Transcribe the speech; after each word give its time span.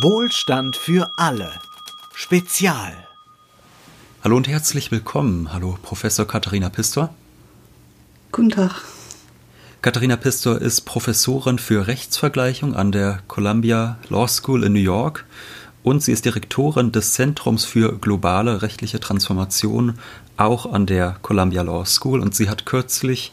Wohlstand 0.00 0.76
für 0.76 1.10
alle. 1.16 1.52
Spezial. 2.14 3.06
Hallo 4.24 4.38
und 4.38 4.48
herzlich 4.48 4.90
willkommen. 4.90 5.52
Hallo, 5.52 5.78
Professor 5.82 6.26
Katharina 6.26 6.70
Pistor. 6.70 7.12
Guten 8.30 8.48
Tag. 8.48 8.84
Katharina 9.82 10.16
Pistor 10.16 10.62
ist 10.62 10.82
Professorin 10.82 11.58
für 11.58 11.86
Rechtsvergleichung 11.86 12.74
an 12.74 12.90
der 12.90 13.20
Columbia 13.28 13.98
Law 14.08 14.26
School 14.28 14.64
in 14.64 14.72
New 14.72 14.78
York 14.78 15.26
und 15.82 16.02
sie 16.02 16.12
ist 16.12 16.24
Direktorin 16.24 16.90
des 16.92 17.12
Zentrums 17.12 17.66
für 17.66 17.98
globale 17.98 18.62
rechtliche 18.62 18.98
Transformation 18.98 19.98
auch 20.38 20.72
an 20.72 20.86
der 20.86 21.16
Columbia 21.20 21.60
Law 21.60 21.84
School 21.84 22.20
und 22.20 22.34
sie 22.34 22.48
hat 22.48 22.64
kürzlich 22.64 23.30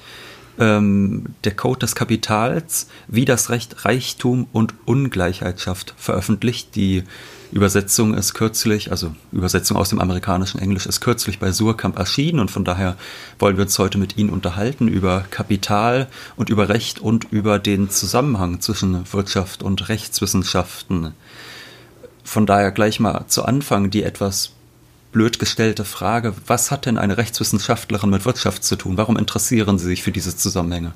ähm, 0.60 1.28
der 1.46 1.56
Code 1.56 1.80
des 1.80 1.96
Kapitals, 1.96 2.88
wie 3.08 3.26
das 3.26 3.50
Recht 3.50 3.86
Reichtum 3.86 4.48
und 4.52 4.74
Ungleichheit 4.86 5.60
schafft, 5.62 5.94
veröffentlicht. 5.98 6.76
Die 6.76 7.04
Übersetzung 7.52 8.14
ist 8.14 8.36
kürzlich, 8.36 8.92
also 8.92 9.16
Übersetzung 9.32 9.78
aus 9.78 9.90
dem 9.90 10.00
amerikanischen 10.00 10.60
Englisch 10.60 10.86
ist 10.86 11.02
kürzlich 11.02 11.40
bei 11.40 11.52
Surkamp 11.52 11.98
erschienen 11.98 12.40
und 12.40 12.52
von 12.52 12.64
daher 12.64 12.96
wollen 13.40 13.58
wir 13.58 13.64
uns 13.64 13.80
heute 13.80 13.98
mit 13.98 14.18
Ihnen 14.18 14.30
unterhalten 14.30 14.88
über 14.88 15.26
Kapital 15.32 16.08
und 16.36 16.50
über 16.50 16.70
Recht 16.70 17.00
und 17.00 17.32
über 17.32 17.58
den 17.58 17.90
Zusammenhang 17.90 18.60
zwischen 18.62 19.12
Wirtschaft 19.12 19.64
und 19.64 19.90
Rechtswissenschaften. 19.90 21.14
Von 22.24 22.46
daher 22.46 22.72
gleich 22.72 23.00
mal 23.00 23.26
zu 23.28 23.46
Anfang 23.46 23.90
die 23.90 24.04
etwas 24.04 24.52
blöd 25.12 25.40
gestellte 25.40 25.86
Frage, 25.86 26.34
was 26.46 26.72
hat 26.72 26.86
denn 26.86 26.98
eine 26.98 27.18
Rechtswissenschaftlerin 27.18 28.10
mit 28.10 28.26
Wirtschaft 28.26 28.64
zu 28.64 28.76
tun? 28.76 28.98
Warum 28.98 29.18
interessieren 29.18 29.80
Sie 29.80 29.88
sich 29.88 30.04
für 30.04 30.12
diese 30.12 30.36
Zusammenhänge? 30.36 30.94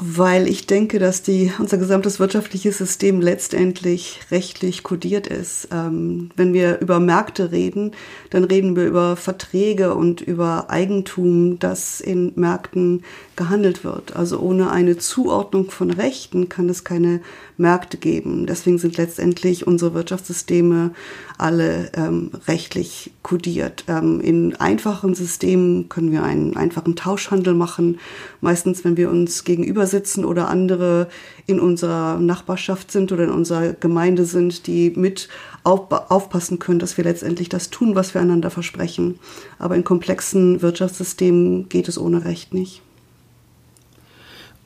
weil 0.00 0.46
ich 0.46 0.66
denke, 0.66 1.00
dass 1.00 1.22
die, 1.22 1.52
unser 1.58 1.76
gesamtes 1.76 2.20
wirtschaftliches 2.20 2.78
System 2.78 3.20
letztendlich 3.20 4.20
rechtlich 4.30 4.84
kodiert 4.84 5.26
ist. 5.26 5.68
Ähm, 5.72 6.30
wenn 6.36 6.54
wir 6.54 6.78
über 6.78 7.00
Märkte 7.00 7.50
reden, 7.50 7.90
dann 8.30 8.44
reden 8.44 8.76
wir 8.76 8.86
über 8.86 9.16
Verträge 9.16 9.94
und 9.94 10.20
über 10.20 10.70
Eigentum, 10.70 11.58
das 11.58 12.00
in 12.00 12.32
Märkten 12.36 13.02
gehandelt 13.34 13.82
wird. 13.82 14.14
Also 14.14 14.38
ohne 14.38 14.70
eine 14.70 14.98
Zuordnung 14.98 15.68
von 15.72 15.90
Rechten 15.90 16.48
kann 16.48 16.68
es 16.68 16.84
keine 16.84 17.20
Märkte 17.58 17.96
geben. 17.98 18.46
Deswegen 18.46 18.78
sind 18.78 18.96
letztendlich 18.96 19.66
unsere 19.66 19.92
Wirtschaftssysteme 19.92 20.92
alle 21.36 21.90
ähm, 21.94 22.30
rechtlich 22.46 23.10
kodiert. 23.22 23.84
Ähm, 23.88 24.20
in 24.20 24.56
einfachen 24.56 25.14
Systemen 25.14 25.88
können 25.88 26.12
wir 26.12 26.22
einen 26.22 26.56
einfachen 26.56 26.96
Tauschhandel 26.96 27.54
machen. 27.54 27.98
Meistens, 28.40 28.84
wenn 28.84 28.96
wir 28.96 29.10
uns 29.10 29.44
gegenüber 29.44 29.86
sitzen 29.86 30.24
oder 30.24 30.48
andere 30.48 31.08
in 31.46 31.60
unserer 31.60 32.18
Nachbarschaft 32.18 32.90
sind 32.90 33.12
oder 33.12 33.24
in 33.24 33.30
unserer 33.30 33.72
Gemeinde 33.72 34.24
sind, 34.24 34.66
die 34.66 34.90
mit 34.90 35.28
aufpassen 35.64 36.58
können, 36.58 36.78
dass 36.78 36.96
wir 36.96 37.04
letztendlich 37.04 37.48
das 37.48 37.70
tun, 37.70 37.94
was 37.94 38.14
wir 38.14 38.20
einander 38.20 38.50
versprechen. 38.50 39.18
Aber 39.58 39.76
in 39.76 39.84
komplexen 39.84 40.62
Wirtschaftssystemen 40.62 41.68
geht 41.68 41.88
es 41.88 41.98
ohne 41.98 42.24
Recht 42.24 42.54
nicht. 42.54 42.82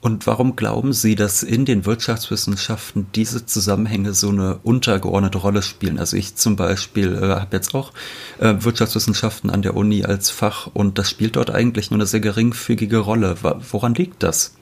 Und 0.03 0.27
warum 0.27 0.57
glauben 0.57 0.93
Sie, 0.93 1.15
dass 1.15 1.45
in 1.45 1.65
den 1.65 1.87
Wirtschaftswissenschaften 1.87 3.07
diese 3.15 3.47
Zusammenhänge 3.47 4.15
so 4.15 4.31
eine 4.31 4.59
untergeordnete 4.65 5.39
Rolle 5.39 5.63
spielen? 5.63 6.01
Also 6.01 6.17
ich 6.17 6.35
zum 6.35 6.57
Beispiel 6.57 7.15
äh, 7.15 7.29
habe 7.29 7.57
jetzt 7.57 7.73
auch 7.73 7.93
äh, 8.41 8.53
Wirtschaftswissenschaften 8.59 9.49
an 9.49 9.63
der 9.63 9.77
Uni 9.77 10.05
als 10.05 10.29
Fach 10.29 10.67
und 10.67 10.99
das 10.99 11.09
spielt 11.09 11.37
dort 11.37 11.53
eigentlich 11.53 11.93
nur 11.93 11.99
eine 11.99 12.07
sehr 12.07 12.19
geringfügige 12.19 12.99
Rolle. 12.99 13.37
Woran 13.71 13.95
liegt 13.95 14.25
das? 14.25 14.55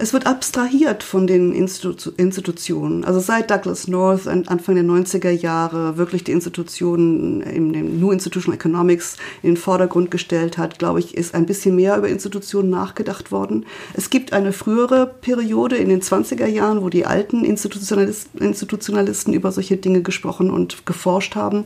Es 0.00 0.14
wird 0.14 0.26
abstrahiert 0.26 1.02
von 1.02 1.26
den 1.26 1.52
Institu 1.52 2.10
Institutionen. 2.16 3.04
Also 3.04 3.20
seit 3.20 3.50
Douglas 3.50 3.86
North 3.86 4.26
Anfang 4.26 4.74
der 4.74 4.84
90er 4.84 5.30
Jahre 5.30 5.98
wirklich 5.98 6.24
die 6.24 6.32
Institutionen 6.32 7.42
in 7.42 7.74
dem 7.74 8.00
New 8.00 8.10
Institutional 8.10 8.56
Economics 8.56 9.18
in 9.42 9.50
den 9.50 9.56
Vordergrund 9.58 10.10
gestellt 10.10 10.56
hat, 10.56 10.78
glaube 10.78 11.00
ich, 11.00 11.14
ist 11.14 11.34
ein 11.34 11.44
bisschen 11.44 11.76
mehr 11.76 11.98
über 11.98 12.08
Institutionen 12.08 12.70
nachgedacht 12.70 13.30
worden. 13.30 13.66
Es 13.92 14.08
gibt 14.08 14.32
eine 14.32 14.54
frühere 14.54 15.06
Periode 15.06 15.76
in 15.76 15.90
den 15.90 16.00
20er 16.00 16.46
Jahren, 16.46 16.82
wo 16.82 16.88
die 16.88 17.04
alten 17.04 17.44
Institutionalisten, 17.44 18.40
Institutionalisten 18.40 19.34
über 19.34 19.52
solche 19.52 19.76
Dinge 19.76 20.00
gesprochen 20.00 20.50
und 20.50 20.86
geforscht 20.86 21.34
haben. 21.34 21.64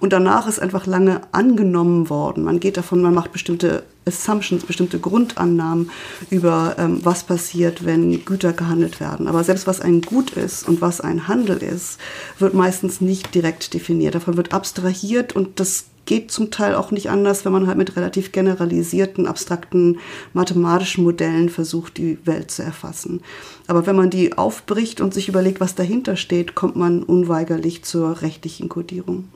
Und 0.00 0.12
danach 0.12 0.48
ist 0.48 0.60
einfach 0.60 0.86
lange 0.86 1.20
angenommen 1.30 2.10
worden. 2.10 2.42
Man 2.42 2.58
geht 2.58 2.76
davon, 2.76 3.00
man 3.00 3.14
macht 3.14 3.30
bestimmte 3.30 3.84
Assumptions, 4.06 4.64
bestimmte 4.64 4.98
Grundannahmen 4.98 5.90
über 6.30 6.74
ähm, 6.78 7.00
was 7.04 7.22
passiert, 7.22 7.50
wenn 7.84 8.24
Güter 8.24 8.52
gehandelt 8.52 9.00
werden. 9.00 9.28
Aber 9.28 9.44
selbst 9.44 9.66
was 9.66 9.80
ein 9.80 10.00
Gut 10.00 10.30
ist 10.30 10.66
und 10.68 10.80
was 10.80 11.00
ein 11.00 11.28
Handel 11.28 11.58
ist, 11.58 11.98
wird 12.38 12.54
meistens 12.54 13.00
nicht 13.00 13.34
direkt 13.34 13.74
definiert. 13.74 14.14
Davon 14.14 14.36
wird 14.36 14.52
abstrahiert 14.52 15.34
und 15.34 15.60
das 15.60 15.84
geht 16.06 16.32
zum 16.32 16.50
Teil 16.50 16.74
auch 16.74 16.90
nicht 16.90 17.10
anders, 17.10 17.44
wenn 17.44 17.52
man 17.52 17.66
halt 17.66 17.78
mit 17.78 17.94
relativ 17.94 18.32
generalisierten, 18.32 19.26
abstrakten 19.26 19.98
mathematischen 20.32 21.04
Modellen 21.04 21.48
versucht, 21.48 21.98
die 21.98 22.18
Welt 22.24 22.50
zu 22.50 22.62
erfassen. 22.62 23.20
Aber 23.68 23.86
wenn 23.86 23.94
man 23.94 24.10
die 24.10 24.36
aufbricht 24.36 25.00
und 25.00 25.14
sich 25.14 25.28
überlegt, 25.28 25.60
was 25.60 25.76
dahinter 25.76 26.16
steht, 26.16 26.54
kommt 26.54 26.74
man 26.74 27.02
unweigerlich 27.02 27.84
zur 27.84 28.22
rechtlichen 28.22 28.68
Kodierung. 28.68 29.28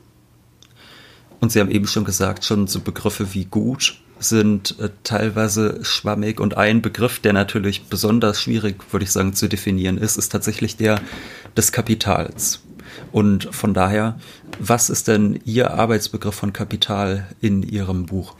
Und 1.39 1.51
Sie 1.51 1.59
haben 1.59 1.71
eben 1.71 1.87
schon 1.87 2.03
gesagt, 2.05 2.43
schon 2.43 2.67
so 2.67 2.81
Begriffe 2.81 3.33
wie 3.33 3.45
gut 3.45 4.01
sind 4.19 4.79
äh, 4.79 4.89
teilweise 5.03 5.79
schwammig 5.83 6.39
und 6.39 6.57
ein 6.57 6.81
Begriff, 6.81 7.19
der 7.19 7.33
natürlich 7.33 7.85
besonders 7.85 8.41
schwierig, 8.41 8.77
würde 8.91 9.03
ich 9.03 9.11
sagen, 9.11 9.33
zu 9.33 9.47
definieren 9.47 9.97
ist, 9.97 10.17
ist 10.17 10.29
tatsächlich 10.29 10.77
der 10.77 11.01
des 11.55 11.71
Kapitals. 11.71 12.61
Und 13.11 13.53
von 13.53 13.73
daher, 13.73 14.19
was 14.59 14.89
ist 14.89 15.07
denn 15.07 15.39
Ihr 15.45 15.73
Arbeitsbegriff 15.73 16.35
von 16.35 16.53
Kapital 16.53 17.27
in 17.41 17.63
Ihrem 17.63 18.05
Buch? 18.05 18.35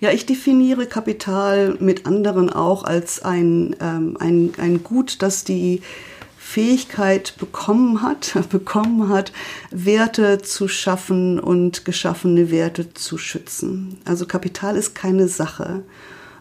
Ja, 0.00 0.10
ich 0.10 0.26
definiere 0.26 0.86
Kapital 0.86 1.76
mit 1.80 2.06
anderen 2.06 2.50
auch 2.50 2.84
als 2.84 3.22
ein, 3.24 3.74
ähm, 3.80 4.16
ein, 4.20 4.52
ein 4.58 4.84
Gut, 4.84 5.22
das 5.22 5.44
die 5.44 5.82
Fähigkeit 6.48 7.34
bekommen 7.36 8.00
hat, 8.00 8.32
bekommen 8.48 9.10
hat, 9.10 9.32
Werte 9.70 10.38
zu 10.38 10.66
schaffen 10.66 11.38
und 11.38 11.84
geschaffene 11.84 12.50
Werte 12.50 12.94
zu 12.94 13.18
schützen. 13.18 13.98
Also 14.06 14.24
Kapital 14.24 14.74
ist 14.76 14.94
keine 14.94 15.28
Sache, 15.28 15.82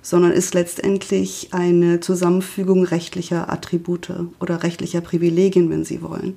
sondern 0.08 0.32
ist 0.32 0.54
letztendlich 0.54 1.50
eine 1.52 2.00
Zusammenfügung 2.00 2.86
rechtlicher 2.86 3.52
Attribute 3.52 4.14
oder 4.40 4.64
rechtlicher 4.64 5.02
Privilegien, 5.02 5.70
wenn 5.70 5.84
Sie 5.84 6.02
wollen. 6.02 6.36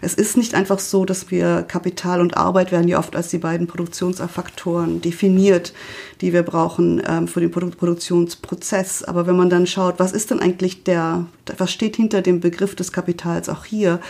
Es 0.00 0.14
ist 0.14 0.38
nicht 0.38 0.54
einfach 0.54 0.78
so, 0.78 1.04
dass 1.04 1.30
wir 1.30 1.62
Kapital 1.68 2.22
und 2.22 2.38
Arbeit 2.38 2.72
werden 2.72 2.88
ja 2.88 2.98
oft 2.98 3.14
als 3.14 3.28
die 3.28 3.36
beiden 3.36 3.66
Produktionsfaktoren 3.66 5.02
definiert, 5.02 5.74
die 6.22 6.32
wir 6.32 6.42
brauchen 6.42 7.02
ähm, 7.06 7.28
für 7.28 7.40
den 7.40 7.50
Produ 7.50 7.68
Produktionsprozess. 7.68 9.04
Aber 9.04 9.26
wenn 9.26 9.36
man 9.36 9.50
dann 9.50 9.66
schaut, 9.66 9.98
was 9.98 10.12
ist 10.12 10.30
denn 10.30 10.40
eigentlich 10.40 10.84
der, 10.84 11.26
was 11.58 11.70
steht 11.70 11.96
hinter 11.96 12.22
dem 12.22 12.40
Begriff 12.40 12.74
des 12.74 12.90
Kapitals 12.90 13.50
auch 13.50 13.66
hier, 13.66 14.00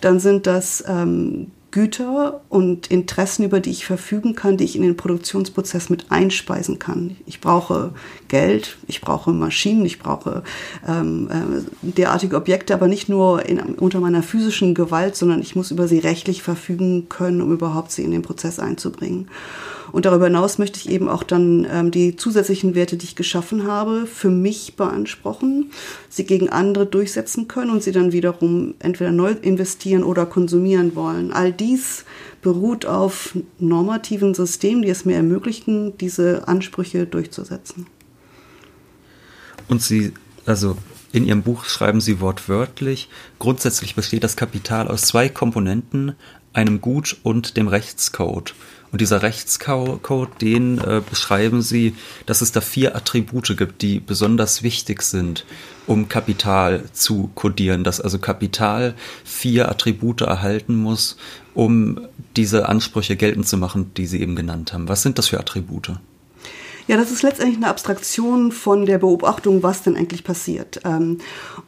dann 0.00 0.20
sind 0.20 0.46
das 0.46 0.84
ähm, 0.86 1.48
Güter 1.70 2.40
und 2.48 2.88
Interessen, 2.88 3.44
über 3.44 3.60
die 3.60 3.70
ich 3.70 3.86
verfügen 3.86 4.34
kann, 4.34 4.56
die 4.56 4.64
ich 4.64 4.76
in 4.76 4.82
den 4.82 4.96
Produktionsprozess 4.96 5.88
mit 5.88 6.10
einspeisen 6.10 6.78
kann. 6.78 7.16
Ich 7.26 7.40
brauche 7.40 7.92
Geld, 8.28 8.76
ich 8.86 9.00
brauche 9.00 9.32
Maschinen, 9.32 9.84
ich 9.84 9.98
brauche 9.98 10.42
ähm, 10.86 11.28
äh, 11.30 11.62
derartige 11.82 12.36
Objekte, 12.36 12.74
aber 12.74 12.88
nicht 12.88 13.08
nur 13.08 13.46
in, 13.46 13.60
unter 13.60 14.00
meiner 14.00 14.22
physischen 14.22 14.74
Gewalt, 14.74 15.16
sondern 15.16 15.40
ich 15.40 15.54
muss 15.54 15.70
über 15.70 15.86
sie 15.86 15.98
rechtlich 15.98 16.42
verfügen 16.42 17.08
können, 17.08 17.40
um 17.40 17.52
überhaupt 17.52 17.92
sie 17.92 18.02
in 18.04 18.10
den 18.10 18.22
Prozess 18.22 18.58
einzubringen. 18.58 19.28
Und 19.92 20.06
darüber 20.06 20.26
hinaus 20.26 20.58
möchte 20.58 20.78
ich 20.78 20.88
eben 20.88 21.08
auch 21.08 21.22
dann 21.22 21.66
ähm, 21.70 21.90
die 21.90 22.16
zusätzlichen 22.16 22.74
Werte, 22.74 22.96
die 22.96 23.06
ich 23.06 23.16
geschaffen 23.16 23.66
habe, 23.66 24.06
für 24.06 24.30
mich 24.30 24.76
beanspruchen, 24.76 25.70
sie 26.08 26.24
gegen 26.24 26.48
andere 26.48 26.86
durchsetzen 26.86 27.48
können 27.48 27.70
und 27.70 27.82
sie 27.82 27.92
dann 27.92 28.12
wiederum 28.12 28.74
entweder 28.78 29.12
neu 29.12 29.34
investieren 29.42 30.04
oder 30.04 30.26
konsumieren 30.26 30.94
wollen. 30.94 31.32
All 31.32 31.52
dies 31.52 32.04
beruht 32.42 32.86
auf 32.86 33.36
normativen 33.58 34.34
Systemen, 34.34 34.82
die 34.82 34.90
es 34.90 35.04
mir 35.04 35.16
ermöglichen, 35.16 35.96
diese 35.98 36.48
Ansprüche 36.48 37.06
durchzusetzen. 37.06 37.86
Und 39.68 39.82
Sie, 39.82 40.12
also 40.46 40.76
in 41.12 41.26
Ihrem 41.26 41.42
Buch 41.42 41.64
schreiben 41.64 42.00
Sie 42.00 42.20
wortwörtlich, 42.20 43.08
grundsätzlich 43.38 43.94
besteht 43.94 44.24
das 44.24 44.36
Kapital 44.36 44.88
aus 44.88 45.02
zwei 45.02 45.28
Komponenten, 45.28 46.14
einem 46.52 46.80
Gut 46.80 47.16
und 47.22 47.56
dem 47.56 47.68
Rechtscode. 47.68 48.54
Und 48.92 49.00
dieser 49.00 49.22
Rechtscode, 49.22 50.30
den 50.40 50.78
äh, 50.78 51.00
beschreiben 51.08 51.62
Sie, 51.62 51.94
dass 52.26 52.40
es 52.40 52.50
da 52.50 52.60
vier 52.60 52.96
Attribute 52.96 53.56
gibt, 53.56 53.82
die 53.82 54.00
besonders 54.00 54.62
wichtig 54.62 55.02
sind, 55.02 55.46
um 55.86 56.08
Kapital 56.08 56.84
zu 56.92 57.30
kodieren. 57.34 57.84
Dass 57.84 58.00
also 58.00 58.18
Kapital 58.18 58.94
vier 59.24 59.68
Attribute 59.68 60.22
erhalten 60.22 60.74
muss, 60.74 61.16
um 61.54 62.00
diese 62.36 62.68
Ansprüche 62.68 63.16
geltend 63.16 63.46
zu 63.46 63.56
machen, 63.56 63.92
die 63.96 64.06
Sie 64.06 64.20
eben 64.20 64.34
genannt 64.34 64.72
haben. 64.72 64.88
Was 64.88 65.02
sind 65.02 65.18
das 65.18 65.28
für 65.28 65.38
Attribute? 65.38 65.92
Ja, 66.88 66.96
das 66.96 67.12
ist 67.12 67.22
letztendlich 67.22 67.58
eine 67.58 67.68
Abstraktion 67.68 68.50
von 68.50 68.84
der 68.84 68.98
Beobachtung, 68.98 69.62
was 69.62 69.84
denn 69.84 69.96
eigentlich 69.96 70.24
passiert. 70.24 70.80
Ähm, 70.84 71.18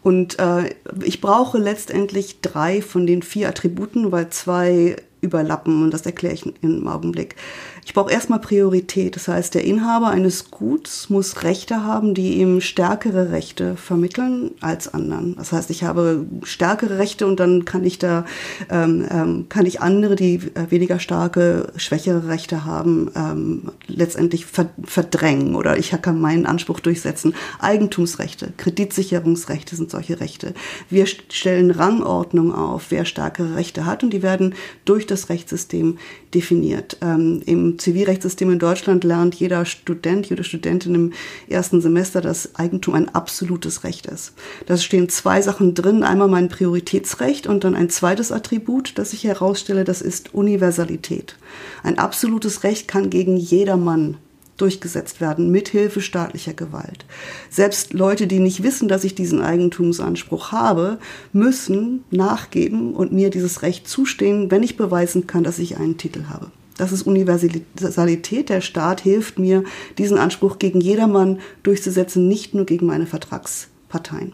und 0.03 0.41
äh, 0.41 0.75
ich 1.05 1.21
brauche 1.21 1.59
letztendlich 1.59 2.41
drei 2.41 2.83
von 2.83 3.07
den 3.07 3.23
vier 3.23 3.49
Attributen, 3.49 4.11
weil 4.11 4.31
zwei 4.31 4.97
überlappen 5.23 5.83
und 5.83 5.95
das 5.95 6.05
erkläre 6.05 6.35
ich 6.35 6.45
im 6.63 6.87
Augenblick. 6.87 7.37
Ich 7.85 7.95
brauche 7.95 8.13
erstmal 8.13 8.39
Priorität. 8.39 9.17
Das 9.17 9.29
heißt, 9.29 9.55
der 9.55 9.65
Inhaber 9.65 10.09
eines 10.09 10.51
Guts 10.51 11.11
muss 11.11 11.43
Rechte 11.43 11.85
haben, 11.85 12.15
die 12.15 12.39
ihm 12.39 12.61
stärkere 12.61 13.33
Rechte 13.33 13.77
vermitteln 13.77 14.53
als 14.61 14.93
anderen. 14.93 15.35
Das 15.37 15.53
heißt, 15.53 15.69
ich 15.71 15.83
habe 15.83 16.27
stärkere 16.45 16.99
Rechte 16.99 17.27
und 17.27 17.41
dann 17.41 17.65
kann 17.65 17.85
ich 17.85 17.99
da 17.99 18.25
ähm, 18.71 19.07
ähm, 19.11 19.47
kann 19.49 19.67
ich 19.67 19.81
andere, 19.81 20.15
die 20.15 20.35
äh, 20.55 20.71
weniger 20.71 21.01
starke, 21.01 21.73
schwächere 21.77 22.29
Rechte 22.29 22.65
haben, 22.65 23.11
ähm, 23.17 23.73
letztendlich 23.89 24.47
verdrängen 24.47 25.57
oder 25.57 25.77
ich 25.77 25.91
kann 26.03 26.21
meinen 26.21 26.47
Anspruch 26.47 26.81
durchsetzen. 26.81 27.35
Eigentumsrechte, 27.59 28.53
Kreditsicherungsrechte 28.57 29.77
sind 29.77 29.91
solche 29.91 30.21
Rechte. 30.21 30.55
Wir 30.89 31.07
stellen 31.07 31.71
Rangordnung 31.71 32.55
auf, 32.55 32.87
wer 32.91 33.05
stärkere 33.05 33.57
Rechte 33.57 33.87
hat 33.87 34.05
und 34.05 34.13
die 34.13 34.23
werden 34.23 34.55
durch 34.85 35.07
das 35.07 35.29
Rechtssystem 35.29 35.99
definiert. 36.33 36.97
Ähm, 37.01 37.43
Im 37.73 37.79
Zivilrechtssystem 37.79 38.51
in 38.51 38.59
Deutschland 38.59 39.03
lernt 39.03 39.35
jeder 39.35 39.65
Student, 39.65 40.29
jede 40.29 40.45
Studentin 40.45 40.95
im 40.95 41.13
ersten 41.49 41.81
Semester, 41.81 42.21
dass 42.21 42.55
Eigentum 42.57 42.93
ein 42.93 43.09
absolutes 43.09 43.83
Recht 43.83 44.05
ist. 44.05 44.35
Da 44.67 44.77
stehen 44.77 45.09
zwei 45.09 45.41
Sachen 45.41 45.73
drin. 45.73 46.03
Einmal 46.03 46.29
mein 46.29 46.51
Prioritätsrecht 46.51 47.47
und 47.47 47.65
dann 47.65 47.75
ein 47.75 47.89
zweites 47.89 48.31
Attribut, 48.31 48.99
das 48.99 49.15
ich 49.15 49.25
herausstelle, 49.25 49.85
das 49.85 50.03
ist 50.03 50.35
Universalität. 50.35 51.37
Ein 51.83 51.99
absolutes 51.99 52.63
Recht 52.63 52.89
kann 52.89 53.09
gegen 53.09 53.39
jedermann 53.39 54.19
durchgesetzt 54.59 55.23
werden, 55.23 55.51
mithilfe 55.51 56.03
staatlicher 56.03 56.53
Gewalt. 56.53 57.07
Selbst 57.49 57.95
Leute, 57.95 58.27
die 58.27 58.39
nicht 58.39 58.63
wissen, 58.63 58.87
dass 58.87 59.03
ich 59.03 59.15
diesen 59.15 59.41
Eigentumsanspruch 59.41 60.53
habe, 60.53 60.99
müssen 61.33 62.05
nachgeben 62.11 62.93
und 62.93 63.13
mir 63.13 63.31
dieses 63.31 63.63
Recht 63.63 63.89
zustehen, 63.89 64.51
wenn 64.51 64.63
ich 64.63 64.77
beweisen 64.77 65.27
kann, 65.27 65.43
dass 65.43 65.59
ich 65.59 65.79
einen 65.79 65.97
Titel 65.97 66.25
habe. 66.29 66.51
Das 66.83 66.91
ist 66.91 67.03
Universalität. 67.05 68.49
Der 68.49 68.61
Staat 68.61 69.03
hilft 69.03 69.39
mir, 69.39 69.63
diesen 69.99 70.19
Anspruch 70.19 70.59
gegen 70.59 70.81
jedermann 70.81 71.39
durchzusetzen, 71.63 72.27
nicht 72.27 72.55
nur 72.55 72.67
gegen 72.67 72.87
meine 72.87 73.07
Vertragsparteien. 73.07 74.33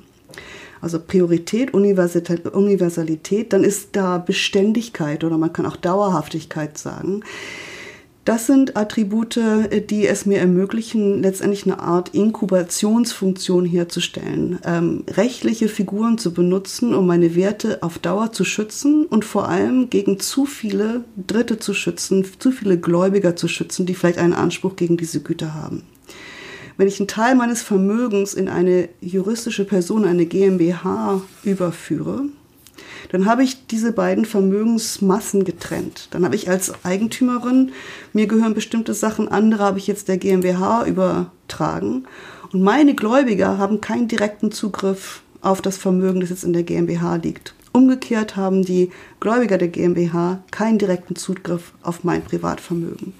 Also 0.80 0.98
Priorität, 0.98 1.74
Universalität, 1.74 3.52
dann 3.52 3.64
ist 3.64 3.90
da 3.92 4.16
Beständigkeit 4.16 5.24
oder 5.24 5.36
man 5.36 5.52
kann 5.52 5.66
auch 5.66 5.76
Dauerhaftigkeit 5.76 6.78
sagen. 6.78 7.20
Das 8.28 8.46
sind 8.46 8.76
Attribute, 8.76 9.40
die 9.88 10.06
es 10.06 10.26
mir 10.26 10.36
ermöglichen, 10.36 11.22
letztendlich 11.22 11.64
eine 11.64 11.78
Art 11.78 12.10
Inkubationsfunktion 12.14 13.64
herzustellen, 13.64 14.58
ähm, 14.66 15.04
rechtliche 15.08 15.66
Figuren 15.66 16.18
zu 16.18 16.34
benutzen, 16.34 16.94
um 16.94 17.06
meine 17.06 17.34
Werte 17.34 17.82
auf 17.82 17.98
Dauer 17.98 18.30
zu 18.30 18.44
schützen 18.44 19.06
und 19.06 19.24
vor 19.24 19.48
allem 19.48 19.88
gegen 19.88 20.20
zu 20.20 20.44
viele 20.44 21.04
Dritte 21.16 21.58
zu 21.58 21.72
schützen, 21.72 22.26
zu 22.38 22.50
viele 22.50 22.76
Gläubiger 22.78 23.34
zu 23.34 23.48
schützen, 23.48 23.86
die 23.86 23.94
vielleicht 23.94 24.18
einen 24.18 24.34
Anspruch 24.34 24.76
gegen 24.76 24.98
diese 24.98 25.22
Güter 25.22 25.54
haben. 25.54 25.84
Wenn 26.76 26.86
ich 26.86 27.00
einen 27.00 27.08
Teil 27.08 27.34
meines 27.34 27.62
Vermögens 27.62 28.34
in 28.34 28.50
eine 28.50 28.90
juristische 29.00 29.64
Person, 29.64 30.04
eine 30.04 30.26
GmbH 30.26 31.22
überführe, 31.44 32.24
dann 33.10 33.26
habe 33.26 33.42
ich 33.42 33.66
diese 33.66 33.92
beiden 33.92 34.24
Vermögensmassen 34.24 35.44
getrennt. 35.44 36.08
Dann 36.10 36.24
habe 36.24 36.34
ich 36.34 36.48
als 36.48 36.84
Eigentümerin, 36.84 37.72
mir 38.12 38.26
gehören 38.26 38.54
bestimmte 38.54 38.94
Sachen, 38.94 39.28
andere 39.28 39.64
habe 39.64 39.78
ich 39.78 39.86
jetzt 39.86 40.08
der 40.08 40.18
GmbH 40.18 40.84
übertragen. 40.86 42.04
Und 42.52 42.62
meine 42.62 42.94
Gläubiger 42.94 43.58
haben 43.58 43.80
keinen 43.80 44.08
direkten 44.08 44.52
Zugriff 44.52 45.22
auf 45.40 45.62
das 45.62 45.76
Vermögen, 45.76 46.20
das 46.20 46.30
jetzt 46.30 46.44
in 46.44 46.52
der 46.52 46.62
GmbH 46.62 47.16
liegt. 47.16 47.54
Umgekehrt 47.72 48.34
haben 48.34 48.64
die 48.64 48.90
Gläubiger 49.20 49.58
der 49.58 49.68
GmbH 49.68 50.42
keinen 50.50 50.78
direkten 50.78 51.16
Zugriff 51.16 51.72
auf 51.82 52.02
mein 52.02 52.22
Privatvermögen. 52.22 53.12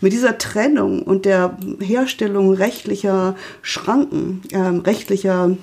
Mit 0.00 0.12
dieser 0.12 0.38
Trennung 0.38 1.02
und 1.02 1.24
der 1.24 1.58
Herstellung 1.80 2.52
rechtlicher 2.52 3.36
Schranken, 3.62 4.42
äh, 4.52 4.58
rechtlicher 4.58 5.56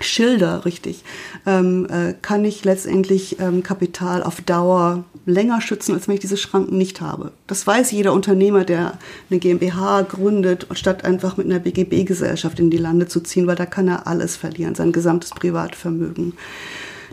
Schilder, 0.00 0.64
richtig, 0.64 1.04
ähm, 1.46 1.86
äh, 1.90 2.14
kann 2.20 2.44
ich 2.44 2.64
letztendlich 2.64 3.38
ähm, 3.40 3.62
Kapital 3.62 4.22
auf 4.22 4.40
Dauer 4.40 5.04
länger 5.26 5.60
schützen, 5.60 5.94
als 5.94 6.08
wenn 6.08 6.14
ich 6.14 6.20
diese 6.20 6.36
Schranken 6.36 6.76
nicht 6.76 7.00
habe. 7.00 7.32
Das 7.46 7.66
weiß 7.66 7.92
jeder 7.92 8.12
Unternehmer, 8.12 8.64
der 8.64 8.98
eine 9.30 9.38
GmbH 9.38 10.02
gründet, 10.02 10.66
statt 10.72 11.04
einfach 11.04 11.36
mit 11.36 11.46
einer 11.46 11.60
BGB-Gesellschaft 11.60 12.58
in 12.58 12.70
die 12.70 12.78
Lande 12.78 13.06
zu 13.06 13.20
ziehen, 13.20 13.46
weil 13.46 13.56
da 13.56 13.66
kann 13.66 13.88
er 13.88 14.06
alles 14.06 14.36
verlieren, 14.36 14.74
sein 14.74 14.92
gesamtes 14.92 15.30
Privatvermögen. 15.30 16.34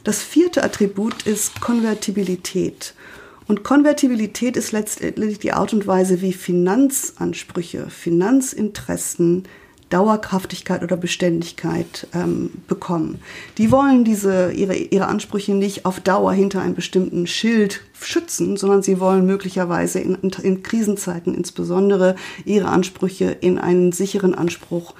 Das 0.04 0.22
vierte 0.22 0.64
Attribut 0.64 1.24
ist 1.24 1.62
Konvertibilität. 1.62 2.94
Und 3.48 3.64
Konvertibilität 3.64 4.58
ist 4.58 4.72
letztendlich 4.72 5.40
die 5.40 5.54
Art 5.54 5.74
und 5.74 5.88
Weise, 5.88 6.22
wie 6.22 6.34
Finanzansprüche, 6.34 7.90
Finanzinteressen 7.90 9.44
Dauerkraftigkeit 9.90 10.84
oder 10.84 10.98
Beständigkeit 10.98 12.08
ähm, 12.14 12.52
bekommen. 12.68 13.20
Die 13.58 13.72
wollen 13.72 14.04
diese, 14.04 14.52
ihre, 14.52 14.76
ihre 14.76 15.08
Ansprüche 15.08 15.54
nicht 15.54 15.86
auf 15.86 16.00
Dauer 16.00 16.34
hinter 16.34 16.62
einem 16.62 16.76
bestimmten 16.76 17.28
Schild 17.28 17.82
schützen, 18.00 18.58
sondern 18.58 18.84
sie 18.84 19.00
wollen 19.00 19.26
möglicherweise 19.26 20.00
in, 20.00 20.16
in 20.16 20.64
Krisenzeiten 20.64 21.34
insbesondere 21.34 22.16
ihre 22.46 22.70
Ansprüche 22.70 23.26
in 23.42 23.58
einen 23.58 23.92
sicheren 23.92 24.36
Anspruch 24.36 24.94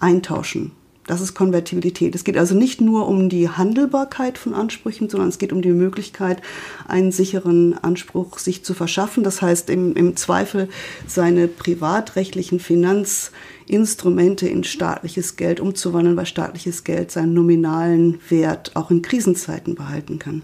eintauschen. 0.00 0.72
Das 1.12 1.20
ist 1.20 1.34
Konvertibilität. 1.34 2.14
Es 2.14 2.24
geht 2.24 2.38
also 2.38 2.54
nicht 2.54 2.80
nur 2.80 3.06
um 3.06 3.28
die 3.28 3.50
Handelbarkeit 3.50 4.38
von 4.38 4.54
Ansprüchen, 4.54 5.10
sondern 5.10 5.28
es 5.28 5.36
geht 5.36 5.52
um 5.52 5.60
die 5.60 5.68
Möglichkeit, 5.68 6.40
einen 6.88 7.12
sicheren 7.12 7.76
Anspruch 7.76 8.38
sich 8.38 8.64
zu 8.64 8.72
verschaffen. 8.72 9.22
Das 9.22 9.42
heißt, 9.42 9.68
im, 9.68 9.94
im 9.94 10.16
Zweifel 10.16 10.70
seine 11.06 11.48
privatrechtlichen 11.48 12.60
Finanzinstrumente 12.60 14.48
in 14.48 14.64
staatliches 14.64 15.36
Geld 15.36 15.60
umzuwandeln, 15.60 16.16
weil 16.16 16.24
staatliches 16.24 16.82
Geld 16.82 17.10
seinen 17.10 17.34
nominalen 17.34 18.18
Wert 18.30 18.70
auch 18.72 18.90
in 18.90 19.02
Krisenzeiten 19.02 19.74
behalten 19.74 20.18
kann. 20.18 20.40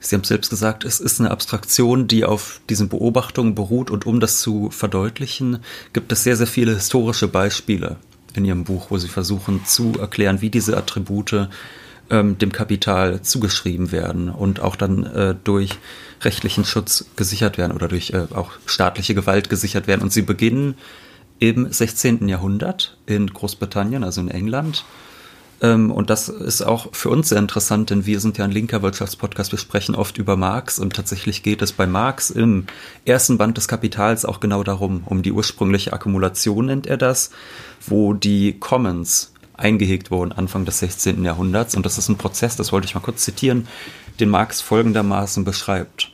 Sie 0.00 0.16
haben 0.16 0.24
selbst 0.24 0.48
gesagt, 0.48 0.86
es 0.86 0.98
ist 0.98 1.20
eine 1.20 1.30
Abstraktion, 1.30 2.08
die 2.08 2.24
auf 2.24 2.62
diesen 2.70 2.88
Beobachtungen 2.88 3.54
beruht 3.54 3.90
und 3.90 4.06
um 4.06 4.18
das 4.18 4.40
zu 4.40 4.70
verdeutlichen, 4.70 5.58
gibt 5.92 6.10
es 6.10 6.24
sehr, 6.24 6.36
sehr 6.36 6.46
viele 6.46 6.74
historische 6.74 7.28
Beispiele 7.28 7.98
in 8.34 8.44
ihrem 8.44 8.64
Buch, 8.64 8.86
wo 8.90 8.98
sie 8.98 9.08
versuchen 9.08 9.64
zu 9.64 9.94
erklären, 9.98 10.40
wie 10.40 10.50
diese 10.50 10.76
Attribute 10.76 11.48
ähm, 12.10 12.38
dem 12.38 12.52
Kapital 12.52 13.22
zugeschrieben 13.22 13.92
werden 13.92 14.28
und 14.28 14.60
auch 14.60 14.76
dann 14.76 15.04
äh, 15.04 15.34
durch 15.44 15.78
rechtlichen 16.22 16.64
Schutz 16.64 17.06
gesichert 17.16 17.58
werden 17.58 17.72
oder 17.72 17.88
durch 17.88 18.10
äh, 18.10 18.26
auch 18.34 18.52
staatliche 18.66 19.14
Gewalt 19.14 19.48
gesichert 19.48 19.86
werden. 19.86 20.02
Und 20.02 20.12
sie 20.12 20.22
beginnen 20.22 20.74
im 21.38 21.72
16. 21.72 22.28
Jahrhundert 22.28 22.96
in 23.06 23.26
Großbritannien, 23.26 24.04
also 24.04 24.20
in 24.20 24.28
England, 24.28 24.84
und 25.62 26.10
das 26.10 26.28
ist 26.28 26.62
auch 26.62 26.92
für 26.92 27.08
uns 27.08 27.28
sehr 27.28 27.38
interessant, 27.38 27.90
denn 27.90 28.04
wir 28.04 28.18
sind 28.18 28.36
ja 28.36 28.44
ein 28.44 28.50
linker 28.50 28.82
Wirtschaftspodcast. 28.82 29.52
Wir 29.52 29.60
sprechen 29.60 29.94
oft 29.94 30.18
über 30.18 30.36
Marx 30.36 30.80
und 30.80 30.96
tatsächlich 30.96 31.44
geht 31.44 31.62
es 31.62 31.70
bei 31.70 31.86
Marx 31.86 32.30
im 32.30 32.66
ersten 33.04 33.38
Band 33.38 33.56
des 33.56 33.68
Kapitals 33.68 34.24
auch 34.24 34.40
genau 34.40 34.64
darum, 34.64 35.04
um 35.06 35.22
die 35.22 35.30
ursprüngliche 35.30 35.92
Akkumulation 35.92 36.66
nennt 36.66 36.88
er 36.88 36.96
das, 36.96 37.30
wo 37.86 38.12
die 38.12 38.58
Commons 38.58 39.32
eingehegt 39.56 40.10
wurden 40.10 40.32
Anfang 40.32 40.64
des 40.64 40.80
16. 40.80 41.24
Jahrhunderts. 41.24 41.76
Und 41.76 41.86
das 41.86 41.96
ist 41.96 42.08
ein 42.08 42.18
Prozess, 42.18 42.56
das 42.56 42.72
wollte 42.72 42.86
ich 42.86 42.96
mal 42.96 43.00
kurz 43.00 43.22
zitieren, 43.22 43.68
den 44.18 44.30
Marx 44.30 44.60
folgendermaßen 44.60 45.44
beschreibt. 45.44 46.10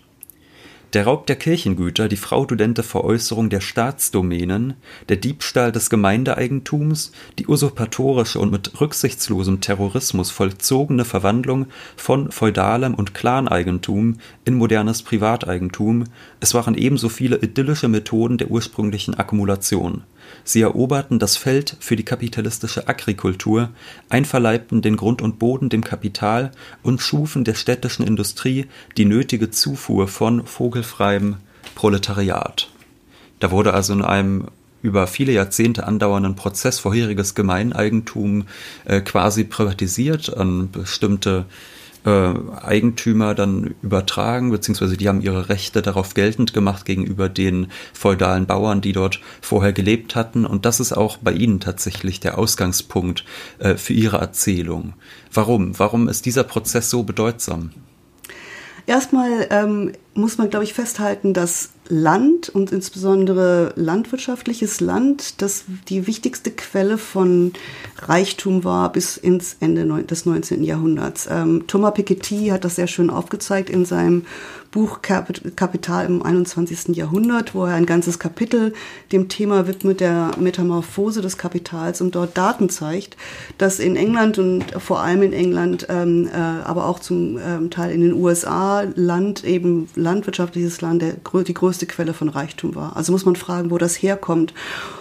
Der 0.94 1.04
Raub 1.04 1.26
der 1.26 1.36
Kirchengüter, 1.36 2.08
die 2.08 2.16
fraudulente 2.16 2.82
Veräußerung 2.82 3.50
der 3.50 3.60
Staatsdomänen, 3.60 4.72
der 5.10 5.18
Diebstahl 5.18 5.70
des 5.70 5.90
Gemeindeeigentums, 5.90 7.12
die 7.38 7.46
usurpatorische 7.46 8.38
und 8.38 8.50
mit 8.50 8.80
rücksichtslosem 8.80 9.60
Terrorismus 9.60 10.30
vollzogene 10.30 11.04
Verwandlung 11.04 11.66
von 11.96 12.32
feudalem 12.32 12.94
und 12.94 13.12
Claneigentum 13.12 14.16
in 14.46 14.54
modernes 14.54 15.02
Privateigentum, 15.02 16.04
es 16.40 16.54
waren 16.54 16.74
ebenso 16.74 17.08
viele 17.08 17.36
idyllische 17.36 17.88
Methoden 17.88 18.38
der 18.38 18.50
ursprünglichen 18.50 19.14
Akkumulation 19.14 20.02
Sie 20.44 20.62
eroberten 20.62 21.18
das 21.18 21.36
Feld 21.36 21.76
für 21.80 21.96
die 21.96 22.04
kapitalistische 22.04 22.88
Agrikultur, 22.88 23.70
einverleibten 24.08 24.82
den 24.82 24.96
Grund 24.96 25.22
und 25.22 25.38
Boden 25.38 25.68
dem 25.68 25.84
Kapital 25.84 26.52
und 26.82 27.00
schufen 27.00 27.44
der 27.44 27.54
städtischen 27.54 28.06
Industrie 28.06 28.66
die 28.96 29.04
nötige 29.04 29.50
Zufuhr 29.50 30.08
von 30.08 30.46
vogelfreiem 30.46 31.36
Proletariat. 31.74 32.70
Da 33.40 33.50
wurde 33.50 33.74
also 33.74 33.92
in 33.92 34.02
einem 34.02 34.46
über 34.80 35.06
viele 35.08 35.32
Jahrzehnte 35.32 35.86
andauernden 35.86 36.36
Prozess 36.36 36.78
vorheriges 36.78 37.34
Gemeineigentum 37.34 38.46
äh, 38.84 39.00
quasi 39.00 39.42
privatisiert 39.44 40.36
an 40.36 40.70
bestimmte 40.70 41.46
äh, 42.08 42.34
Eigentümer 42.62 43.34
dann 43.34 43.74
übertragen, 43.82 44.50
beziehungsweise 44.50 44.96
die 44.96 45.08
haben 45.08 45.20
ihre 45.20 45.48
Rechte 45.48 45.82
darauf 45.82 46.14
geltend 46.14 46.54
gemacht 46.54 46.84
gegenüber 46.86 47.28
den 47.28 47.68
feudalen 47.92 48.46
Bauern, 48.46 48.80
die 48.80 48.92
dort 48.92 49.20
vorher 49.42 49.72
gelebt 49.72 50.16
hatten. 50.16 50.46
Und 50.46 50.64
das 50.64 50.80
ist 50.80 50.92
auch 50.92 51.18
bei 51.18 51.32
Ihnen 51.32 51.60
tatsächlich 51.60 52.20
der 52.20 52.38
Ausgangspunkt 52.38 53.24
äh, 53.58 53.74
für 53.76 53.92
Ihre 53.92 54.18
Erzählung. 54.18 54.94
Warum? 55.32 55.78
Warum 55.78 56.08
ist 56.08 56.24
dieser 56.24 56.44
Prozess 56.44 56.88
so 56.88 57.02
bedeutsam? 57.02 57.70
Erstmal 58.86 59.46
ähm, 59.50 59.92
muss 60.14 60.38
man, 60.38 60.48
glaube 60.48 60.64
ich, 60.64 60.72
festhalten, 60.72 61.34
dass 61.34 61.72
Land 61.88 62.48
und 62.48 62.70
insbesondere 62.70 63.72
landwirtschaftliches 63.76 64.80
Land, 64.80 65.40
das 65.40 65.64
die 65.88 66.06
wichtigste 66.06 66.50
Quelle 66.50 66.98
von 66.98 67.52
Reichtum 67.96 68.64
war 68.64 68.92
bis 68.92 69.16
ins 69.16 69.56
Ende 69.60 69.86
des 70.04 70.26
19. 70.26 70.64
Jahrhunderts. 70.64 71.28
Ähm, 71.30 71.64
Thomas 71.66 71.94
Piketty 71.94 72.48
hat 72.48 72.64
das 72.64 72.76
sehr 72.76 72.86
schön 72.86 73.10
aufgezeigt 73.10 73.70
in 73.70 73.84
seinem 73.84 74.24
Buch 74.70 75.00
Kapital 75.00 76.06
im 76.06 76.22
21. 76.22 76.94
Jahrhundert, 76.94 77.54
wo 77.54 77.64
er 77.64 77.74
ein 77.74 77.86
ganzes 77.86 78.18
Kapitel 78.18 78.74
dem 79.12 79.28
Thema 79.28 79.66
widmet, 79.66 80.00
der 80.00 80.32
Metamorphose 80.38 81.22
des 81.22 81.38
Kapitals 81.38 82.02
und 82.02 82.14
dort 82.14 82.36
Daten 82.36 82.68
zeigt, 82.68 83.16
dass 83.56 83.78
in 83.78 83.96
England 83.96 84.38
und 84.38 84.70
vor 84.78 85.00
allem 85.00 85.22
in 85.22 85.32
England, 85.32 85.86
ähm, 85.88 86.28
äh, 86.28 86.36
aber 86.36 86.86
auch 86.86 86.98
zum 86.98 87.38
ähm, 87.38 87.70
Teil 87.70 87.92
in 87.92 88.02
den 88.02 88.12
USA, 88.12 88.84
Land 88.94 89.42
eben 89.44 89.88
landwirtschaftliches 89.94 90.82
Land 90.82 91.00
der, 91.00 91.14
die 91.44 91.54
größte 91.54 91.86
Quelle 91.86 92.12
von 92.12 92.28
Reichtum 92.28 92.74
war. 92.74 92.94
Also 92.96 93.12
muss 93.12 93.24
man 93.24 93.36
fragen, 93.36 93.70
wo 93.70 93.78
das 93.78 93.96
herkommt, 93.96 94.52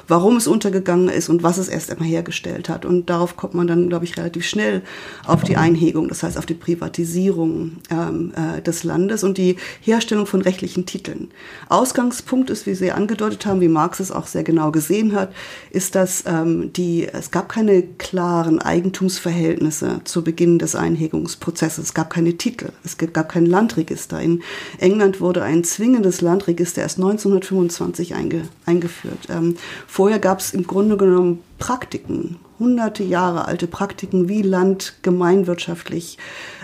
warum 0.08 0.38
es 0.38 0.48
untergegangen 0.48 1.10
ist 1.10 1.28
und 1.28 1.44
was 1.44 1.58
es 1.58 1.68
erst 1.68 1.92
einmal 1.92 2.08
hergestellt 2.08 2.70
hat. 2.70 2.86
Und 2.86 3.10
darauf 3.10 3.36
kommt 3.36 3.54
man 3.54 3.68
dann, 3.68 3.90
glaube 3.90 4.06
ich, 4.06 4.16
relativ 4.16 4.46
schnell 4.46 4.82
auf 5.26 5.44
die 5.44 5.58
Einhegung, 5.58 6.08
das 6.08 6.24
heißt 6.24 6.38
auf 6.38 6.46
die 6.46 6.54
Privatisierung 6.54 7.78
ähm, 7.90 8.34
äh, 8.36 8.62
des 8.62 8.86
Landes 8.86 9.26
und 9.26 9.38
die 9.38 9.57
Herstellung 9.82 10.26
von 10.26 10.42
rechtlichen 10.42 10.86
Titeln. 10.86 11.30
Ausgangspunkt 11.70 12.50
ist, 12.50 12.66
wie 12.66 12.76
Sie 12.76 12.92
angedeutet 12.92 13.46
haben, 13.46 13.62
wie 13.62 13.68
Marx 13.68 14.00
es 14.00 14.12
auch 14.12 14.28
sehr 14.28 14.44
genau 14.44 14.72
gesehen 14.72 15.14
hat, 15.14 15.34
ist, 15.72 15.96
dass 15.96 16.24
ähm, 16.26 16.72
die, 16.74 17.08
es 17.08 17.32
gab 17.32 17.50
keine 17.50 17.84
klaren 17.84 18.60
Eigentumsverhältnisse 18.60 20.02
zu 20.04 20.24
Beginn 20.24 20.60
des 20.60 20.76
Einhegungsprozesses. 20.76 21.86
Es 21.86 21.94
gab 21.94 22.10
keine 22.10 22.38
Titel, 22.38 22.70
es 22.84 22.98
gab 22.98 23.30
kein 23.30 23.46
Landregister. 23.46 24.22
In 24.22 24.44
England 24.80 25.22
wurde 25.22 25.44
ein 25.44 25.64
zwingendes 25.64 26.22
Landregister 26.22 26.82
erst 26.82 26.98
1925 26.98 28.16
einge, 28.16 28.44
eingeführt. 28.66 29.28
Ähm, 29.30 29.56
vorher 29.88 30.20
gab 30.20 30.40
es 30.40 30.54
im 30.54 30.66
Grunde 30.66 30.98
genommen 30.98 31.44
Praktiken, 31.60 32.38
hunderte 32.60 33.04
Jahre 33.04 33.46
alte 33.46 33.68
Praktiken, 33.68 34.30
wie 34.30 34.42
Land 34.42 34.96
gemeinwirtschaftlich 35.02 36.18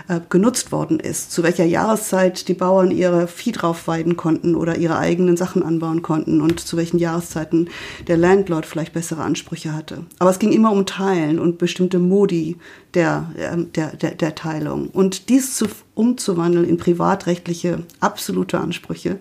äh, 0.08 0.20
genutzt 0.28 0.72
worden 0.72 1.00
ist, 1.00 1.32
zu 1.32 1.42
welcher 1.42 1.64
Jahreszeit 1.64 2.48
die 2.48 2.54
Bauern 2.54 2.90
ihre 2.90 3.26
Vieh 3.26 3.52
drauf 3.52 3.86
weiden 3.86 4.16
konnten 4.16 4.54
oder 4.54 4.76
ihre 4.76 4.98
eigenen 4.98 5.36
Sachen 5.36 5.62
anbauen 5.62 6.02
konnten 6.02 6.40
und 6.40 6.60
zu 6.60 6.76
welchen 6.76 6.98
Jahreszeiten 6.98 7.68
der 8.06 8.16
Landlord 8.16 8.66
vielleicht 8.66 8.92
bessere 8.92 9.22
Ansprüche 9.22 9.72
hatte. 9.72 10.04
Aber 10.18 10.30
es 10.30 10.38
ging 10.38 10.52
immer 10.52 10.72
um 10.72 10.86
Teilen 10.86 11.38
und 11.38 11.58
bestimmte 11.58 11.98
Modi 11.98 12.56
der, 12.94 13.30
ähm, 13.38 13.72
der, 13.72 13.96
der, 13.96 14.14
der 14.14 14.34
Teilung. 14.34 14.88
Und 14.88 15.28
dies 15.28 15.56
zu, 15.56 15.66
umzuwandeln 15.94 16.68
in 16.68 16.76
privatrechtliche 16.76 17.84
absolute 18.00 18.58
Ansprüche, 18.58 19.18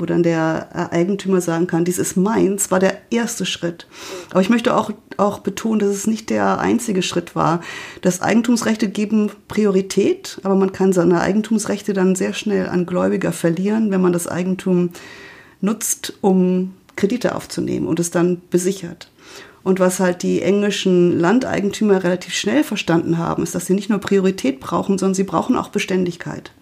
wo 0.00 0.06
dann 0.06 0.22
der 0.22 0.92
Eigentümer 0.92 1.40
sagen 1.40 1.66
kann, 1.66 1.84
dies 1.84 1.98
ist 1.98 2.16
meins, 2.16 2.70
war 2.70 2.78
der 2.78 2.98
erste 3.10 3.46
Schritt. 3.46 3.86
Aber 4.30 4.40
ich 4.40 4.50
möchte 4.50 4.74
auch, 4.74 4.90
auch 5.16 5.40
betonen, 5.40 5.80
dass 5.80 5.90
es 5.90 6.06
nicht 6.06 6.30
der 6.30 6.58
einzige 6.58 7.02
Schritt 7.02 7.36
war. 7.36 7.60
Das 8.00 8.22
Eigentumsrechte 8.22 8.88
geben 8.88 9.30
Priorität, 9.48 10.40
aber 10.42 10.54
man 10.54 10.72
kann 10.72 10.92
seine 10.92 11.20
Eigentumsrechte 11.20 11.92
dann 11.92 12.14
sehr 12.14 12.32
schnell 12.32 12.68
an 12.68 12.86
Gläubiger 12.86 13.32
verlieren, 13.32 13.90
wenn 13.90 14.00
man 14.00 14.12
das 14.12 14.26
Eigentum 14.26 14.90
nutzt, 15.60 16.14
um 16.20 16.74
Kredite 16.96 17.34
aufzunehmen 17.34 17.86
und 17.86 18.00
es 18.00 18.10
dann 18.10 18.40
besichert. 18.50 19.10
Und 19.62 19.78
was 19.78 20.00
halt 20.00 20.22
die 20.22 20.40
englischen 20.40 21.18
Landeigentümer 21.18 22.02
relativ 22.02 22.34
schnell 22.34 22.64
verstanden 22.64 23.18
haben, 23.18 23.42
ist, 23.42 23.54
dass 23.54 23.66
sie 23.66 23.74
nicht 23.74 23.90
nur 23.90 23.98
Priorität 23.98 24.58
brauchen, 24.58 24.96
sondern 24.96 25.14
sie 25.14 25.24
brauchen 25.24 25.56
auch 25.56 25.68
Beständigkeit. 25.68 26.52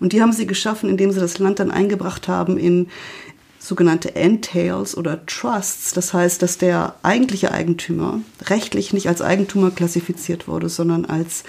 Und 0.00 0.12
die 0.12 0.22
haben 0.22 0.32
sie 0.32 0.46
geschaffen, 0.46 0.88
indem 0.88 1.12
sie 1.12 1.20
das 1.20 1.38
Land 1.38 1.58
dann 1.58 1.70
eingebracht 1.70 2.28
haben 2.28 2.58
in 2.58 2.88
sogenannte 3.58 4.14
Entails 4.14 4.96
oder 4.96 5.24
Trusts. 5.26 5.92
Das 5.92 6.14
heißt, 6.14 6.40
dass 6.42 6.58
der 6.58 6.94
eigentliche 7.02 7.52
Eigentümer 7.52 8.20
rechtlich 8.46 8.92
nicht 8.92 9.08
als 9.08 9.20
Eigentümer 9.20 9.70
klassifiziert 9.70 10.48
wurde, 10.48 10.68
sondern 10.68 11.04
als, 11.04 11.44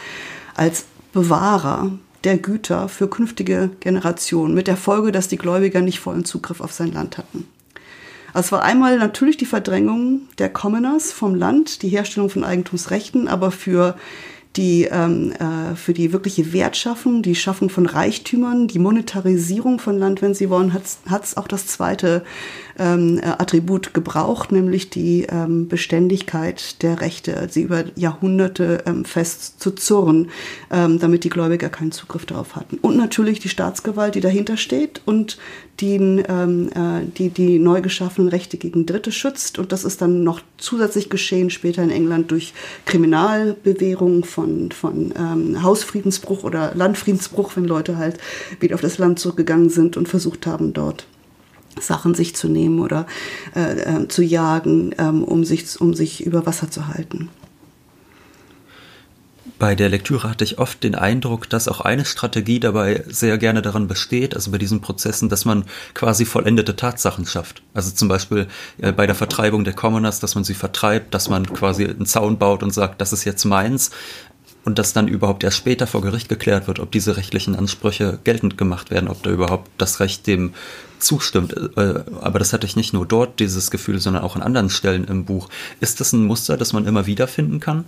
als 0.55 0.85
Bewahrer 1.13 1.91
der 2.23 2.37
Güter 2.37 2.89
für 2.89 3.07
künftige 3.07 3.69
Generationen, 3.79 4.53
mit 4.53 4.67
der 4.67 4.77
Folge, 4.77 5.11
dass 5.11 5.27
die 5.27 5.37
Gläubiger 5.37 5.81
nicht 5.81 5.99
vollen 5.99 6.25
Zugriff 6.25 6.59
auf 6.59 6.73
sein 6.73 6.91
Land 6.91 7.17
hatten. 7.17 7.47
Also 8.33 8.47
es 8.47 8.51
war 8.51 8.63
einmal 8.63 8.97
natürlich 8.97 9.37
die 9.37 9.45
Verdrängung 9.45 10.21
der 10.37 10.49
Commoners 10.49 11.11
vom 11.11 11.33
Land, 11.33 11.81
die 11.81 11.89
Herstellung 11.89 12.29
von 12.29 12.43
Eigentumsrechten, 12.43 13.27
aber 13.27 13.51
für 13.51 13.95
die 14.55 14.85
ähm, 14.85 15.31
äh, 15.33 15.75
für 15.75 15.93
die 15.93 16.11
wirkliche 16.11 16.53
Wertschaffung, 16.53 17.21
die 17.21 17.35
Schaffung 17.35 17.69
von 17.69 17.85
Reichtümern, 17.85 18.67
die 18.67 18.79
Monetarisierung 18.79 19.79
von 19.79 19.97
Land, 19.97 20.21
wenn 20.21 20.33
Sie 20.33 20.49
wollen, 20.49 20.73
hat 20.73 21.23
es 21.23 21.37
auch 21.37 21.47
das 21.47 21.67
zweite 21.67 22.23
ähm, 22.79 23.19
äh, 23.19 23.25
Attribut 23.25 23.93
gebraucht, 23.93 24.51
nämlich 24.51 24.89
die 24.89 25.27
ähm, 25.29 25.67
Beständigkeit 25.67 26.81
der 26.81 27.01
Rechte, 27.01 27.47
sie 27.49 27.61
über 27.63 27.83
Jahrhunderte 27.95 28.83
ähm, 28.85 29.05
fest 29.05 29.61
zu 29.61 29.71
zurren, 29.71 30.29
ähm, 30.71 30.99
damit 30.99 31.23
die 31.23 31.29
Gläubiger 31.29 31.69
keinen 31.69 31.91
Zugriff 31.91 32.25
darauf 32.25 32.55
hatten. 32.55 32.77
Und 32.81 32.97
natürlich 32.97 33.39
die 33.39 33.49
Staatsgewalt, 33.49 34.15
die 34.15 34.21
dahinter 34.21 34.57
steht 34.57 35.01
und 35.05 35.37
die, 35.79 35.95
ähm, 35.95 36.69
äh, 36.69 37.05
die 37.17 37.29
die 37.29 37.59
neu 37.59 37.81
geschaffenen 37.81 38.29
Rechte 38.29 38.57
gegen 38.57 38.85
Dritte 38.85 39.11
schützt. 39.11 39.59
Und 39.59 39.71
das 39.71 39.83
ist 39.83 40.01
dann 40.01 40.23
noch 40.23 40.41
zusätzlich 40.57 41.09
geschehen 41.09 41.49
später 41.49 41.83
in 41.83 41.91
England 41.91 42.31
durch 42.31 42.53
Kriminalbewährung 42.85 44.23
von, 44.23 44.71
von 44.71 45.13
ähm, 45.17 45.63
Hausfriedensbruch 45.63 46.43
oder 46.43 46.73
Landfriedensbruch, 46.75 47.55
wenn 47.55 47.65
Leute 47.65 47.97
halt 47.97 48.17
wieder 48.59 48.75
auf 48.75 48.81
das 48.81 48.97
Land 48.97 49.19
zurückgegangen 49.19 49.69
sind 49.69 49.97
und 49.97 50.07
versucht 50.07 50.45
haben, 50.45 50.73
dort 50.73 51.05
Sachen 51.79 52.13
sich 52.13 52.35
zu 52.35 52.47
nehmen 52.47 52.79
oder 52.79 53.05
äh, 53.55 54.03
äh, 54.03 54.07
zu 54.07 54.23
jagen, 54.23 54.93
ähm, 54.97 55.23
um, 55.23 55.43
sich, 55.43 55.79
um 55.79 55.93
sich 55.93 56.25
über 56.25 56.45
Wasser 56.45 56.69
zu 56.69 56.87
halten. 56.87 57.29
Bei 59.59 59.75
der 59.75 59.89
Lektüre 59.89 60.29
hatte 60.29 60.45
ich 60.45 60.57
oft 60.57 60.81
den 60.83 60.95
Eindruck, 60.95 61.49
dass 61.49 61.67
auch 61.67 61.81
eine 61.81 62.05
Strategie 62.05 62.61
dabei 62.61 63.03
sehr 63.09 63.37
gerne 63.37 63.61
daran 63.61 63.89
besteht, 63.89 64.33
also 64.33 64.51
bei 64.51 64.57
diesen 64.57 64.79
Prozessen, 64.79 65.27
dass 65.27 65.43
man 65.43 65.65
quasi 65.93 66.23
vollendete 66.23 66.77
Tatsachen 66.77 67.25
schafft. 67.25 67.61
Also 67.73 67.91
zum 67.91 68.07
Beispiel 68.07 68.47
äh, 68.77 68.93
bei 68.93 69.05
der 69.05 69.15
Vertreibung 69.15 69.65
der 69.65 69.73
Commoners, 69.73 70.21
dass 70.21 70.35
man 70.35 70.45
sie 70.45 70.53
vertreibt, 70.53 71.13
dass 71.13 71.29
man 71.29 71.45
quasi 71.51 71.83
einen 71.83 72.05
Zaun 72.05 72.37
baut 72.37 72.63
und 72.63 72.73
sagt, 72.73 73.01
das 73.01 73.11
ist 73.11 73.25
jetzt 73.25 73.43
meins 73.43 73.91
und 74.65 74.77
dass 74.77 74.93
dann 74.93 75.07
überhaupt 75.07 75.43
erst 75.43 75.57
später 75.57 75.87
vor 75.87 76.01
Gericht 76.01 76.29
geklärt 76.29 76.67
wird, 76.67 76.79
ob 76.79 76.91
diese 76.91 77.17
rechtlichen 77.17 77.55
Ansprüche 77.55 78.19
geltend 78.23 78.57
gemacht 78.57 78.91
werden, 78.91 79.09
ob 79.09 79.23
da 79.23 79.29
überhaupt 79.29 79.69
das 79.77 79.99
Recht 79.99 80.27
dem 80.27 80.53
zustimmt. 80.99 81.53
Äh, 81.77 82.03
aber 82.21 82.39
das 82.39 82.53
hatte 82.53 82.67
ich 82.67 82.75
nicht 82.75 82.93
nur 82.93 83.05
dort, 83.05 83.39
dieses 83.39 83.71
Gefühl, 83.71 83.99
sondern 83.99 84.23
auch 84.23 84.35
an 84.35 84.41
anderen 84.41 84.69
Stellen 84.69 85.05
im 85.05 85.25
Buch. 85.25 85.49
Ist 85.79 85.99
das 85.99 86.13
ein 86.13 86.25
Muster, 86.25 86.57
das 86.57 86.73
man 86.73 86.85
immer 86.85 87.05
wieder 87.05 87.27
finden 87.27 87.59
kann? 87.59 87.85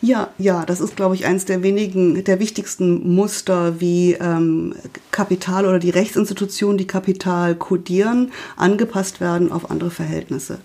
Ja, 0.00 0.30
ja, 0.38 0.64
das 0.64 0.80
ist, 0.80 0.94
glaube 0.94 1.16
ich, 1.16 1.26
eines 1.26 1.44
der 1.44 1.64
wenigen, 1.64 2.22
der 2.22 2.38
wichtigsten 2.38 3.16
Muster, 3.16 3.80
wie 3.80 4.12
ähm, 4.12 4.74
Kapital 5.10 5.66
oder 5.66 5.80
die 5.80 5.90
Rechtsinstitutionen, 5.90 6.78
die 6.78 6.86
Kapital 6.86 7.56
kodieren, 7.56 8.30
angepasst 8.56 9.20
werden 9.20 9.50
auf 9.50 9.72
andere 9.72 9.90
Verhältnisse. 9.90 10.60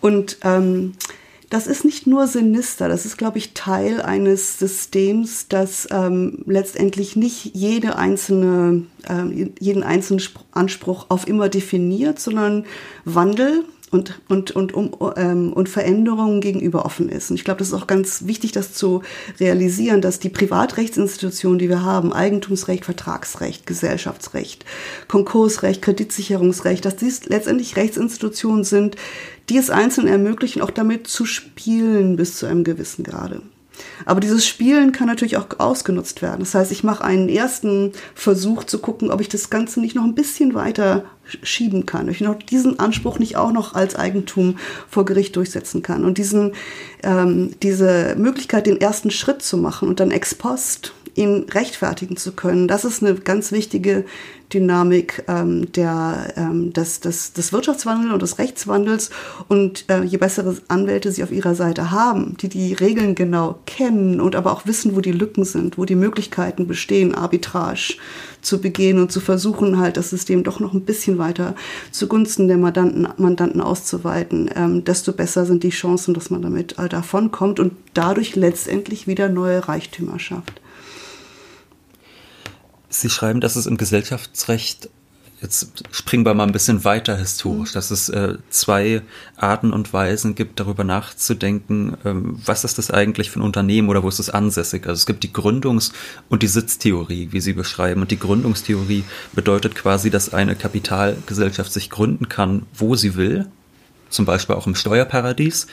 Und 0.00 0.36
ähm, 0.42 0.92
das 1.50 1.66
ist 1.66 1.84
nicht 1.84 2.06
nur 2.06 2.26
sinister, 2.26 2.88
das 2.88 3.06
ist, 3.06 3.16
glaube 3.16 3.38
ich, 3.38 3.54
Teil 3.54 4.02
eines 4.02 4.58
Systems, 4.58 5.48
das 5.48 5.88
ähm, 5.90 6.42
letztendlich 6.46 7.16
nicht 7.16 7.54
jede 7.54 7.96
einzelne, 7.96 8.84
ähm, 9.08 9.54
jeden 9.58 9.82
einzelnen 9.82 10.22
Anspruch 10.52 11.06
auf 11.08 11.26
immer 11.26 11.48
definiert, 11.48 12.18
sondern 12.18 12.66
Wandel 13.04 13.64
und, 13.90 14.20
und, 14.28 14.50
und, 14.52 14.74
um, 14.74 14.90
ähm, 15.16 15.52
und 15.52 15.68
Veränderungen 15.68 16.40
gegenüber 16.40 16.84
offen 16.84 17.08
ist. 17.08 17.30
Und 17.30 17.36
ich 17.36 17.44
glaube, 17.44 17.58
das 17.58 17.68
ist 17.68 17.74
auch 17.74 17.86
ganz 17.86 18.26
wichtig, 18.26 18.52
das 18.52 18.74
zu 18.74 19.02
realisieren, 19.40 20.00
dass 20.00 20.18
die 20.18 20.28
Privatrechtsinstitutionen, 20.28 21.58
die 21.58 21.68
wir 21.68 21.82
haben, 21.82 22.12
Eigentumsrecht, 22.12 22.84
Vertragsrecht, 22.84 23.66
Gesellschaftsrecht, 23.66 24.64
Konkursrecht, 25.08 25.82
Kreditsicherungsrecht, 25.82 26.84
dass 26.84 26.96
dies 26.96 27.26
letztendlich 27.26 27.76
Rechtsinstitutionen 27.76 28.64
sind, 28.64 28.96
die 29.48 29.56
es 29.56 29.70
Einzelnen 29.70 30.12
ermöglichen, 30.12 30.62
auch 30.62 30.70
damit 30.70 31.06
zu 31.06 31.24
spielen 31.24 32.16
bis 32.16 32.36
zu 32.36 32.46
einem 32.46 32.64
gewissen 32.64 33.04
Grade. 33.04 33.42
Aber 34.04 34.20
dieses 34.20 34.46
Spielen 34.46 34.92
kann 34.92 35.06
natürlich 35.06 35.36
auch 35.36 35.46
ausgenutzt 35.58 36.22
werden. 36.22 36.40
Das 36.40 36.54
heißt, 36.54 36.72
ich 36.72 36.84
mache 36.84 37.04
einen 37.04 37.28
ersten 37.28 37.92
Versuch 38.14 38.64
zu 38.64 38.78
gucken, 38.78 39.10
ob 39.10 39.20
ich 39.20 39.28
das 39.28 39.50
Ganze 39.50 39.80
nicht 39.80 39.94
noch 39.94 40.04
ein 40.04 40.14
bisschen 40.14 40.54
weiter 40.54 41.04
schieben 41.42 41.84
kann, 41.84 42.08
ich 42.08 42.20
noch 42.20 42.36
diesen 42.36 42.78
Anspruch 42.78 43.18
nicht 43.18 43.36
auch 43.36 43.52
noch 43.52 43.74
als 43.74 43.96
Eigentum 43.96 44.58
vor 44.88 45.04
Gericht 45.04 45.36
durchsetzen 45.36 45.82
kann 45.82 46.04
und 46.04 46.16
diesen, 46.16 46.52
ähm, 47.02 47.50
diese 47.62 48.14
Möglichkeit, 48.16 48.66
den 48.66 48.80
ersten 48.80 49.10
Schritt 49.10 49.42
zu 49.42 49.58
machen 49.58 49.88
und 49.88 50.00
dann 50.00 50.10
ex 50.10 50.34
post 50.34 50.94
ihn 51.18 51.46
rechtfertigen 51.50 52.16
zu 52.16 52.32
können. 52.32 52.68
Das 52.68 52.84
ist 52.84 53.02
eine 53.02 53.14
ganz 53.14 53.52
wichtige 53.52 54.04
Dynamik 54.52 55.24
ähm, 55.28 55.70
der, 55.72 56.32
ähm, 56.36 56.72
des, 56.72 57.00
des, 57.00 57.32
des 57.32 57.52
Wirtschaftswandels 57.52 58.12
und 58.12 58.22
des 58.22 58.38
Rechtswandels. 58.38 59.10
Und 59.48 59.84
äh, 59.88 60.02
je 60.04 60.16
bessere 60.16 60.56
Anwälte 60.68 61.12
sie 61.12 61.22
auf 61.22 61.32
ihrer 61.32 61.54
Seite 61.54 61.90
haben, 61.90 62.36
die 62.40 62.48
die 62.48 62.72
Regeln 62.72 63.14
genau 63.14 63.58
kennen 63.66 64.20
und 64.20 64.36
aber 64.36 64.52
auch 64.52 64.66
wissen, 64.66 64.96
wo 64.96 65.00
die 65.00 65.12
Lücken 65.12 65.44
sind, 65.44 65.76
wo 65.76 65.84
die 65.84 65.96
Möglichkeiten 65.96 66.66
bestehen, 66.66 67.14
Arbitrage 67.14 67.96
zu 68.40 68.60
begehen 68.60 68.98
und 69.00 69.12
zu 69.12 69.20
versuchen, 69.20 69.78
halt 69.78 69.96
das 69.96 70.10
System 70.10 70.44
doch 70.44 70.60
noch 70.60 70.72
ein 70.72 70.82
bisschen 70.82 71.18
weiter 71.18 71.54
zugunsten 71.90 72.48
der 72.48 72.56
Mandanten, 72.56 73.08
Mandanten 73.16 73.60
auszuweiten, 73.60 74.48
ähm, 74.54 74.84
desto 74.84 75.12
besser 75.12 75.44
sind 75.44 75.64
die 75.64 75.70
Chancen, 75.70 76.14
dass 76.14 76.30
man 76.30 76.42
damit 76.42 76.78
äh, 76.78 76.88
davonkommt 76.88 77.60
und 77.60 77.72
dadurch 77.94 78.36
letztendlich 78.36 79.06
wieder 79.06 79.28
neue 79.28 79.68
Reichtümer 79.68 80.18
schafft. 80.18 80.60
Sie 83.00 83.10
schreiben, 83.10 83.40
dass 83.40 83.56
es 83.56 83.66
im 83.66 83.76
Gesellschaftsrecht, 83.76 84.90
jetzt 85.40 85.84
springen 85.92 86.26
wir 86.26 86.34
mal 86.34 86.44
ein 86.44 86.52
bisschen 86.52 86.84
weiter 86.84 87.16
historisch, 87.16 87.70
mhm. 87.70 87.74
dass 87.74 87.90
es 87.90 88.08
äh, 88.08 88.38
zwei 88.50 89.02
Arten 89.36 89.72
und 89.72 89.92
Weisen 89.92 90.34
gibt, 90.34 90.58
darüber 90.58 90.84
nachzudenken, 90.84 91.96
ähm, 92.04 92.40
was 92.44 92.64
ist 92.64 92.78
das 92.78 92.90
eigentlich 92.90 93.30
für 93.30 93.38
ein 93.38 93.42
Unternehmen 93.42 93.88
oder 93.88 94.02
wo 94.02 94.08
ist 94.08 94.18
es 94.18 94.30
ansässig. 94.30 94.86
Also 94.86 94.94
es 94.94 95.06
gibt 95.06 95.22
die 95.22 95.32
Gründungs- 95.32 95.92
und 96.28 96.42
die 96.42 96.48
Sitztheorie, 96.48 97.28
wie 97.30 97.40
Sie 97.40 97.52
beschreiben. 97.52 98.00
Und 98.00 98.10
die 98.10 98.18
Gründungstheorie 98.18 99.04
bedeutet 99.32 99.74
quasi, 99.74 100.10
dass 100.10 100.34
eine 100.34 100.56
Kapitalgesellschaft 100.56 101.72
sich 101.72 101.90
gründen 101.90 102.28
kann, 102.28 102.66
wo 102.74 102.96
sie 102.96 103.14
will, 103.14 103.46
zum 104.10 104.24
Beispiel 104.24 104.56
auch 104.56 104.66
im 104.66 104.74
Steuerparadies 104.74 105.66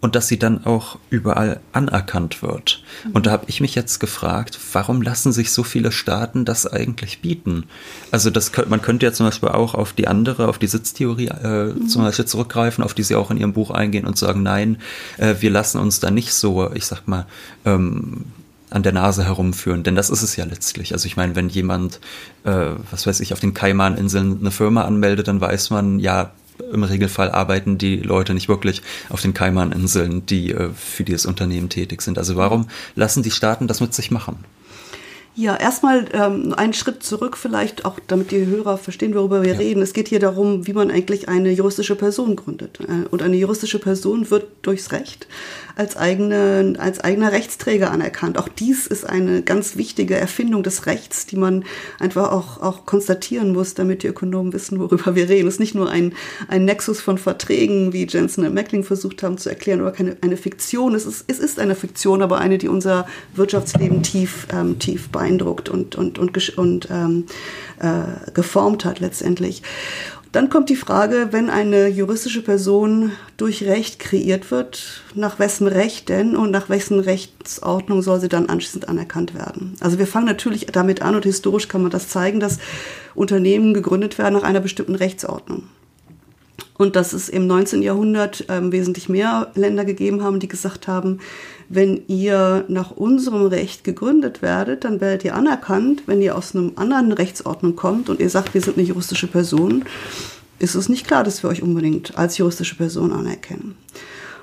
und 0.00 0.14
dass 0.14 0.28
sie 0.28 0.38
dann 0.38 0.64
auch 0.64 0.98
überall 1.10 1.60
anerkannt 1.72 2.42
wird. 2.42 2.82
Und 3.12 3.26
da 3.26 3.32
habe 3.32 3.44
ich 3.48 3.60
mich 3.60 3.74
jetzt 3.74 3.98
gefragt, 3.98 4.58
warum 4.72 5.02
lassen 5.02 5.32
sich 5.32 5.52
so 5.52 5.62
viele 5.62 5.92
Staaten 5.92 6.44
das 6.44 6.66
eigentlich 6.66 7.20
bieten? 7.20 7.64
Also 8.10 8.30
das 8.30 8.50
man 8.68 8.80
könnte 8.80 9.06
ja 9.06 9.12
zum 9.12 9.26
Beispiel 9.26 9.50
auch 9.50 9.74
auf 9.74 9.92
die 9.92 10.08
andere, 10.08 10.48
auf 10.48 10.58
die 10.58 10.66
Sitztheorie 10.66 11.28
äh, 11.28 11.64
mhm. 11.66 11.88
zum 11.88 12.02
Beispiel 12.02 12.24
zurückgreifen, 12.24 12.82
auf 12.82 12.94
die 12.94 13.02
sie 13.02 13.14
auch 13.14 13.30
in 13.30 13.36
ihrem 13.36 13.52
Buch 13.52 13.70
eingehen 13.70 14.06
und 14.06 14.16
sagen, 14.16 14.42
nein, 14.42 14.78
äh, 15.18 15.34
wir 15.40 15.50
lassen 15.50 15.78
uns 15.78 16.00
da 16.00 16.10
nicht 16.10 16.32
so, 16.32 16.70
ich 16.72 16.86
sag 16.86 17.06
mal, 17.06 17.26
ähm, 17.66 18.24
an 18.70 18.84
der 18.84 18.92
Nase 18.92 19.24
herumführen, 19.24 19.82
denn 19.82 19.96
das 19.96 20.10
ist 20.10 20.22
es 20.22 20.36
ja 20.36 20.44
letztlich. 20.44 20.92
Also 20.92 21.06
ich 21.06 21.16
meine, 21.16 21.34
wenn 21.34 21.48
jemand, 21.48 22.00
äh, 22.44 22.70
was 22.90 23.06
weiß 23.06 23.20
ich, 23.20 23.32
auf 23.32 23.40
den 23.40 23.52
Kaimaninseln 23.52 24.38
eine 24.40 24.52
Firma 24.52 24.84
anmeldet, 24.84 25.28
dann 25.28 25.40
weiß 25.40 25.70
man, 25.70 25.98
ja, 25.98 26.30
im 26.72 26.82
Regelfall 26.82 27.30
arbeiten 27.30 27.78
die 27.78 27.96
Leute 27.96 28.34
nicht 28.34 28.48
wirklich 28.48 28.82
auf 29.08 29.22
den 29.22 29.34
Kaimaninseln, 29.34 30.26
die 30.26 30.52
äh, 30.52 30.70
für 30.74 31.04
dieses 31.04 31.26
Unternehmen 31.26 31.68
tätig 31.68 32.02
sind. 32.02 32.18
Also 32.18 32.36
warum 32.36 32.68
lassen 32.94 33.22
die 33.22 33.30
Staaten 33.30 33.66
das 33.66 33.80
mit 33.80 33.94
sich 33.94 34.10
machen? 34.10 34.44
Ja, 35.36 35.56
erstmal 35.56 36.06
ähm, 36.12 36.52
einen 36.54 36.72
Schritt 36.72 37.04
zurück 37.04 37.36
vielleicht, 37.36 37.84
auch 37.84 37.98
damit 38.08 38.32
die 38.32 38.44
Hörer 38.46 38.76
verstehen, 38.76 39.14
worüber 39.14 39.42
wir 39.42 39.52
ja. 39.52 39.58
reden. 39.58 39.80
Es 39.80 39.92
geht 39.92 40.08
hier 40.08 40.18
darum, 40.18 40.66
wie 40.66 40.72
man 40.72 40.90
eigentlich 40.90 41.28
eine 41.28 41.52
juristische 41.52 41.94
Person 41.94 42.34
gründet. 42.34 42.80
Äh, 42.80 43.06
und 43.10 43.22
eine 43.22 43.36
juristische 43.36 43.78
Person 43.78 44.28
wird 44.30 44.46
durchs 44.62 44.90
Recht 44.90 45.28
als, 45.80 45.96
eigene, 45.96 46.74
als 46.78 47.00
eigener 47.00 47.32
Rechtsträger 47.32 47.90
anerkannt. 47.90 48.36
Auch 48.36 48.48
dies 48.48 48.86
ist 48.86 49.08
eine 49.08 49.40
ganz 49.40 49.76
wichtige 49.76 50.14
Erfindung 50.14 50.62
des 50.62 50.84
Rechts, 50.84 51.24
die 51.24 51.36
man 51.36 51.64
einfach 51.98 52.32
auch, 52.32 52.60
auch 52.60 52.84
konstatieren 52.84 53.52
muss, 53.54 53.72
damit 53.72 54.02
die 54.02 54.08
Ökonomen 54.08 54.52
wissen, 54.52 54.78
worüber 54.78 55.14
wir 55.14 55.30
reden. 55.30 55.48
Es 55.48 55.54
ist 55.54 55.60
nicht 55.60 55.74
nur 55.74 55.88
ein, 55.88 56.12
ein 56.48 56.66
Nexus 56.66 57.00
von 57.00 57.16
Verträgen, 57.16 57.94
wie 57.94 58.06
Jensen 58.06 58.44
und 58.44 58.52
Meckling 58.52 58.84
versucht 58.84 59.22
haben 59.22 59.38
zu 59.38 59.48
erklären, 59.48 59.80
oder 59.80 59.92
keine, 59.92 60.18
eine 60.20 60.36
Fiktion. 60.36 60.94
Es 60.94 61.06
ist, 61.06 61.24
es 61.28 61.38
ist 61.38 61.58
eine 61.58 61.74
Fiktion, 61.74 62.20
aber 62.20 62.36
eine, 62.38 62.58
die 62.58 62.68
unser 62.68 63.06
Wirtschaftsleben 63.34 64.02
tief, 64.02 64.48
ähm, 64.52 64.78
tief 64.78 65.08
beeindruckt 65.08 65.70
und, 65.70 65.96
und, 65.96 66.18
und, 66.18 66.58
und 66.58 66.88
ähm, 66.90 67.24
äh, 67.78 68.30
geformt 68.34 68.84
hat 68.84 69.00
letztendlich. 69.00 69.62
Dann 70.32 70.48
kommt 70.48 70.68
die 70.68 70.76
Frage, 70.76 71.28
wenn 71.32 71.50
eine 71.50 71.88
juristische 71.88 72.42
Person 72.42 73.10
durch 73.36 73.64
Recht 73.64 73.98
kreiert 73.98 74.52
wird, 74.52 75.02
nach 75.16 75.40
wessen 75.40 75.66
Recht 75.66 76.08
denn 76.08 76.36
und 76.36 76.52
nach 76.52 76.68
wessen 76.68 77.00
Rechtsordnung 77.00 78.00
soll 78.00 78.20
sie 78.20 78.28
dann 78.28 78.48
anschließend 78.48 78.88
anerkannt 78.88 79.34
werden? 79.34 79.74
Also 79.80 79.98
wir 79.98 80.06
fangen 80.06 80.26
natürlich 80.26 80.66
damit 80.66 81.02
an 81.02 81.16
und 81.16 81.24
historisch 81.24 81.66
kann 81.66 81.82
man 81.82 81.90
das 81.90 82.08
zeigen, 82.08 82.38
dass 82.38 82.58
Unternehmen 83.16 83.74
gegründet 83.74 84.18
werden 84.18 84.34
nach 84.34 84.44
einer 84.44 84.60
bestimmten 84.60 84.94
Rechtsordnung. 84.94 85.64
Und 86.80 86.96
dass 86.96 87.12
es 87.12 87.28
im 87.28 87.46
19. 87.46 87.82
Jahrhundert 87.82 88.46
ähm, 88.48 88.72
wesentlich 88.72 89.10
mehr 89.10 89.50
Länder 89.54 89.84
gegeben 89.84 90.22
haben, 90.22 90.40
die 90.40 90.48
gesagt 90.48 90.88
haben, 90.88 91.18
wenn 91.68 92.02
ihr 92.08 92.64
nach 92.68 92.90
unserem 92.90 93.46
Recht 93.46 93.84
gegründet 93.84 94.42
werdet, 94.42 94.84
dann 94.84 95.00
werdet 95.00 95.24
ihr 95.24 95.34
anerkannt. 95.34 96.04
Wenn 96.06 96.22
ihr 96.22 96.36
aus 96.36 96.56
einer 96.56 96.72
anderen 96.76 97.12
Rechtsordnung 97.12 97.76
kommt 97.76 98.08
und 98.08 98.18
ihr 98.18 98.30
sagt, 98.30 98.54
wir 98.54 98.60
sind 98.60 98.78
eine 98.78 98.86
juristische 98.86 99.26
Person, 99.26 99.84
ist 100.60 100.76
es 100.76 100.88
nicht 100.88 101.06
klar, 101.06 101.24
dass 101.24 101.42
wir 101.42 101.50
euch 101.50 101.62
unbedingt 101.62 102.16
als 102.16 102.38
juristische 102.38 102.76
Person 102.76 103.12
anerkennen. 103.12 103.76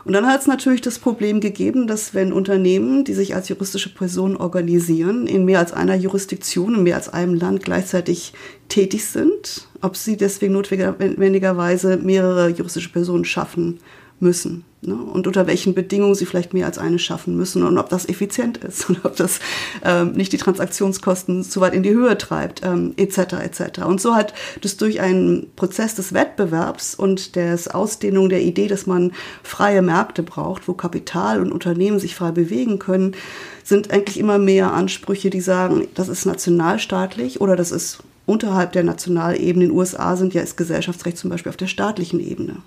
Und 0.03 0.13
dann 0.13 0.25
hat 0.25 0.39
es 0.39 0.47
natürlich 0.47 0.81
das 0.81 0.99
Problem 0.99 1.41
gegeben, 1.41 1.85
dass 1.85 2.13
wenn 2.13 2.31
Unternehmen, 2.31 3.03
die 3.03 3.13
sich 3.13 3.35
als 3.35 3.49
juristische 3.49 3.93
Person 3.93 4.37
organisieren, 4.37 5.27
in 5.27 5.43
mehr 5.43 5.59
als 5.59 5.73
einer 5.73 5.95
Jurisdiktion, 5.95 6.75
in 6.75 6.83
mehr 6.83 6.95
als 6.95 7.09
einem 7.09 7.33
Land 7.33 7.63
gleichzeitig 7.63 8.31
tätig 8.69 9.05
sind, 9.05 9.67
ob 9.81 9.97
sie 9.97 10.15
deswegen 10.15 10.53
notwendigerweise 10.53 11.97
mehrere 11.97 12.49
juristische 12.49 12.91
Personen 12.91 13.25
schaffen 13.25 13.79
müssen. 14.19 14.65
Ne? 14.81 14.95
Und 14.95 15.25
unter 15.25 15.47
welchen 15.47 15.73
Bedingungen 15.73 16.15
sie 16.15 16.25
vielleicht 16.25 16.53
mehr 16.53 16.65
als 16.65 16.77
eine 16.77 16.99
schaffen 16.99 17.35
müssen 17.35 17.63
und 17.63 17.77
ob 17.77 17.89
das 17.89 18.07
effizient 18.07 18.57
ist 18.57 18.89
und 18.89 19.05
ob 19.05 19.15
das 19.15 19.39
ähm, 19.83 20.13
nicht 20.13 20.33
die 20.33 20.37
Transaktionskosten 20.37 21.43
zu 21.43 21.61
weit 21.61 21.73
in 21.73 21.83
die 21.83 21.93
Höhe 21.93 22.17
treibt, 22.17 22.61
ähm, 22.63 22.93
etc. 22.97 23.17
etc. 23.33 23.85
Und 23.85 23.99
so 23.99 24.15
hat 24.15 24.33
das 24.61 24.77
durch 24.77 25.01
einen 25.01 25.47
Prozess 25.55 25.95
des 25.95 26.13
Wettbewerbs 26.13 26.95
und 26.95 27.35
der 27.35 27.57
Ausdehnung 27.73 28.29
der 28.29 28.41
Idee, 28.41 28.67
dass 28.67 28.85
man 28.85 29.13
freie 29.43 29.81
Märkte 29.81 30.23
braucht, 30.23 30.67
wo 30.67 30.73
Kapital 30.73 31.41
und 31.41 31.51
Unternehmen 31.51 31.99
sich 31.99 32.15
frei 32.15 32.31
bewegen 32.31 32.77
können, 32.79 33.15
sind 33.63 33.91
eigentlich 33.91 34.19
immer 34.19 34.37
mehr 34.37 34.73
Ansprüche, 34.73 35.29
die 35.29 35.41
sagen, 35.41 35.87
das 35.95 36.07
ist 36.07 36.25
nationalstaatlich 36.25 37.41
oder 37.41 37.55
das 37.55 37.71
ist 37.71 38.03
unterhalb 38.25 38.73
der 38.73 38.83
Nationalebene. 38.83 39.65
In 39.65 39.71
den 39.71 39.71
USA 39.71 40.15
sind 40.15 40.33
ja 40.33 40.41
ist 40.41 40.55
Gesellschaftsrecht 40.55 41.17
zum 41.17 41.31
Beispiel 41.31 41.49
auf 41.49 41.57
der 41.57 41.67
staatlichen 41.67 42.19
Ebene. 42.19 42.57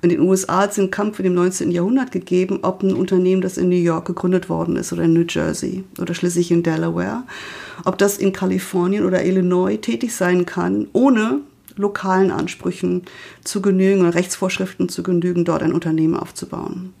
In 0.00 0.10
den 0.10 0.20
USA 0.20 0.62
hat 0.62 0.72
es 0.72 0.78
einen 0.78 0.92
Kampf 0.92 1.18
in 1.18 1.24
dem 1.24 1.34
19. 1.34 1.72
Jahrhundert 1.72 2.12
gegeben, 2.12 2.60
ob 2.62 2.82
ein 2.82 2.94
Unternehmen, 2.94 3.42
das 3.42 3.58
in 3.58 3.68
New 3.68 3.74
York 3.74 4.06
gegründet 4.06 4.48
worden 4.48 4.76
ist 4.76 4.92
oder 4.92 5.02
in 5.02 5.12
New 5.12 5.24
Jersey 5.28 5.84
oder 6.00 6.14
schließlich 6.14 6.52
in 6.52 6.62
Delaware, 6.62 7.24
ob 7.84 7.98
das 7.98 8.16
in 8.18 8.32
Kalifornien 8.32 9.04
oder 9.04 9.24
Illinois 9.24 9.76
tätig 9.76 10.14
sein 10.14 10.46
kann, 10.46 10.86
ohne 10.92 11.40
lokalen 11.74 12.30
Ansprüchen 12.30 13.02
zu 13.42 13.60
genügen 13.60 14.02
oder 14.02 14.14
Rechtsvorschriften 14.14 14.88
zu 14.88 15.02
genügen, 15.02 15.44
dort 15.44 15.62
ein 15.62 15.72
Unternehmen 15.72 16.16
aufzubauen. 16.16 16.94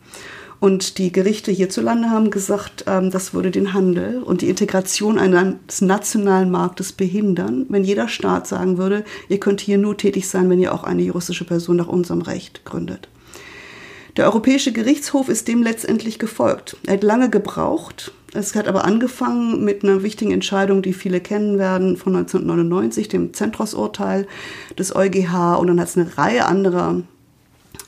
Und 0.60 0.98
die 0.98 1.12
Gerichte 1.12 1.52
hierzulande 1.52 2.10
haben 2.10 2.30
gesagt, 2.30 2.84
ähm, 2.88 3.10
das 3.10 3.32
würde 3.32 3.50
den 3.50 3.72
Handel 3.74 4.22
und 4.22 4.42
die 4.42 4.48
Integration 4.48 5.18
eines 5.18 5.80
nationalen 5.80 6.50
Marktes 6.50 6.92
behindern, 6.92 7.66
wenn 7.68 7.84
jeder 7.84 8.08
Staat 8.08 8.46
sagen 8.48 8.76
würde, 8.76 9.04
ihr 9.28 9.38
könnt 9.38 9.60
hier 9.60 9.78
nur 9.78 9.96
tätig 9.96 10.28
sein, 10.28 10.50
wenn 10.50 10.58
ihr 10.58 10.74
auch 10.74 10.82
eine 10.82 11.02
juristische 11.02 11.44
Person 11.44 11.76
nach 11.76 11.86
unserem 11.86 12.22
Recht 12.22 12.64
gründet. 12.64 13.08
Der 14.16 14.24
Europäische 14.24 14.72
Gerichtshof 14.72 15.28
ist 15.28 15.46
dem 15.46 15.62
letztendlich 15.62 16.18
gefolgt. 16.18 16.76
Er 16.86 16.94
hat 16.94 17.04
lange 17.04 17.30
gebraucht. 17.30 18.10
Es 18.34 18.56
hat 18.56 18.66
aber 18.66 18.84
angefangen 18.84 19.64
mit 19.64 19.84
einer 19.84 20.02
wichtigen 20.02 20.32
Entscheidung, 20.32 20.82
die 20.82 20.92
viele 20.92 21.20
kennen 21.20 21.56
werden, 21.56 21.96
von 21.96 22.16
1999, 22.16 23.08
dem 23.08 23.32
Zentros-Urteil 23.32 24.26
des 24.76 24.94
EuGH. 24.94 25.54
Und 25.60 25.68
dann 25.68 25.78
hat 25.78 25.88
es 25.88 25.96
eine 25.96 26.18
Reihe 26.18 26.46
anderer 26.46 27.02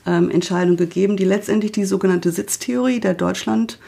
ähm, 0.05 0.29
Entscheidung 0.29 0.77
gegeben, 0.77 1.17
die 1.17 1.25
letztendlich 1.25 1.71
die 1.71 1.85
sogenannte 1.85 2.31
Sitztheorie, 2.31 2.99
der 2.99 3.13
Deutschland 3.13 3.79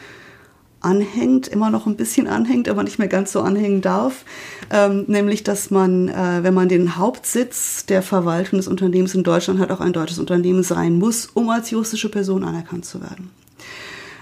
anhängt, 0.84 1.48
immer 1.48 1.70
noch 1.70 1.86
ein 1.86 1.96
bisschen 1.96 2.28
anhängt, 2.28 2.68
aber 2.68 2.82
nicht 2.82 2.98
mehr 2.98 3.08
ganz 3.08 3.32
so 3.32 3.40
anhängen 3.40 3.80
darf, 3.80 4.24
ähm, 4.70 5.04
nämlich 5.06 5.42
dass 5.42 5.70
man, 5.70 6.08
äh, 6.08 6.42
wenn 6.42 6.54
man 6.54 6.68
den 6.68 6.96
Hauptsitz 6.96 7.86
der 7.86 8.02
Verwaltung 8.02 8.58
des 8.58 8.68
Unternehmens 8.68 9.14
in 9.14 9.24
Deutschland 9.24 9.60
hat, 9.60 9.70
auch 9.70 9.80
ein 9.80 9.94
deutsches 9.94 10.18
Unternehmen 10.18 10.62
sein 10.62 10.98
muss, 10.98 11.26
um 11.26 11.48
als 11.48 11.70
juristische 11.70 12.10
Person 12.10 12.44
anerkannt 12.44 12.84
zu 12.84 13.00
werden. 13.00 13.30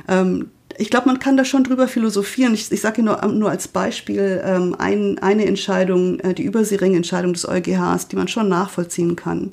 Ähm, 0.09 0.51
ich 0.79 0.91
glaube, 0.91 1.07
man 1.07 1.19
kann 1.19 1.37
da 1.37 1.45
schon 1.45 1.65
drüber 1.65 1.89
philosophieren. 1.89 2.55
Ich, 2.55 2.71
ich 2.71 2.81
sage 2.81 3.03
nur, 3.03 3.25
nur 3.27 3.51
als 3.51 3.69
Beispiel 3.69 4.43
ähm, 4.45 4.75
ein, 4.79 5.19
eine 5.19 5.47
Entscheidung, 5.47 6.21
äh, 6.21 6.35
die 6.35 6.45
Überseering-Entscheidung 6.45 7.33
des 7.33 7.49
EuGHs, 7.49 8.09
die 8.09 8.17
man 8.17 8.29
schon 8.29 8.49
nachvollziehen 8.49 9.17
kann. 9.17 9.53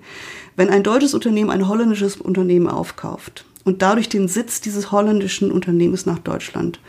Wenn 0.55 0.69
ein 0.69 0.83
deutsches 0.83 1.13
Unternehmen 1.13 1.49
ein 1.49 1.67
holländisches 1.67 2.17
Unternehmen 2.17 2.67
aufkauft 2.67 3.45
und 3.63 3.81
dadurch 3.81 4.09
den 4.09 4.27
Sitz 4.27 4.61
dieses 4.61 4.91
holländischen 4.91 5.51
Unternehmens 5.51 6.05
nach 6.05 6.19
Deutschland 6.19 6.79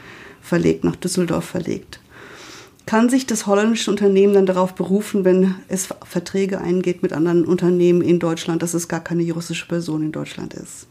verlegt, 0.40 0.84
nach 0.84 0.96
Düsseldorf 0.96 1.44
verlegt, 1.44 2.00
kann 2.86 3.08
sich 3.08 3.26
das 3.26 3.46
holländische 3.46 3.90
Unternehmen 3.90 4.34
dann 4.34 4.46
darauf 4.46 4.74
berufen, 4.74 5.24
wenn 5.24 5.54
es 5.68 5.88
Verträge 6.04 6.60
eingeht 6.60 7.02
mit 7.02 7.12
anderen 7.12 7.44
Unternehmen 7.44 8.02
in 8.02 8.18
Deutschland, 8.18 8.62
dass 8.62 8.74
es 8.74 8.88
gar 8.88 9.00
keine 9.00 9.22
juristische 9.22 9.68
Person 9.68 10.02
in 10.02 10.12
Deutschland 10.12 10.54
ist. 10.54 10.88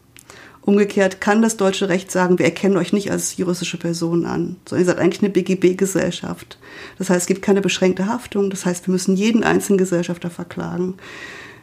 Umgekehrt 0.62 1.20
kann 1.20 1.40
das 1.40 1.56
deutsche 1.56 1.88
Recht 1.88 2.10
sagen, 2.10 2.38
wir 2.38 2.44
erkennen 2.44 2.76
euch 2.76 2.92
nicht 2.92 3.10
als 3.10 3.36
juristische 3.36 3.78
Person 3.78 4.26
an, 4.26 4.56
sondern 4.68 4.86
ihr 4.86 4.92
seid 4.92 4.98
eigentlich 4.98 5.22
eine 5.22 5.30
BGB-Gesellschaft. 5.30 6.58
Das 6.98 7.08
heißt, 7.08 7.22
es 7.22 7.26
gibt 7.26 7.42
keine 7.42 7.62
beschränkte 7.62 8.06
Haftung. 8.06 8.50
Das 8.50 8.66
heißt, 8.66 8.86
wir 8.86 8.92
müssen 8.92 9.16
jeden 9.16 9.42
einzelnen 9.42 9.78
Gesellschafter 9.78 10.28
verklagen. 10.28 10.94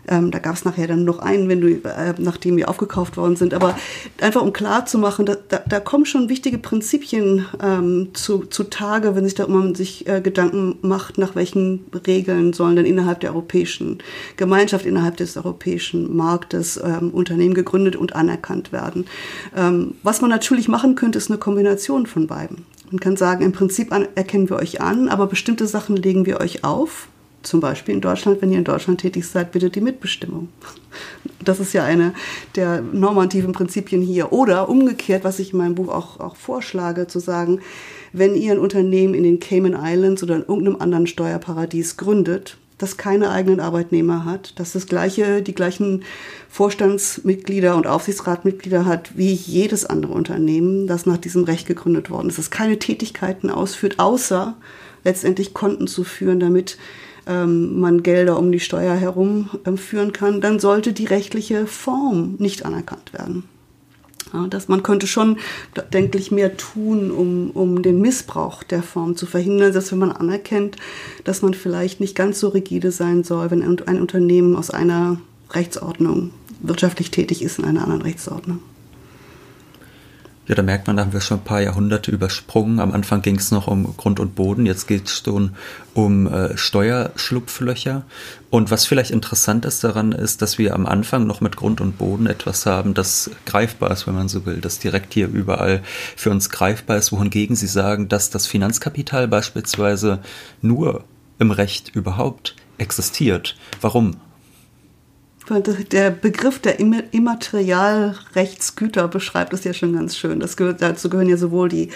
Ähm, 0.07 0.31
da 0.31 0.39
gab 0.39 0.55
es 0.55 0.65
nachher 0.65 0.87
dann 0.87 1.03
noch 1.03 1.19
einen, 1.19 1.49
wenn 1.49 1.61
du, 1.61 1.67
äh, 1.67 2.13
nachdem 2.17 2.57
wir 2.57 2.69
aufgekauft 2.69 3.17
worden 3.17 3.35
sind. 3.35 3.53
Aber 3.53 3.77
einfach 4.21 4.41
um 4.41 4.53
klar 4.53 4.85
zu 4.85 4.97
machen, 4.97 5.25
da, 5.25 5.35
da, 5.47 5.61
da 5.67 5.79
kommen 5.79 6.05
schon 6.05 6.29
wichtige 6.29 6.57
Prinzipien 6.57 7.45
ähm, 7.61 8.09
zu, 8.13 8.45
zu 8.45 8.63
Tage, 8.65 9.15
wenn 9.15 9.25
sich 9.25 9.35
da 9.35 9.47
man 9.47 9.75
sich 9.75 10.07
äh, 10.07 10.21
Gedanken 10.21 10.77
macht, 10.81 11.17
nach 11.17 11.35
welchen 11.35 11.85
Regeln 12.05 12.53
sollen 12.53 12.75
denn 12.75 12.85
innerhalb 12.85 13.19
der 13.19 13.31
europäischen 13.31 13.99
Gemeinschaft, 14.37 14.85
innerhalb 14.85 15.17
des 15.17 15.37
europäischen 15.37 16.15
Marktes 16.15 16.79
ähm, 16.83 17.11
Unternehmen 17.11 17.53
gegründet 17.53 17.95
und 17.95 18.15
anerkannt 18.15 18.71
werden. 18.71 19.05
Ähm, 19.55 19.95
was 20.03 20.21
man 20.21 20.29
natürlich 20.29 20.67
machen 20.67 20.95
könnte, 20.95 21.17
ist 21.17 21.29
eine 21.29 21.39
Kombination 21.39 22.05
von 22.05 22.27
beiden. 22.27 22.65
Man 22.89 22.99
kann 23.01 23.17
sagen, 23.17 23.43
im 23.43 23.51
Prinzip 23.51 23.91
erkennen 24.15 24.49
wir 24.49 24.57
euch 24.57 24.79
an, 24.79 25.09
aber 25.09 25.27
bestimmte 25.27 25.67
Sachen 25.67 25.97
legen 25.97 26.25
wir 26.25 26.39
euch 26.39 26.63
auf 26.63 27.09
zum 27.43 27.59
Beispiel 27.59 27.95
in 27.95 28.01
Deutschland, 28.01 28.41
wenn 28.41 28.51
ihr 28.51 28.57
in 28.57 28.63
Deutschland 28.63 29.01
tätig 29.01 29.27
seid, 29.27 29.51
bitte 29.51 29.69
die 29.69 29.81
Mitbestimmung. 29.81 30.49
Das 31.43 31.59
ist 31.59 31.73
ja 31.73 31.83
eine 31.83 32.13
der 32.55 32.81
normativen 32.81 33.53
Prinzipien 33.53 34.01
hier. 34.01 34.33
Oder 34.33 34.69
umgekehrt, 34.69 35.23
was 35.23 35.39
ich 35.39 35.53
in 35.53 35.59
meinem 35.59 35.75
Buch 35.75 35.89
auch, 35.89 36.19
auch 36.19 36.35
vorschlage, 36.35 37.07
zu 37.07 37.19
sagen, 37.19 37.61
wenn 38.13 38.35
ihr 38.35 38.53
ein 38.53 38.59
Unternehmen 38.59 39.13
in 39.13 39.23
den 39.23 39.39
Cayman 39.39 39.77
Islands 39.79 40.23
oder 40.23 40.35
in 40.35 40.41
irgendeinem 40.41 40.81
anderen 40.81 41.07
Steuerparadies 41.07 41.97
gründet, 41.97 42.57
das 42.77 42.97
keine 42.97 43.31
eigenen 43.31 43.59
Arbeitnehmer 43.59 44.25
hat, 44.25 44.59
dass 44.59 44.73
das 44.73 44.85
gleiche, 44.85 45.41
die 45.41 45.55
gleichen 45.55 46.03
Vorstandsmitglieder 46.49 47.75
und 47.75 47.87
Aufsichtsratmitglieder 47.87 48.85
hat 48.85 49.17
wie 49.17 49.33
jedes 49.33 49.85
andere 49.85 50.13
Unternehmen, 50.13 50.85
das 50.85 51.05
nach 51.05 51.17
diesem 51.17 51.43
Recht 51.43 51.67
gegründet 51.67 52.09
worden 52.09 52.29
ist, 52.29 52.37
das 52.37 52.51
keine 52.51 52.77
Tätigkeiten 52.77 53.49
ausführt, 53.49 53.95
außer 53.97 54.55
letztendlich 55.03 55.53
Konten 55.53 55.87
zu 55.87 56.03
führen, 56.03 56.39
damit 56.39 56.77
ähm, 57.27 57.79
man 57.79 58.03
Gelder 58.03 58.37
um 58.39 58.51
die 58.51 58.59
Steuer 58.59 58.95
herum 58.95 59.49
ähm, 59.65 59.77
führen 59.77 60.13
kann, 60.13 60.41
dann 60.41 60.59
sollte 60.59 60.93
die 60.93 61.05
rechtliche 61.05 61.67
Form 61.67 62.35
nicht 62.39 62.65
anerkannt 62.65 63.13
werden. 63.13 63.43
Ja, 64.33 64.47
dass 64.47 64.67
man 64.67 64.83
könnte 64.83 65.07
schon, 65.07 65.37
denke 65.93 66.17
ich, 66.17 66.31
mehr 66.31 66.57
tun, 66.57 67.11
um, 67.11 67.51
um 67.51 67.81
den 67.81 68.01
Missbrauch 68.01 68.63
der 68.63 68.83
Form 68.83 69.15
zu 69.15 69.25
verhindern, 69.25 69.73
dass 69.73 69.91
wenn 69.91 69.99
man 69.99 70.11
anerkennt, 70.11 70.75
dass 71.23 71.41
man 71.41 71.53
vielleicht 71.53 72.01
nicht 72.01 72.15
ganz 72.15 72.39
so 72.39 72.49
rigide 72.49 72.91
sein 72.91 73.23
soll, 73.23 73.51
wenn 73.51 73.63
ein 73.63 74.01
Unternehmen 74.01 74.55
aus 74.55 74.69
einer 74.69 75.17
Rechtsordnung 75.51 76.31
wirtschaftlich 76.61 77.11
tätig 77.11 77.41
ist 77.41 77.59
in 77.59 77.65
einer 77.65 77.83
anderen 77.83 78.01
Rechtsordnung. 78.01 78.59
Ja, 80.47 80.55
da 80.55 80.63
merkt 80.63 80.87
man, 80.87 80.95
da 80.95 81.03
haben 81.03 81.11
wir 81.11 81.19
schon 81.19 81.39
ein 81.39 81.43
paar 81.43 81.61
Jahrhunderte 81.61 82.09
übersprungen. 82.09 82.79
Am 82.79 82.93
Anfang 82.93 83.21
ging 83.21 83.35
es 83.35 83.51
noch 83.51 83.67
um 83.67 83.97
Grund 83.97 84.21
und 84.21 84.35
Boden, 84.35 84.65
jetzt 84.65 84.87
geht 84.87 85.07
es 85.07 85.17
schon 85.17 85.51
um 85.93 86.25
äh, 86.27 86.57
Steuerschlupflöcher. 86.57 88.03
Und 88.49 88.71
was 88.71 88.85
vielleicht 88.85 89.11
interessant 89.11 89.65
ist 89.65 89.83
daran, 89.83 90.13
ist, 90.13 90.41
dass 90.41 90.57
wir 90.57 90.73
am 90.73 90.85
Anfang 90.85 91.27
noch 91.27 91.41
mit 91.41 91.57
Grund 91.57 91.81
und 91.81 91.97
Boden 91.97 92.27
etwas 92.27 92.65
haben, 92.65 92.93
das 92.93 93.29
greifbar 93.45 93.91
ist, 93.91 94.07
wenn 94.07 94.15
man 94.15 94.29
so 94.29 94.45
will, 94.45 94.61
das 94.61 94.79
direkt 94.79 95.13
hier 95.13 95.27
überall 95.27 95.83
für 96.15 96.31
uns 96.31 96.49
greifbar 96.49 96.95
ist, 96.95 97.11
wohingegen 97.11 97.57
Sie 97.57 97.67
sagen, 97.67 98.07
dass 98.07 98.29
das 98.29 98.47
Finanzkapital 98.47 99.27
beispielsweise 99.27 100.19
nur 100.61 101.03
im 101.39 101.51
Recht 101.51 101.93
überhaupt 101.93 102.55
existiert. 102.77 103.57
Warum? 103.81 104.15
Der 105.49 106.11
Begriff 106.11 106.59
der 106.59 106.79
Immaterialrechtsgüter 106.79 109.07
beschreibt 109.07 109.53
es 109.53 109.63
ja 109.63 109.73
schon 109.73 109.93
ganz 109.93 110.17
schön. 110.17 110.41
Das 110.41 110.57
gehört, 110.57 110.81
dazu 110.81 111.09
gehören 111.09 111.29
ja 111.29 111.37
sowohl 111.37 111.69
die 111.69 111.89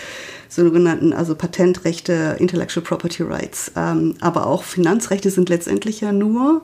sogenannten 0.47 1.11
also 1.11 1.35
Patentrechte, 1.35 2.37
Intellectual 2.39 2.85
Property 2.85 3.23
Rights, 3.23 3.73
ähm, 3.75 4.15
aber 4.21 4.47
auch 4.47 4.63
Finanzrechte 4.63 5.29
sind 5.31 5.49
letztendlich 5.49 5.99
ja 5.99 6.13
nur 6.13 6.61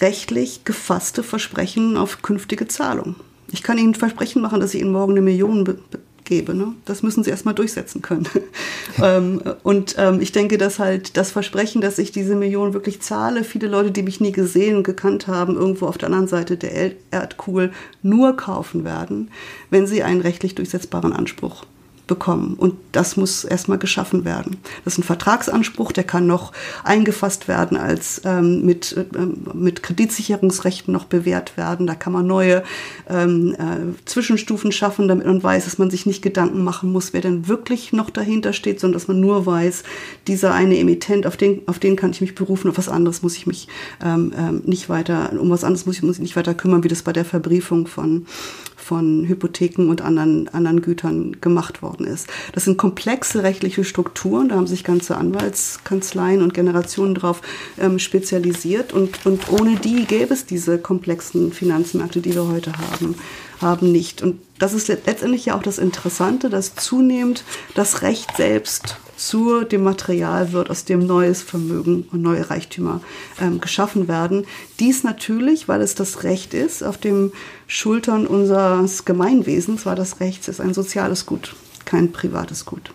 rechtlich 0.00 0.64
gefasste 0.64 1.22
Versprechen 1.22 1.96
auf 1.96 2.20
künftige 2.22 2.66
Zahlung. 2.66 3.14
Ich 3.52 3.62
kann 3.62 3.78
Ihnen 3.78 3.94
Versprechen 3.94 4.42
machen, 4.42 4.58
dass 4.60 4.74
ich 4.74 4.80
Ihnen 4.80 4.92
morgen 4.92 5.12
eine 5.12 5.22
Million 5.22 5.78
gebe. 6.28 6.54
Ne? 6.54 6.74
Das 6.84 7.02
müssen 7.02 7.24
sie 7.24 7.30
erstmal 7.30 7.54
durchsetzen 7.54 8.02
können. 8.02 8.28
ähm, 9.02 9.42
und 9.64 9.96
ähm, 9.98 10.20
ich 10.20 10.30
denke, 10.30 10.58
dass 10.58 10.78
halt 10.78 11.16
das 11.16 11.32
Versprechen, 11.32 11.80
dass 11.80 11.98
ich 11.98 12.12
diese 12.12 12.36
Million 12.36 12.74
wirklich 12.74 13.00
zahle, 13.00 13.42
viele 13.42 13.66
Leute, 13.66 13.90
die 13.90 14.02
mich 14.02 14.20
nie 14.20 14.32
gesehen 14.32 14.76
und 14.76 14.84
gekannt 14.84 15.26
haben, 15.26 15.56
irgendwo 15.56 15.86
auf 15.86 15.98
der 15.98 16.06
anderen 16.06 16.28
Seite 16.28 16.56
der 16.56 16.92
Erdkugel 17.10 17.72
nur 18.02 18.36
kaufen 18.36 18.84
werden, 18.84 19.30
wenn 19.70 19.86
sie 19.86 20.02
einen 20.04 20.20
rechtlich 20.20 20.54
durchsetzbaren 20.54 21.12
Anspruch 21.12 21.64
bekommen. 22.08 22.54
Und 22.54 22.74
das 22.90 23.16
muss 23.16 23.44
erstmal 23.44 23.78
geschaffen 23.78 24.24
werden. 24.24 24.56
Das 24.84 24.94
ist 24.94 24.98
ein 24.98 25.04
Vertragsanspruch, 25.04 25.92
der 25.92 26.02
kann 26.02 26.26
noch 26.26 26.52
eingefasst 26.82 27.46
werden 27.46 27.76
als 27.76 28.22
ähm, 28.24 28.64
mit, 28.64 28.96
äh, 28.96 29.04
mit 29.54 29.84
Kreditsicherungsrechten 29.84 30.92
noch 30.92 31.04
bewährt 31.04 31.56
werden. 31.56 31.86
Da 31.86 31.94
kann 31.94 32.12
man 32.12 32.26
neue 32.26 32.64
ähm, 33.08 33.54
äh, 33.54 34.04
Zwischenstufen 34.06 34.72
schaffen, 34.72 35.06
damit 35.06 35.26
man 35.26 35.40
weiß, 35.40 35.66
dass 35.66 35.78
man 35.78 35.90
sich 35.90 36.06
nicht 36.06 36.22
Gedanken 36.22 36.64
machen 36.64 36.90
muss, 36.90 37.12
wer 37.12 37.20
denn 37.20 37.46
wirklich 37.46 37.92
noch 37.92 38.10
dahinter 38.10 38.52
steht, 38.52 38.80
sondern 38.80 38.98
dass 38.98 39.06
man 39.06 39.20
nur 39.20 39.46
weiß, 39.46 39.84
dieser 40.26 40.52
eine 40.54 40.78
Emittent, 40.78 41.26
auf 41.26 41.36
den, 41.36 41.62
auf 41.66 41.78
den 41.78 41.94
kann 41.94 42.10
ich 42.10 42.20
mich 42.20 42.34
berufen, 42.34 42.70
auf 42.70 42.78
was 42.78 42.88
anderes 42.88 43.22
muss 43.22 43.36
ich 43.36 43.46
mich 43.46 43.68
ähm, 44.04 44.32
ähm 44.36 44.62
nicht 44.64 44.88
weiter, 44.88 45.30
um 45.38 45.50
was 45.50 45.62
anderes 45.62 45.86
muss 45.86 45.96
ich 45.96 46.02
mich 46.02 46.18
nicht 46.18 46.36
weiter 46.36 46.54
kümmern, 46.54 46.82
wie 46.82 46.88
das 46.88 47.02
bei 47.02 47.12
der 47.12 47.24
Verbriefung 47.24 47.86
von 47.86 48.26
von 48.88 49.28
Hypotheken 49.28 49.90
und 49.90 50.00
anderen, 50.00 50.48
anderen 50.48 50.80
Gütern 50.80 51.36
gemacht 51.42 51.82
worden 51.82 52.06
ist. 52.06 52.26
Das 52.52 52.64
sind 52.64 52.78
komplexe 52.78 53.42
rechtliche 53.42 53.84
Strukturen, 53.84 54.48
da 54.48 54.56
haben 54.56 54.66
sich 54.66 54.82
ganze 54.82 55.18
Anwaltskanzleien 55.18 56.40
und 56.40 56.54
Generationen 56.54 57.14
darauf 57.14 57.42
ähm, 57.78 57.98
spezialisiert 57.98 58.94
und, 58.94 59.26
und 59.26 59.52
ohne 59.52 59.76
die 59.76 60.06
gäbe 60.06 60.32
es 60.32 60.46
diese 60.46 60.78
komplexen 60.78 61.52
Finanzmärkte, 61.52 62.22
die 62.22 62.34
wir 62.34 62.48
heute 62.48 62.72
haben, 62.78 63.14
haben 63.60 63.92
nicht. 63.92 64.22
Und 64.22 64.40
das 64.58 64.72
ist 64.72 64.88
letztendlich 64.88 65.44
ja 65.44 65.54
auch 65.54 65.62
das 65.62 65.76
Interessante, 65.76 66.48
dass 66.48 66.74
zunehmend 66.74 67.44
das 67.74 68.00
Recht 68.00 68.38
selbst 68.38 68.96
zu 69.18 69.64
dem 69.64 69.82
Material 69.82 70.52
wird, 70.52 70.70
aus 70.70 70.84
dem 70.84 71.04
neues 71.06 71.42
Vermögen 71.42 72.06
und 72.12 72.22
neue 72.22 72.48
Reichtümer 72.48 73.00
ähm, 73.40 73.60
geschaffen 73.60 74.08
werden. 74.08 74.46
Dies 74.78 75.02
natürlich, 75.02 75.68
weil 75.68 75.82
es 75.82 75.94
das 75.94 76.22
Recht 76.22 76.54
ist, 76.54 76.82
auf 76.82 76.98
den 76.98 77.32
Schultern 77.66 78.26
unseres 78.26 79.04
Gemeinwesens, 79.04 79.84
weil 79.84 79.96
das 79.96 80.20
Recht 80.20 80.46
ist 80.46 80.60
ein 80.60 80.72
soziales 80.72 81.26
Gut, 81.26 81.56
kein 81.84 82.12
privates 82.12 82.64
Gut. 82.64 82.92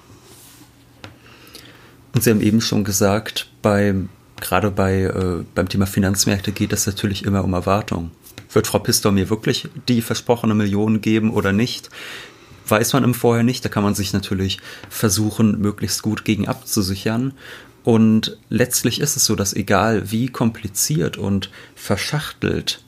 Und 2.13 2.23
Sie 2.23 2.29
haben 2.29 2.41
eben 2.41 2.61
schon 2.61 2.83
gesagt, 2.83 3.49
beim, 3.61 4.07
gerade 4.39 4.71
bei, 4.71 5.01
äh, 5.01 5.43
beim 5.53 5.67
Thema 5.67 5.85
Finanzmärkte 5.87 6.53
geht 6.53 6.71
es 6.71 6.85
natürlich 6.85 7.25
immer 7.25 7.43
um 7.43 7.53
Erwartungen. 7.53 8.11
Wird 8.51 8.67
Frau 8.67 8.79
Pistor 8.79 9.11
mir 9.11 9.29
wirklich 9.29 9.67
die 9.89 10.01
versprochene 10.01 10.53
Million 10.53 11.01
geben 11.01 11.31
oder 11.31 11.51
nicht? 11.51 11.89
Weiß 12.67 12.93
man 12.93 13.03
im 13.03 13.13
Vorher 13.13 13.43
nicht. 13.43 13.63
Da 13.63 13.69
kann 13.69 13.83
man 13.83 13.95
sich 13.95 14.13
natürlich 14.13 14.59
versuchen, 14.89 15.59
möglichst 15.59 16.01
gut 16.01 16.25
gegen 16.25 16.47
abzusichern. 16.47 17.33
Und 17.83 18.37
letztlich 18.49 19.01
ist 19.01 19.17
es 19.17 19.25
so, 19.25 19.35
dass 19.35 19.53
egal 19.53 20.11
wie 20.11 20.27
kompliziert 20.27 21.17
und 21.17 21.49
verschachtelt 21.75 22.83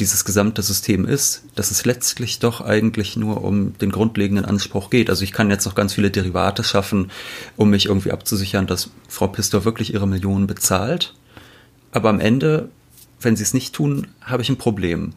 dieses 0.00 0.24
gesamte 0.24 0.62
System 0.62 1.04
ist, 1.04 1.44
dass 1.54 1.70
es 1.70 1.84
letztlich 1.84 2.38
doch 2.38 2.62
eigentlich 2.62 3.16
nur 3.16 3.44
um 3.44 3.76
den 3.78 3.92
grundlegenden 3.92 4.46
Anspruch 4.46 4.88
geht. 4.88 5.10
Also 5.10 5.24
ich 5.24 5.32
kann 5.32 5.50
jetzt 5.50 5.66
noch 5.66 5.74
ganz 5.74 5.92
viele 5.92 6.10
Derivate 6.10 6.64
schaffen, 6.64 7.10
um 7.56 7.70
mich 7.70 7.86
irgendwie 7.86 8.12
abzusichern, 8.12 8.66
dass 8.66 8.90
Frau 9.08 9.28
Pistor 9.28 9.64
wirklich 9.64 9.92
ihre 9.92 10.08
Millionen 10.08 10.46
bezahlt. 10.46 11.14
Aber 11.92 12.08
am 12.08 12.20
Ende, 12.20 12.70
wenn 13.20 13.36
sie 13.36 13.42
es 13.42 13.52
nicht 13.52 13.74
tun, 13.74 14.06
habe 14.22 14.42
ich 14.42 14.48
ein 14.48 14.56
Problem. 14.56 15.12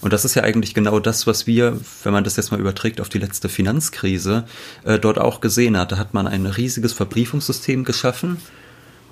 Und 0.00 0.12
das 0.12 0.24
ist 0.24 0.34
ja 0.34 0.42
eigentlich 0.42 0.74
genau 0.74 1.00
das, 1.00 1.26
was 1.26 1.46
wir, 1.46 1.78
wenn 2.02 2.12
man 2.12 2.24
das 2.24 2.36
jetzt 2.36 2.50
mal 2.50 2.60
überträgt 2.60 3.00
auf 3.00 3.08
die 3.08 3.18
letzte 3.18 3.48
Finanzkrise, 3.48 4.44
äh, 4.84 4.98
dort 4.98 5.18
auch 5.18 5.40
gesehen 5.40 5.76
hat. 5.76 5.92
Da 5.92 5.98
hat 5.98 6.14
man 6.14 6.26
ein 6.26 6.46
riesiges 6.46 6.92
Verbriefungssystem 6.92 7.84
geschaffen, 7.84 8.38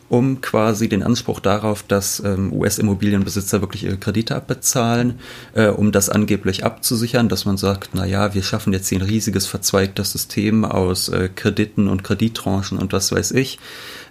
um 0.08 0.42
quasi 0.42 0.88
den 0.88 1.02
Anspruch 1.02 1.40
darauf, 1.40 1.82
dass 1.82 2.20
ähm, 2.20 2.52
US-Immobilienbesitzer 2.52 3.62
wirklich 3.62 3.84
ihre 3.84 3.96
Kredite 3.96 4.36
abbezahlen, 4.36 5.20
äh, 5.54 5.68
um 5.68 5.90
das 5.90 6.10
angeblich 6.10 6.64
abzusichern, 6.64 7.30
dass 7.30 7.46
man 7.46 7.56
sagt, 7.56 7.90
na 7.94 8.04
ja, 8.04 8.34
wir 8.34 8.42
schaffen 8.42 8.74
jetzt 8.74 8.88
hier 8.88 8.98
ein 8.98 9.06
riesiges 9.06 9.46
verzweigtes 9.46 10.12
System 10.12 10.66
aus 10.66 11.08
äh, 11.08 11.30
Krediten 11.34 11.88
und 11.88 12.04
Kredittranchen 12.04 12.78
und 12.78 12.92
was 12.92 13.10
weiß 13.10 13.30
ich. 13.30 13.58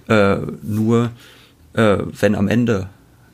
Äh, 0.07 0.37
nur 0.63 1.11
äh, 1.73 1.97
wenn 2.19 2.35
am 2.35 2.47
Ende 2.47 2.89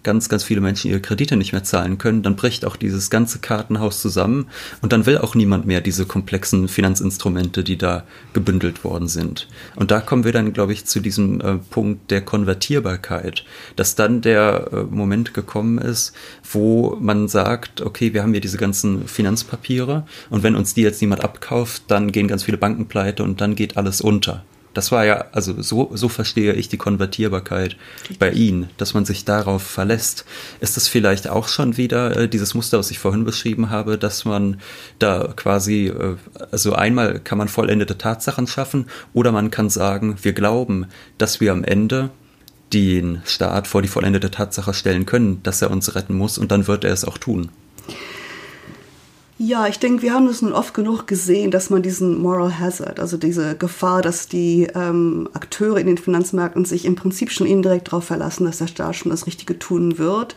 ganz, 0.08 0.30
ganz 0.30 0.46
viele 0.46 0.62
Menschen 0.62 0.90
ihre 0.90 1.02
Kredite 1.02 1.36
nicht 1.36 1.52
mehr 1.52 1.66
zahlen 1.66 1.98
können, 1.98 2.24
dann 2.24 2.38
bricht 2.38 2.64
auch 2.64 2.78
dieses 2.78 3.10
ganze 3.10 3.40
Kartenhaus 3.40 4.02
zusammen 4.02 4.48
und 4.82 4.94
dann 4.94 5.06
will 5.06 5.18
auch 5.18 5.36
niemand 5.36 5.68
mehr 5.68 5.82
diese 5.82 6.06
komplexen 6.06 6.70
Finanzinstrumente, 6.70 7.62
die 7.62 7.78
da 7.78 8.06
gebündelt 8.32 8.86
worden 8.86 9.10
sind. 9.10 9.50
Und 9.76 9.92
da 9.92 10.00
kommen 10.00 10.24
wir 10.24 10.32
dann, 10.32 10.54
glaube 10.54 10.72
ich, 10.72 10.86
zu 10.86 11.02
diesem 11.02 11.42
äh, 11.42 11.56
Punkt 11.56 12.10
der 12.10 12.22
Konvertierbarkeit, 12.22 13.44
dass 13.76 13.96
dann 13.96 14.22
der 14.22 14.70
äh, 14.72 14.84
Moment 14.84 15.34
gekommen 15.34 15.78
ist, 15.78 16.14
wo 16.50 16.96
man 17.02 17.28
sagt, 17.28 17.82
okay, 17.82 18.14
wir 18.14 18.24
haben 18.24 18.32
hier 18.32 18.40
diese 18.40 18.58
ganzen 18.58 19.10
Finanzpapiere 19.10 20.08
und 20.30 20.42
wenn 20.42 20.56
uns 20.56 20.74
die 20.74 20.84
jetzt 20.84 21.02
niemand 21.02 21.22
abkauft, 21.22 21.84
dann 21.90 22.14
gehen 22.14 22.30
ganz 22.30 22.44
viele 22.44 22.58
Banken 22.58 22.86
pleite 22.86 23.24
und 23.24 23.42
dann 23.42 23.56
geht 23.56 23.76
alles 23.76 24.00
unter. 24.00 24.46
Das 24.78 24.92
war 24.92 25.06
ja, 25.06 25.26
also 25.32 25.60
so, 25.60 25.90
so 25.96 26.08
verstehe 26.08 26.54
ich 26.54 26.70
die 26.70 26.78
Konvertierbarkeit 26.78 27.78
bei 28.20 28.30
Ihnen, 28.30 28.70
dass 28.78 28.94
man 28.94 29.06
sich 29.06 29.26
darauf 29.26 29.64
verlässt. 29.64 30.24
Ist 30.60 30.78
das 30.78 30.88
vielleicht 30.88 31.28
auch 31.28 31.48
schon 31.48 31.78
wieder 31.78 32.16
äh, 32.16 32.30
dieses 32.30 32.54
Muster, 32.54 32.78
was 32.78 32.92
ich 32.92 33.00
vorhin 33.00 33.26
beschrieben 33.26 33.72
habe, 33.72 33.98
dass 33.98 34.24
man 34.24 34.62
da 35.00 35.34
quasi, 35.36 35.88
äh, 35.88 36.18
also 36.52 36.74
einmal 36.74 37.20
kann 37.20 37.40
man 37.40 37.48
vollendete 37.48 37.98
Tatsachen 37.98 38.46
schaffen 38.46 38.86
oder 39.14 39.32
man 39.32 39.50
kann 39.50 39.72
sagen, 39.72 40.18
wir 40.22 40.34
glauben, 40.34 40.86
dass 41.18 41.42
wir 41.42 41.54
am 41.54 41.64
Ende 41.64 42.12
den 42.72 43.24
Staat 43.26 43.66
vor 43.66 43.82
die 43.82 43.88
vollendete 43.88 44.30
Tatsache 44.30 44.76
stellen 44.76 45.08
können, 45.08 45.42
dass 45.42 45.64
er 45.64 45.72
uns 45.72 45.96
retten 45.96 46.14
muss 46.14 46.38
und 46.38 46.52
dann 46.52 46.68
wird 46.68 46.84
er 46.84 46.94
es 46.94 47.04
auch 47.04 47.18
tun. 47.18 47.50
Ja, 49.40 49.68
ich 49.68 49.78
denke, 49.78 50.02
wir 50.02 50.14
haben 50.14 50.26
es 50.26 50.42
nun 50.42 50.52
oft 50.52 50.74
genug 50.74 51.06
gesehen, 51.06 51.52
dass 51.52 51.70
man 51.70 51.84
diesen 51.84 52.20
Moral 52.20 52.58
Hazard, 52.60 53.00
also 53.00 53.18
diese 53.18 53.56
Gefahr, 53.56 54.02
dass 54.02 54.28
die 54.28 54.68
ähm, 54.74 55.30
Akteure 55.34 55.78
in 55.78 55.86
den 55.86 56.00
Finanzmärkten 56.00 56.66
sich 56.66 56.86
im 56.86 56.96
Prinzip 56.96 57.32
schon 57.32 57.46
indirekt 57.46 57.90
darauf 57.90 58.06
verlassen, 58.06 58.46
dass 58.46 58.58
der 58.58 58.66
Staat 58.66 58.96
schon 58.96 59.12
das 59.12 59.28
Richtige 59.28 59.60
tun 59.60 60.00
wird, 60.00 60.36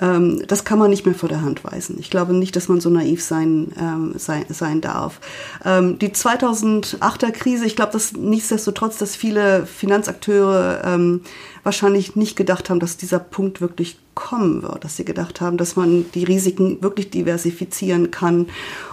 ähm, 0.00 0.42
das 0.46 0.64
kann 0.64 0.78
man 0.78 0.90
nicht 0.90 1.06
mehr 1.06 1.14
vor 1.14 1.28
der 1.28 1.42
Hand 1.42 1.64
weisen. 1.64 1.96
Ich 1.98 2.10
glaube 2.10 2.34
nicht, 2.34 2.56
dass 2.56 2.68
man 2.68 2.80
so 2.80 2.90
naiv 2.90 3.22
sein, 3.22 3.72
ähm, 3.78 4.14
sein, 4.16 4.44
sein 4.48 4.80
darf. 4.80 5.20
Ähm, 5.64 5.98
die 5.98 6.08
2008er 6.08 7.30
Krise, 7.30 7.64
ich 7.64 7.76
glaube, 7.76 7.92
dass 7.92 8.12
nichtsdestotrotz, 8.12 8.98
dass 8.98 9.14
viele 9.14 9.66
Finanzakteure 9.66 10.82
ähm, 10.84 11.20
wahrscheinlich 11.62 12.16
nicht 12.16 12.36
gedacht 12.36 12.70
haben, 12.70 12.80
dass 12.80 12.96
dieser 12.96 13.20
Punkt 13.20 13.60
wirklich 13.60 13.98
kommen 14.14 14.62
wird, 14.62 14.84
dass 14.84 14.96
sie 14.96 15.04
gedacht 15.04 15.40
haben, 15.40 15.56
dass 15.56 15.76
man 15.76 16.06
die 16.14 16.24
Risiken 16.24 16.82
wirklich 16.82 17.10
diversifizieren 17.10 18.10
kann 18.10 18.46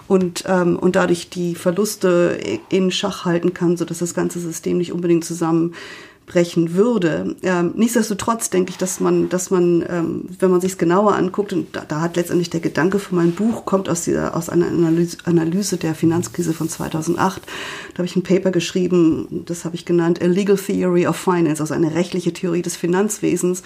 und, 0.08 0.44
ähm, 0.48 0.78
und 0.78 0.96
dadurch 0.96 1.30
die 1.30 1.56
Verluste 1.56 2.38
in 2.70 2.92
Schach 2.92 3.26
halten 3.26 3.54
kann, 3.54 3.78
sodass 3.78 4.00
das 4.00 4.14
ganze 4.14 4.40
System 4.40 4.78
nicht 4.78 4.92
unbedingt 4.92 5.26
zusammen 5.26 5.74
brechen 6.32 6.76
würde. 6.76 7.36
Ähm, 7.44 7.74
nichtsdestotrotz 7.76 8.50
denke 8.50 8.72
ich, 8.72 8.78
dass 8.78 9.02
man, 9.02 9.28
dass 9.28 9.52
man, 9.52 9.84
ähm, 9.90 10.30
wenn 10.40 10.50
man 10.50 10.62
sich 10.62 10.72
es 10.72 10.78
genauer 10.78 11.16
anguckt, 11.16 11.52
und 11.52 11.76
da, 11.76 11.84
da, 11.86 12.00
hat 12.00 12.16
letztendlich 12.16 12.50
der 12.50 12.62
Gedanke 12.62 13.00
für 13.00 13.16
mein 13.16 13.34
Buch, 13.34 13.66
kommt 13.66 13.90
aus, 13.90 14.06
dieser, 14.06 14.36
aus 14.36 14.48
einer 14.48 14.68
Analyse, 14.68 15.18
Analyse 15.26 15.76
der 15.76 15.94
Finanzkrise 15.94 16.54
von 16.54 16.70
2008. 16.70 17.42
Da 17.92 17.98
habe 17.98 18.06
ich 18.06 18.16
ein 18.16 18.24
Paper 18.24 18.52
geschrieben, 18.52 19.44
das 19.46 19.66
habe 19.66 19.76
ich 19.76 19.86
genannt, 19.86 20.22
A 20.22 20.26
Legal 20.26 20.56
Theory 20.58 21.06
of 21.06 21.18
Finance, 21.18 21.62
also 21.62 21.74
eine 21.74 21.96
rechtliche 21.96 22.32
Theorie 22.32 22.62
des 22.62 22.78
Finanzwesens, 22.78 23.64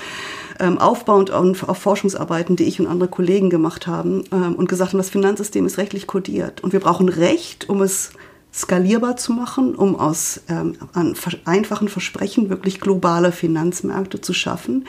ähm, 0.60 0.80
aufbauend 0.80 1.30
auf, 1.30 1.70
auf, 1.70 1.78
Forschungsarbeiten, 1.78 2.56
die 2.56 2.64
ich 2.64 2.80
und 2.80 2.88
andere 2.88 3.10
Kollegen 3.10 3.52
gemacht 3.52 3.86
haben 3.86 4.24
ähm, 4.32 4.56
und 4.56 4.68
gesagt 4.68 4.94
haben, 4.94 4.98
das 4.98 5.12
Finanzsystem 5.12 5.68
ist 5.68 5.78
rechtlich 5.78 6.08
kodiert 6.08 6.64
und 6.64 6.74
wir 6.74 6.80
brauchen 6.80 7.10
Recht, 7.10 7.70
um 7.70 7.84
es 7.84 8.12
skalierbar 8.56 9.18
zu 9.18 9.34
machen, 9.34 9.76
um 9.76 9.96
aus 9.96 10.42
ähm, 10.48 10.78
an 10.94 11.16
einfachen 11.44 11.90
Versprechen 11.90 12.50
wirklich 12.50 12.80
globale 12.80 13.32
Finanzmärkte 13.32 14.22
zu 14.22 14.34
schaffen. 14.34 14.86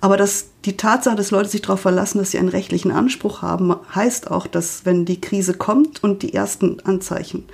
Aber 0.00 0.16
dass 0.16 0.48
die 0.64 0.76
Tatsache, 0.76 1.16
dass 1.16 1.30
Leute 1.30 1.48
sich 1.48 1.62
darauf 1.62 1.80
verlassen, 1.80 2.18
dass 2.18 2.32
sie 2.32 2.38
einen 2.38 2.48
rechtlichen 2.48 2.90
Anspruch 2.90 3.42
haben, 3.42 3.74
heißt 3.94 4.30
auch, 4.30 4.46
dass 4.46 4.84
wenn 4.84 5.04
die 5.04 5.20
Krise 5.20 5.54
kommt 5.54 6.02
und 6.02 6.22
die 6.22 6.34
ersten 6.34 6.80
Anzeichen 6.80 7.44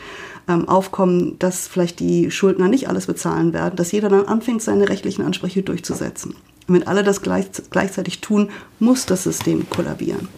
ähm, 0.48 0.68
aufkommen, 0.68 1.38
dass 1.38 1.68
vielleicht 1.68 2.00
die 2.00 2.30
Schuldner 2.30 2.68
nicht 2.68 2.88
alles 2.88 3.06
bezahlen 3.06 3.52
werden, 3.52 3.76
dass 3.76 3.92
jeder 3.92 4.08
dann 4.08 4.26
anfängt, 4.26 4.62
seine 4.62 4.88
rechtlichen 4.88 5.24
Ansprüche 5.24 5.62
durchzusetzen. 5.62 6.34
Und 6.66 6.74
wenn 6.74 6.86
alle 6.86 7.04
das 7.04 7.22
gleich, 7.22 7.46
gleichzeitig 7.70 8.20
tun, 8.20 8.50
muss 8.78 9.06
das 9.06 9.24
System 9.24 9.68
kollabieren. 9.68 10.28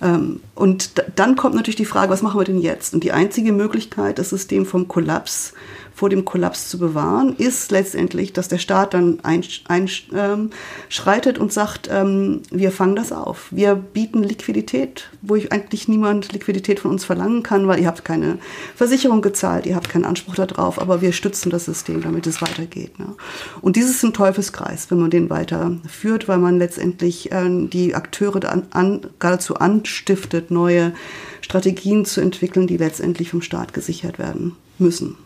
Ähm, 0.00 0.40
und 0.54 1.02
dann 1.16 1.36
kommt 1.36 1.54
natürlich 1.54 1.76
die 1.76 1.84
Frage, 1.84 2.12
was 2.12 2.22
machen 2.22 2.38
wir 2.38 2.44
denn 2.44 2.60
jetzt? 2.60 2.94
Und 2.94 3.04
die 3.04 3.12
einzige 3.12 3.52
Möglichkeit, 3.52 4.18
das 4.18 4.30
System 4.30 4.66
vom 4.66 4.88
Kollaps 4.88 5.54
vor 5.98 6.08
dem 6.08 6.24
Kollaps 6.24 6.68
zu 6.68 6.78
bewahren, 6.78 7.34
ist 7.38 7.72
letztendlich, 7.72 8.32
dass 8.32 8.46
der 8.46 8.58
Staat 8.58 8.94
dann 8.94 9.18
einschreitet 9.24 11.36
ähm, 11.36 11.42
und 11.42 11.52
sagt, 11.52 11.88
ähm, 11.90 12.42
wir 12.52 12.70
fangen 12.70 12.94
das 12.94 13.10
auf. 13.10 13.48
Wir 13.50 13.74
bieten 13.74 14.22
Liquidität, 14.22 15.10
wo 15.22 15.34
ich 15.34 15.50
eigentlich 15.50 15.88
niemand 15.88 16.32
Liquidität 16.32 16.78
von 16.78 16.92
uns 16.92 17.04
verlangen 17.04 17.42
kann, 17.42 17.66
weil 17.66 17.80
ihr 17.80 17.88
habt 17.88 18.04
keine 18.04 18.38
Versicherung 18.76 19.22
gezahlt, 19.22 19.66
ihr 19.66 19.74
habt 19.74 19.88
keinen 19.88 20.04
Anspruch 20.04 20.36
darauf, 20.36 20.80
aber 20.80 21.00
wir 21.00 21.10
stützen 21.10 21.50
das 21.50 21.64
System, 21.64 22.00
damit 22.00 22.28
es 22.28 22.40
weitergeht. 22.40 23.00
Ne? 23.00 23.16
Und 23.60 23.74
dieses 23.74 23.96
ist 23.96 24.04
ein 24.04 24.14
Teufelskreis, 24.14 24.92
wenn 24.92 25.00
man 25.00 25.10
den 25.10 25.30
weiterführt, 25.30 26.28
weil 26.28 26.38
man 26.38 26.60
letztendlich 26.60 27.32
äh, 27.32 27.66
die 27.66 27.96
Akteure 27.96 28.48
an, 28.48 28.68
an, 28.70 29.00
geradezu 29.18 29.56
anstiftet, 29.56 30.52
neue 30.52 30.92
Strategien 31.40 32.04
zu 32.04 32.20
entwickeln, 32.20 32.68
die 32.68 32.76
letztendlich 32.76 33.30
vom 33.30 33.42
Staat 33.42 33.72
gesichert 33.72 34.20
werden 34.20 34.54
müssen. 34.78 35.16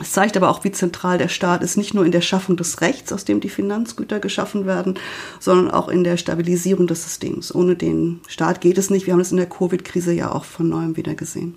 Es 0.00 0.10
zeigt 0.12 0.36
aber 0.36 0.50
auch, 0.50 0.64
wie 0.64 0.72
zentral 0.72 1.18
der 1.18 1.28
Staat 1.28 1.62
ist, 1.62 1.76
nicht 1.76 1.94
nur 1.94 2.04
in 2.04 2.10
der 2.10 2.20
Schaffung 2.20 2.56
des 2.56 2.80
Rechts, 2.80 3.12
aus 3.12 3.24
dem 3.24 3.40
die 3.40 3.48
Finanzgüter 3.48 4.18
geschaffen 4.18 4.66
werden, 4.66 4.98
sondern 5.38 5.70
auch 5.70 5.88
in 5.88 6.02
der 6.02 6.16
Stabilisierung 6.16 6.88
des 6.88 7.04
Systems. 7.04 7.54
Ohne 7.54 7.76
den 7.76 8.20
Staat 8.26 8.60
geht 8.60 8.76
es 8.76 8.90
nicht. 8.90 9.06
Wir 9.06 9.12
haben 9.12 9.20
es 9.20 9.30
in 9.30 9.36
der 9.36 9.48
Covid-Krise 9.48 10.12
ja 10.12 10.32
auch 10.32 10.44
von 10.44 10.68
neuem 10.68 10.96
wieder 10.96 11.14
gesehen. 11.14 11.54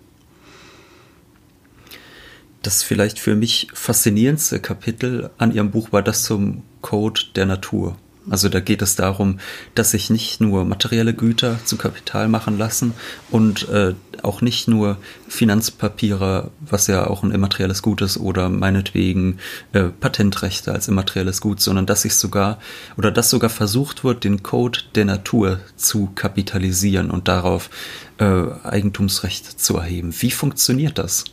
Das 2.62 2.84
vielleicht 2.84 3.18
für 3.18 3.36
mich 3.36 3.70
faszinierendste 3.74 4.60
Kapitel 4.60 5.30
an 5.38 5.52
Ihrem 5.52 5.72
Buch 5.72 5.92
war 5.92 6.04
das 6.04 6.24
zum 6.24 6.64
Code 6.82 7.22
der 7.36 7.46
Natur. 7.46 7.98
Also 8.30 8.50
da 8.50 8.60
geht 8.60 8.82
es 8.82 8.96
darum, 8.96 9.40
dass 9.76 9.92
sich 9.92 10.10
nicht 10.10 10.42
nur 10.42 10.66
materielle 10.66 11.14
Güter 11.14 11.60
zu 11.64 11.78
Kapital 11.78 12.28
machen 12.28 12.58
lassen 12.58 12.94
und 13.30 13.70
äh, 13.70 13.94
auch 14.24 14.42
nicht 14.42 14.68
nur 14.68 14.98
Finanzpapiere, 15.28 16.52
was 16.60 16.88
ja 16.88 17.08
auch 17.08 17.24
ein 17.24 17.32
immaterielles 17.32 17.82
Gut 17.82 18.02
ist, 18.02 18.18
oder 18.18 18.50
meinetwegen 18.50 19.38
äh, 19.74 19.84
Patentrechte 19.84 20.72
als 20.72 20.88
immaterielles 20.88 21.42
Gut, 21.42 21.62
sondern 21.62 21.86
dass 21.86 22.02
sich 22.02 22.16
sogar 22.16 22.60
oder 22.98 23.12
dass 23.12 23.30
sogar 23.30 23.50
versucht 23.50 24.04
wird, 24.04 24.24
den 24.24 24.44
Code 24.44 24.80
der 24.96 25.06
Natur 25.06 25.60
zu 25.76 26.10
kapitalisieren 26.16 27.12
und 27.12 27.28
darauf 27.28 27.70
äh, 28.18 28.26
Eigentumsrecht 28.64 29.60
zu 29.60 29.78
erheben. 29.78 30.14
Wie 30.20 30.32
funktioniert 30.32 30.98
das? 30.98 31.26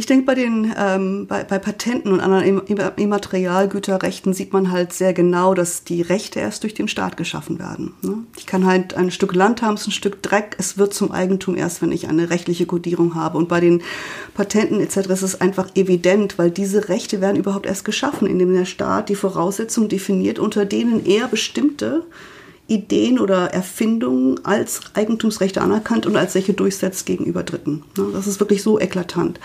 Ich 0.00 0.06
denke, 0.06 0.24
bei 0.24 0.34
den 0.34 0.74
ähm, 0.78 1.26
bei, 1.26 1.44
bei, 1.44 1.58
Patenten 1.58 2.10
und 2.10 2.20
anderen 2.20 2.66
Immaterialgüterrechten 2.96 4.32
sieht 4.32 4.50
man 4.50 4.70
halt 4.70 4.94
sehr 4.94 5.12
genau, 5.12 5.52
dass 5.52 5.84
die 5.84 6.00
Rechte 6.00 6.40
erst 6.40 6.62
durch 6.62 6.72
den 6.72 6.88
Staat 6.88 7.18
geschaffen 7.18 7.58
werden. 7.58 7.92
Ne? 8.00 8.14
Ich 8.38 8.46
kann 8.46 8.64
halt 8.64 8.94
ein 8.94 9.10
Stück 9.10 9.34
Land 9.34 9.60
haben, 9.60 9.76
ein 9.76 9.90
Stück 9.90 10.22
Dreck, 10.22 10.56
es 10.58 10.78
wird 10.78 10.94
zum 10.94 11.12
Eigentum 11.12 11.54
erst, 11.54 11.82
wenn 11.82 11.92
ich 11.92 12.08
eine 12.08 12.30
rechtliche 12.30 12.64
Kodierung 12.64 13.14
habe. 13.14 13.36
Und 13.36 13.50
bei 13.50 13.60
den 13.60 13.82
Patenten 14.32 14.80
etc. 14.80 15.10
ist 15.10 15.20
es 15.20 15.38
einfach 15.38 15.68
evident, 15.74 16.38
weil 16.38 16.50
diese 16.50 16.88
Rechte 16.88 17.20
werden 17.20 17.36
überhaupt 17.36 17.66
erst 17.66 17.84
geschaffen, 17.84 18.26
indem 18.26 18.54
der 18.54 18.64
Staat 18.64 19.10
die 19.10 19.14
Voraussetzungen 19.14 19.90
definiert, 19.90 20.38
unter 20.38 20.64
denen 20.64 21.04
er 21.04 21.28
bestimmte 21.28 22.04
Ideen 22.70 23.18
oder 23.18 23.52
Erfindungen 23.52 24.44
als 24.44 24.80
Eigentumsrechte 24.94 25.60
anerkannt 25.60 26.06
und 26.06 26.16
als 26.16 26.34
solche 26.34 26.52
durchsetzt 26.52 27.04
gegenüber 27.04 27.42
Dritten. 27.42 27.82
Das 28.14 28.26
ist 28.28 28.38
wirklich 28.38 28.62
so 28.62 28.78
eklatant. 28.78 29.40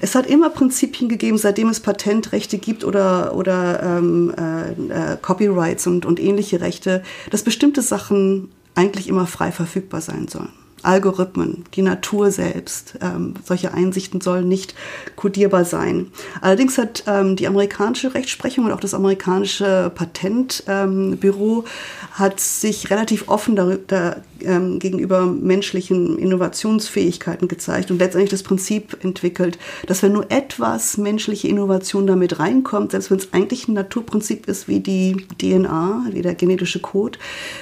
Es 0.00 0.14
hat 0.16 0.26
immer 0.26 0.50
Prinzipien 0.50 1.08
gegeben, 1.08 1.38
seitdem 1.38 1.68
es 1.68 1.80
Patentrechte 1.80 2.58
gibt 2.58 2.84
oder, 2.84 3.34
oder 3.36 3.82
ähm, 3.82 4.34
äh, 4.36 5.12
äh, 5.12 5.16
Copyrights 5.22 5.86
und, 5.86 6.04
und 6.04 6.18
ähnliche 6.18 6.60
Rechte, 6.60 7.02
dass 7.30 7.44
bestimmte 7.44 7.82
Sachen 7.82 8.50
eigentlich 8.74 9.08
immer 9.08 9.26
frei 9.26 9.52
verfügbar 9.52 10.00
sein 10.00 10.26
sollen. 10.28 10.65
Algorithmen, 10.86 11.64
die 11.74 11.82
Natur 11.82 12.30
selbst. 12.30 12.98
Ähm, 13.02 13.34
solche 13.44 13.74
Einsichten 13.74 14.20
sollen 14.20 14.48
nicht 14.48 14.74
kodierbar 15.16 15.64
sein. 15.64 16.12
Allerdings 16.40 16.78
hat 16.78 17.04
ähm, 17.06 17.36
die 17.36 17.46
amerikanische 17.46 18.14
Rechtsprechung 18.14 18.66
und 18.66 18.72
auch 18.72 18.80
das 18.80 18.94
amerikanische 18.94 19.90
Patentbüro 19.94 21.58
ähm, 21.58 21.64
hat 22.12 22.40
sich 22.40 22.90
relativ 22.90 23.28
offen 23.28 23.56
darüber, 23.56 24.16
ähm, 24.40 24.78
gegenüber 24.78 25.26
menschlichen 25.26 26.18
Innovationsfähigkeiten 26.18 27.48
gezeigt 27.48 27.90
und 27.90 27.98
letztendlich 27.98 28.30
das 28.30 28.42
Prinzip 28.42 28.96
entwickelt, 29.02 29.58
dass 29.86 30.02
wenn 30.02 30.12
nur 30.12 30.30
etwas 30.30 30.98
menschliche 30.98 31.48
Innovation 31.48 32.06
damit 32.06 32.38
reinkommt, 32.38 32.92
selbst 32.92 33.10
wenn 33.10 33.18
es 33.18 33.32
eigentlich 33.32 33.68
ein 33.68 33.74
Naturprinzip 33.74 34.46
ist 34.46 34.68
wie 34.68 34.80
die 34.80 35.16
DNA, 35.40 36.06
wie 36.12 36.22
der 36.22 36.34
genetische 36.34 36.80
Code, 36.80 37.18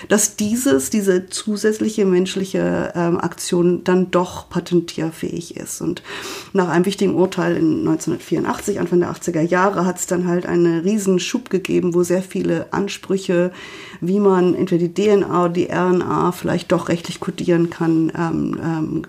dass 0.08 0.36
dieses, 0.36 0.90
diese 0.90 1.28
zusätzliche 1.28 2.04
menschliche 2.04 2.92
ähm, 2.94 3.13
Aktion 3.18 3.84
dann 3.84 4.10
doch 4.10 4.48
patentierfähig 4.48 5.56
ist. 5.56 5.80
Und 5.80 6.02
nach 6.52 6.68
einem 6.68 6.86
wichtigen 6.86 7.14
Urteil 7.14 7.56
in 7.56 7.80
1984, 7.80 8.80
Anfang 8.80 9.00
der 9.00 9.12
80er 9.12 9.40
Jahre, 9.40 9.84
hat 9.84 9.98
es 9.98 10.06
dann 10.06 10.26
halt 10.26 10.46
einen 10.46 10.80
riesen 10.80 11.18
Schub 11.18 11.50
gegeben, 11.50 11.94
wo 11.94 12.02
sehr 12.02 12.22
viele 12.22 12.72
Ansprüche, 12.72 13.52
wie 14.06 14.20
man 14.20 14.54
entweder 14.54 14.88
die 14.88 14.94
DNA 14.94 15.44
oder 15.44 15.52
die 15.52 15.68
RNA 15.70 16.32
vielleicht 16.32 16.72
doch 16.72 16.88
rechtlich 16.88 17.20
kodieren 17.20 17.70
kann, 17.70 18.12
ähm, 18.16 19.02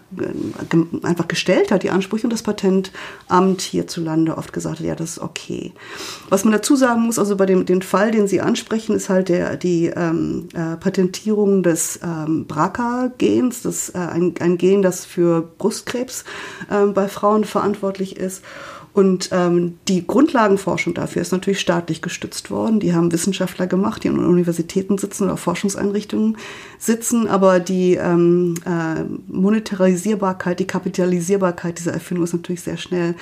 ähm, 0.71 1.01
einfach 1.03 1.27
gestellt 1.27 1.71
hat, 1.71 1.83
die 1.83 1.89
Ansprüche. 1.89 2.27
Und 2.27 2.33
das 2.33 2.43
Patentamt 2.43 3.61
hierzulande 3.61 4.37
oft 4.37 4.53
gesagt 4.53 4.79
hat, 4.79 4.85
ja, 4.85 4.95
das 4.95 5.11
ist 5.11 5.19
okay. 5.19 5.73
Was 6.29 6.43
man 6.43 6.53
dazu 6.53 6.75
sagen 6.75 7.01
muss, 7.01 7.19
also 7.19 7.35
bei 7.35 7.45
dem 7.45 7.65
den 7.65 7.81
Fall, 7.81 8.11
den 8.11 8.27
Sie 8.27 8.41
ansprechen, 8.41 8.95
ist 8.95 9.09
halt 9.09 9.29
der, 9.29 9.57
die 9.57 9.87
ähm, 9.87 10.47
äh, 10.53 10.77
Patentierung 10.77 11.63
des 11.63 11.99
ähm, 12.03 12.45
BRCA-Gens, 12.45 13.61
das 13.61 13.89
äh, 13.89 13.97
ein, 13.97 14.33
ein 14.39 14.57
Gen, 14.57 14.81
das 14.81 15.05
für 15.05 15.41
Brustkrebs 15.41 16.23
äh, 16.69 16.85
bei 16.87 17.07
Frauen 17.07 17.43
verantwortlich 17.43 18.17
ist. 18.17 18.43
Und 18.95 19.27
ähm, 19.33 19.77
die 19.89 20.07
Grundlagenforschung 20.07 20.93
dafür 20.93 21.21
ist 21.21 21.33
natürlich 21.33 21.59
staatlich 21.59 22.01
gestützt 22.01 22.49
worden. 22.49 22.79
Die 22.79 22.95
haben 22.95 23.11
Wissenschaftler 23.11 23.67
gemacht, 23.67 24.05
die 24.05 24.07
an 24.07 24.17
Universitäten 24.17 24.97
sitzen 24.97 25.25
oder 25.25 25.35
Forschungseinrichtungen 25.35 26.37
sitzen. 26.79 27.27
Aber 27.27 27.59
die 27.59 27.95
ähm, 27.95 28.55
äh, 28.65 29.03
Monetarisierbarkeit, 29.27 30.61
die 30.61 30.67
Kapitalisierbarkeit 30.67 31.77
dieser 31.77 31.91
Erfindung 31.91 32.23
ist 32.23 32.31
natürlich 32.31 32.61
sehr 32.61 32.77
schnell 32.77 33.15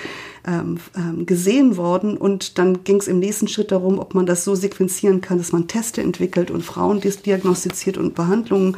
ähm, 0.45 0.77
ähm, 0.95 1.25
gesehen 1.25 1.75
worden. 1.75 2.17
Und 2.17 2.59
dann 2.59 2.83
ging 2.83 2.97
es 2.97 3.07
im 3.07 3.17
nächsten 3.17 3.47
Schritt 3.47 3.71
darum, 3.71 3.97
ob 3.97 4.13
man 4.13 4.27
das 4.27 4.43
so 4.43 4.53
sequenzieren 4.53 5.21
kann, 5.21 5.39
dass 5.39 5.53
man 5.53 5.67
Teste 5.67 6.01
entwickelt 6.01 6.51
und 6.51 6.63
Frauen 6.63 7.01
diagnostiziert 7.01 7.97
und 7.97 8.13
Behandlungen 8.13 8.77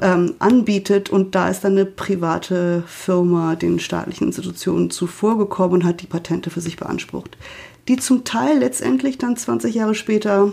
ähm, 0.00 0.34
anbietet. 0.38 1.10
Und 1.10 1.34
da 1.34 1.48
ist 1.48 1.62
dann 1.64 1.72
eine 1.72 1.84
private 1.84 2.84
Firma 2.86 3.56
den 3.56 3.78
staatlichen 3.78 4.28
Institutionen 4.28 4.90
zuvorgekommen 4.90 5.80
und 5.80 5.84
hat 5.84 6.02
die 6.02 6.06
Patente 6.06 6.50
für 6.50 6.60
sich 6.60 6.76
beansprucht, 6.76 7.36
die 7.88 7.96
zum 7.96 8.24
Teil 8.24 8.58
letztendlich 8.58 9.18
dann 9.18 9.36
20 9.36 9.74
Jahre 9.74 9.94
später 9.94 10.52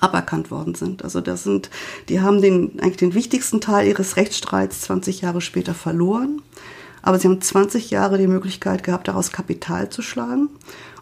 aberkannt 0.00 0.50
worden 0.50 0.74
sind. 0.74 1.04
Also 1.04 1.20
das 1.20 1.42
sind, 1.44 1.70
die 2.08 2.20
haben 2.20 2.40
den, 2.40 2.80
eigentlich 2.80 2.98
den 2.98 3.14
wichtigsten 3.14 3.60
Teil 3.60 3.88
ihres 3.88 4.16
Rechtsstreits 4.16 4.82
20 4.82 5.22
Jahre 5.22 5.40
später 5.40 5.74
verloren. 5.74 6.42
Aber 7.02 7.18
sie 7.18 7.28
haben 7.28 7.40
20 7.40 7.90
Jahre 7.90 8.18
die 8.18 8.26
Möglichkeit 8.26 8.82
gehabt, 8.82 9.08
daraus 9.08 9.30
Kapital 9.30 9.90
zu 9.90 10.02
schlagen 10.02 10.48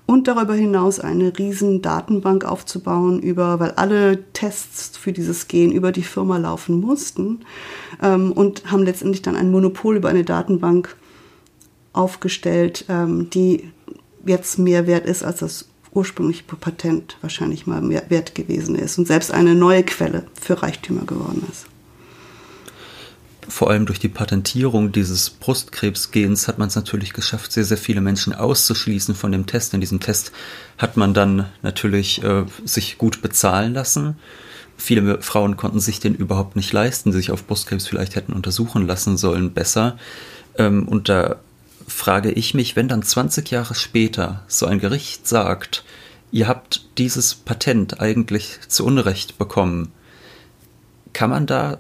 und 0.07 0.29
darüber 0.29 0.55
hinaus 0.55 1.01
eine 1.01 1.37
riesen 1.39 1.81
Datenbank 1.83 2.45
aufzubauen 2.45 3.21
über, 3.21 3.59
weil 3.61 3.73
alle 3.73 4.23
Tests 4.33 4.97
für 4.97 5.13
dieses 5.13 5.49
Gen 5.49 5.73
über 5.73 5.93
die 5.93 6.03
Firma 6.03 6.37
laufen 6.37 6.81
mussten 6.81 7.41
ähm, 8.03 8.33
und 8.33 8.71
haben 8.71 8.83
letztendlich 8.83 9.23
dann 9.23 9.37
ein 9.37 9.51
Monopol 9.51 9.97
über 9.97 10.09
eine 10.09 10.25
Datenbank 10.25 10.97
aufgestellt, 11.93 12.85
ähm, 12.89 13.31
die 13.31 13.71
jetzt 14.27 14.59
mehr 14.59 14.87
wert 14.87 15.07
ist 15.07 15.23
als 15.23 15.39
das 15.39 15.69
ursprüngliche 15.93 16.43
Patent 16.45 17.17
wahrscheinlich 17.21 17.67
mal 17.67 17.81
mehr 17.81 18.03
wert 18.09 18.35
gewesen 18.35 18.75
ist. 18.75 18.99
Und 18.99 19.07
selbst 19.07 19.33
eine 19.33 19.55
neue 19.55 19.85
Quelle 19.85 20.25
für 20.41 20.63
Reichtümer 20.63 21.05
geworden 21.07 21.47
ist 21.51 21.67
vor 23.55 23.71
allem 23.71 23.87
durch 23.87 24.01
die 24.01 24.09
Patentierung 24.09 24.91
dieses 24.91 25.31
Brustkrebsgens 25.31 26.49
hat 26.49 26.59
man 26.59 26.67
es 26.67 26.75
natürlich 26.75 27.13
geschafft, 27.13 27.53
sehr, 27.53 27.63
sehr 27.63 27.79
viele 27.79 28.01
Menschen 28.01 28.35
auszuschließen 28.35 29.15
von 29.15 29.31
dem 29.31 29.47
Test. 29.47 29.75
In 29.75 29.81
diesem 29.81 30.01
Test 30.01 30.33
hat 30.77 30.97
man 30.97 31.15
dann 31.15 31.47
natürlich 31.63 32.21
äh, 32.25 32.47
sich 32.65 32.99
gut 32.99 33.23
bezahlen 33.23 33.73
lassen. 33.73 34.17
Viele 34.77 35.23
Frauen 35.23 35.57
konnten 35.57 35.79
sich 35.79 36.01
den 36.01 36.17
überhaupt 36.17 36.57
nicht 36.57 36.73
leisten, 36.73 37.13
die 37.13 37.17
sich 37.17 37.31
auf 37.31 37.47
Brustkrebs 37.47 37.87
vielleicht 37.87 38.17
hätten 38.17 38.33
untersuchen 38.33 38.89
lassen 38.89 39.17
sollen, 39.17 39.53
besser. 39.53 39.99
Ähm, 40.59 40.89
und 40.89 41.09
da 41.09 41.37
frage 41.87 42.33
ich 42.33 42.55
mich, 42.55 42.75
wenn 42.75 42.89
dann 42.89 43.05
20 43.05 43.49
Jahre 43.53 43.77
später 43.77 44.43
so 44.49 44.67
ein 44.67 44.81
Gericht 44.81 45.29
sagt, 45.29 45.85
ihr 46.33 46.49
habt 46.49 46.87
dieses 46.99 47.37
Patent 47.37 48.01
eigentlich 48.01 48.59
zu 48.67 48.85
Unrecht 48.85 49.39
bekommen, 49.39 49.93
kann 51.13 51.31
man 51.31 51.47
da 51.47 51.79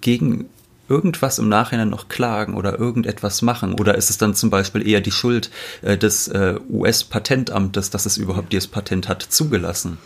gegen 0.00 0.48
irgendwas 0.88 1.38
im 1.38 1.48
Nachhinein 1.48 1.90
noch 1.90 2.08
klagen 2.08 2.54
oder 2.54 2.78
irgendetwas 2.78 3.42
machen? 3.42 3.74
Oder 3.74 3.96
ist 3.96 4.10
es 4.10 4.18
dann 4.18 4.34
zum 4.34 4.50
Beispiel 4.50 4.86
eher 4.86 5.00
die 5.00 5.10
Schuld 5.10 5.50
äh, 5.82 5.96
des 5.96 6.28
äh, 6.28 6.56
US-Patentamtes, 6.68 7.90
dass 7.90 8.06
es 8.06 8.16
überhaupt 8.16 8.52
dieses 8.52 8.68
Patent 8.68 9.08
hat, 9.08 9.22
zugelassen? 9.22 9.98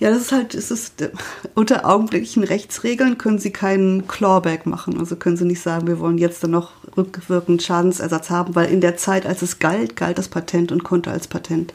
Ja, 0.00 0.10
das 0.10 0.22
ist 0.22 0.32
halt, 0.32 0.54
es 0.54 0.70
ist 0.70 1.00
äh, 1.02 1.10
unter 1.54 1.86
augenblicklichen 1.86 2.44
Rechtsregeln 2.44 3.16
können 3.16 3.38
Sie 3.38 3.52
keinen 3.52 4.08
Clawback 4.08 4.66
machen. 4.66 4.98
Also 4.98 5.16
können 5.16 5.36
Sie 5.36 5.44
nicht 5.44 5.60
sagen, 5.60 5.86
wir 5.86 6.00
wollen 6.00 6.18
jetzt 6.18 6.42
dann 6.42 6.50
noch 6.50 6.72
rückwirkend 6.96 7.62
Schadensersatz 7.62 8.30
haben, 8.30 8.54
weil 8.54 8.70
in 8.70 8.80
der 8.80 8.96
Zeit, 8.96 9.24
als 9.24 9.42
es 9.42 9.60
galt, 9.60 9.96
galt 9.96 10.18
das 10.18 10.28
Patent 10.28 10.72
und 10.72 10.84
konnte 10.84 11.10
als 11.10 11.28
Patent 11.28 11.72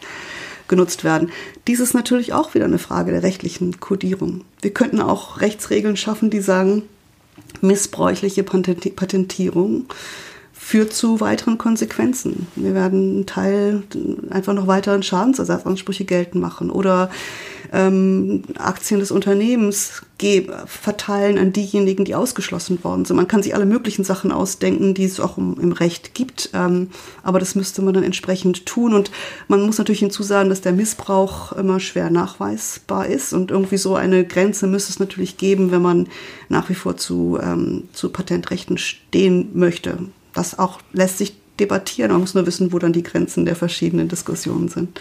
genutzt 0.68 1.04
werden. 1.04 1.32
Dies 1.68 1.80
ist 1.80 1.94
natürlich 1.94 2.34
auch 2.34 2.54
wieder 2.54 2.66
eine 2.66 2.78
Frage 2.78 3.12
der 3.12 3.24
rechtlichen 3.24 3.80
Kodierung. 3.80 4.46
Wir 4.62 4.74
könnten 4.74 5.02
auch 5.02 5.42
Rechtsregeln 5.42 5.98
schaffen, 5.98 6.30
die 6.30 6.42
sagen, 6.42 6.84
missbräuchliche 7.62 8.44
Patentierung 8.44 9.86
führt 10.70 10.94
zu 10.94 11.20
weiteren 11.20 11.58
Konsequenzen. 11.58 12.46
Wir 12.56 12.76
werden 12.76 13.16
einen 13.16 13.26
Teil 13.26 13.82
einfach 14.30 14.54
noch 14.54 14.68
weiteren 14.68 15.02
Schadensersatzansprüche 15.02 16.06
geltend 16.06 16.44
machen 16.44 16.70
oder 16.70 17.10
ähm, 17.74 18.44
Aktien 18.56 19.00
des 19.00 19.10
Unternehmens 19.10 20.04
verteilen 20.68 21.40
an 21.40 21.54
diejenigen, 21.54 22.06
die 22.06 22.14
ausgeschlossen 22.14 22.84
worden 22.84 23.06
sind. 23.06 23.18
Man 23.18 23.28
kann 23.28 23.42
sich 23.42 23.56
alle 23.56 23.66
möglichen 23.66 24.04
Sachen 24.04 24.32
ausdenken, 24.32 24.94
die 24.94 25.06
es 25.06 25.20
auch 25.20 25.40
im, 25.40 25.58
im 25.60 25.72
Recht 25.72 26.14
gibt, 26.14 26.52
ähm, 26.54 26.90
aber 27.24 27.40
das 27.40 27.56
müsste 27.56 27.82
man 27.82 27.96
dann 27.96 28.04
entsprechend 28.04 28.68
tun. 28.68 28.94
Und 28.94 29.10
man 29.48 29.64
muss 29.64 29.80
natürlich 29.80 30.02
hinzusagen, 30.02 30.50
dass 30.50 30.62
der 30.62 30.74
Missbrauch 30.74 31.52
immer 31.54 31.80
schwer 31.80 32.12
nachweisbar 32.12 33.08
ist 33.08 33.34
und 33.34 33.50
irgendwie 33.50 33.78
so 33.78 33.96
eine 33.96 34.24
Grenze 34.24 34.68
müsste 34.68 34.92
es 34.92 35.00
natürlich 35.00 35.38
geben, 35.38 35.72
wenn 35.72 35.82
man 35.82 36.08
nach 36.48 36.70
wie 36.70 36.76
vor 36.76 36.96
zu, 36.96 37.40
ähm, 37.42 37.86
zu 37.92 38.10
Patentrechten 38.10 38.78
stehen 38.78 39.50
möchte. 39.56 39.98
Das 40.34 40.58
auch 40.58 40.80
lässt 40.94 41.18
sich 41.18 41.34
debattieren. 41.60 42.12
Man 42.12 42.22
muss 42.22 42.34
nur 42.34 42.46
wissen, 42.46 42.72
wo 42.72 42.80
dann 42.80 42.94
die 42.94 43.04
Grenzen 43.04 43.46
der 43.46 43.56
verschiedenen 43.56 44.08
Diskussionen 44.08 44.70
sind. 44.70 45.00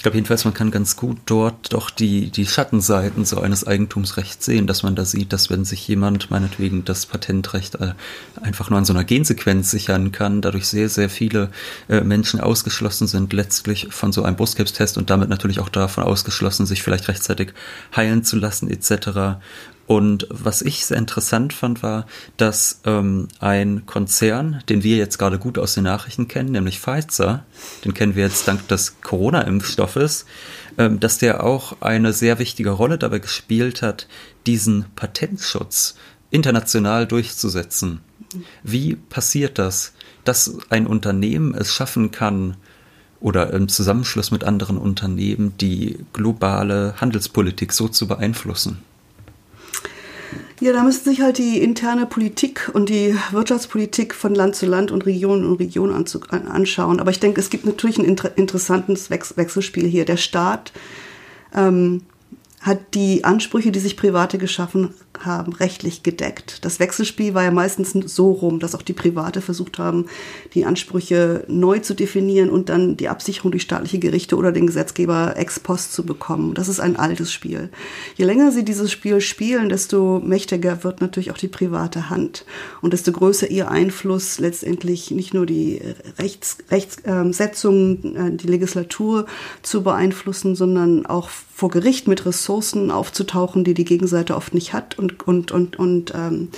Ich 0.00 0.02
glaube 0.02 0.16
jedenfalls, 0.16 0.46
man 0.46 0.54
kann 0.54 0.70
ganz 0.70 0.96
gut 0.96 1.18
dort 1.26 1.74
doch 1.74 1.90
die, 1.90 2.30
die 2.30 2.46
Schattenseiten 2.46 3.26
so 3.26 3.38
eines 3.38 3.66
Eigentumsrechts 3.66 4.46
sehen, 4.46 4.66
dass 4.66 4.82
man 4.82 4.96
da 4.96 5.04
sieht, 5.04 5.30
dass 5.30 5.50
wenn 5.50 5.66
sich 5.66 5.86
jemand 5.86 6.30
meinetwegen 6.30 6.86
das 6.86 7.04
Patentrecht 7.04 7.74
äh, 7.74 7.92
einfach 8.40 8.70
nur 8.70 8.78
an 8.78 8.86
so 8.86 8.94
einer 8.94 9.04
Gensequenz 9.04 9.70
sichern 9.70 10.10
kann, 10.10 10.40
dadurch 10.40 10.68
sehr, 10.68 10.88
sehr 10.88 11.10
viele 11.10 11.50
äh, 11.90 12.00
Menschen 12.00 12.40
ausgeschlossen 12.40 13.08
sind, 13.08 13.34
letztlich 13.34 13.88
von 13.90 14.10
so 14.10 14.22
einem 14.22 14.36
Brustkrebstest 14.36 14.96
und 14.96 15.10
damit 15.10 15.28
natürlich 15.28 15.60
auch 15.60 15.68
davon 15.68 16.02
ausgeschlossen, 16.02 16.64
sich 16.64 16.82
vielleicht 16.82 17.08
rechtzeitig 17.08 17.52
heilen 17.94 18.24
zu 18.24 18.36
lassen 18.36 18.70
etc. 18.70 19.38
Und 19.90 20.28
was 20.30 20.62
ich 20.62 20.86
sehr 20.86 20.98
interessant 20.98 21.52
fand, 21.52 21.82
war, 21.82 22.06
dass 22.36 22.80
ähm, 22.84 23.26
ein 23.40 23.86
Konzern, 23.86 24.62
den 24.68 24.84
wir 24.84 24.96
jetzt 24.96 25.18
gerade 25.18 25.40
gut 25.40 25.58
aus 25.58 25.74
den 25.74 25.82
Nachrichten 25.82 26.28
kennen, 26.28 26.52
nämlich 26.52 26.78
Pfizer, 26.78 27.44
den 27.84 27.92
kennen 27.92 28.14
wir 28.14 28.22
jetzt 28.22 28.46
dank 28.46 28.68
des 28.68 29.00
Corona-Impfstoffes, 29.00 30.26
ähm, 30.78 31.00
dass 31.00 31.18
der 31.18 31.42
auch 31.42 31.80
eine 31.80 32.12
sehr 32.12 32.38
wichtige 32.38 32.70
Rolle 32.70 32.98
dabei 32.98 33.18
gespielt 33.18 33.82
hat, 33.82 34.06
diesen 34.46 34.84
Patentschutz 34.94 35.96
international 36.30 37.08
durchzusetzen. 37.08 37.98
Wie 38.62 38.94
passiert 38.94 39.58
das, 39.58 39.92
dass 40.22 40.56
ein 40.68 40.86
Unternehmen 40.86 41.52
es 41.52 41.74
schaffen 41.74 42.12
kann, 42.12 42.56
oder 43.18 43.52
im 43.52 43.68
Zusammenschluss 43.68 44.30
mit 44.30 44.44
anderen 44.44 44.78
Unternehmen 44.78 45.52
die 45.60 45.98
globale 46.14 46.94
Handelspolitik 47.00 47.72
so 47.72 47.88
zu 47.88 48.08
beeinflussen? 48.08 48.78
Ja, 50.60 50.74
da 50.74 50.82
müsste 50.82 51.08
sich 51.08 51.22
halt 51.22 51.38
die 51.38 51.62
interne 51.62 52.04
Politik 52.04 52.70
und 52.74 52.90
die 52.90 53.16
Wirtschaftspolitik 53.30 54.14
von 54.14 54.34
Land 54.34 54.56
zu 54.56 54.66
Land 54.66 54.90
und 54.90 55.06
Region 55.06 55.42
und 55.46 55.56
Region 55.56 55.90
anschauen. 55.90 57.00
Aber 57.00 57.10
ich 57.10 57.18
denke, 57.18 57.40
es 57.40 57.48
gibt 57.48 57.64
natürlich 57.64 57.96
ein 57.96 58.04
inter 58.04 58.36
interessantes 58.36 59.08
Wechselspiel 59.08 59.86
hier. 59.86 60.04
Der 60.04 60.18
Staat 60.18 60.72
ähm, 61.54 62.02
hat 62.60 62.78
die 62.92 63.24
Ansprüche, 63.24 63.72
die 63.72 63.80
sich 63.80 63.96
Private 63.96 64.36
geschaffen 64.36 64.92
haben, 65.24 65.52
rechtlich 65.52 66.02
gedeckt. 66.02 66.64
Das 66.64 66.80
Wechselspiel 66.80 67.34
war 67.34 67.44
ja 67.44 67.50
meistens 67.50 67.92
so 67.92 68.32
rum, 68.32 68.60
dass 68.60 68.74
auch 68.74 68.82
die 68.82 68.92
Private 68.92 69.40
versucht 69.40 69.78
haben, 69.78 70.06
die 70.54 70.64
Ansprüche 70.64 71.44
neu 71.48 71.78
zu 71.78 71.94
definieren 71.94 72.50
und 72.50 72.68
dann 72.68 72.96
die 72.96 73.08
Absicherung 73.08 73.50
durch 73.50 73.62
staatliche 73.62 73.98
Gerichte 73.98 74.36
oder 74.36 74.52
den 74.52 74.66
Gesetzgeber 74.66 75.34
ex 75.36 75.60
post 75.60 75.92
zu 75.92 76.04
bekommen. 76.04 76.54
Das 76.54 76.68
ist 76.68 76.80
ein 76.80 76.96
altes 76.96 77.32
Spiel. 77.32 77.70
Je 78.16 78.24
länger 78.24 78.52
sie 78.52 78.64
dieses 78.64 78.90
Spiel 78.90 79.20
spielen, 79.20 79.68
desto 79.68 80.20
mächtiger 80.24 80.84
wird 80.84 81.00
natürlich 81.00 81.30
auch 81.30 81.38
die 81.38 81.48
private 81.48 82.10
Hand 82.10 82.44
und 82.80 82.92
desto 82.92 83.12
größer 83.12 83.50
ihr 83.50 83.70
Einfluss 83.70 84.38
letztendlich 84.38 85.10
nicht 85.10 85.34
nur 85.34 85.46
die 85.46 85.80
Rechts, 86.18 86.58
Rechtssetzung, 86.70 88.16
äh, 88.16 88.30
die 88.36 88.46
Legislatur 88.46 89.26
zu 89.62 89.82
beeinflussen, 89.82 90.54
sondern 90.56 91.06
auch 91.06 91.28
vor 91.28 91.68
Gericht 91.68 92.08
mit 92.08 92.24
Ressourcen 92.24 92.90
aufzutauchen, 92.90 93.64
die 93.64 93.74
die 93.74 93.84
Gegenseite 93.84 94.34
oft 94.34 94.54
nicht 94.54 94.72
hat 94.72 94.98
und, 94.98 95.09
und, 95.26 95.52
und, 95.52 95.78
und 95.78 96.12
ähm, 96.14 96.48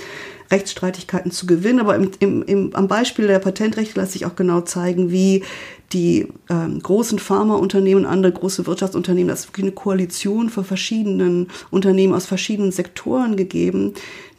Rechtsstreitigkeiten 0.51 1.31
zu 1.31 1.45
gewinnen. 1.45 1.79
Aber 1.79 1.95
im, 1.95 2.11
im, 2.19 2.43
im, 2.43 2.75
am 2.75 2.87
Beispiel 2.87 3.27
der 3.27 3.39
Patentrechte 3.39 3.99
lässt 3.99 4.13
sich 4.13 4.25
auch 4.25 4.35
genau 4.35 4.61
zeigen, 4.61 5.11
wie 5.11 5.43
die 5.91 6.27
ähm, 6.49 6.79
großen 6.79 7.19
Pharmaunternehmen, 7.19 8.05
andere 8.05 8.31
große 8.31 8.65
Wirtschaftsunternehmen, 8.65 9.29
das 9.29 9.41
ist 9.41 9.49
wirklich 9.49 9.65
eine 9.65 9.73
Koalition 9.73 10.49
von 10.49 10.65
verschiedenen 10.65 11.47
Unternehmen 11.69 12.13
aus 12.13 12.25
verschiedenen 12.25 12.71
Sektoren 12.71 13.37
gegeben, 13.37 13.93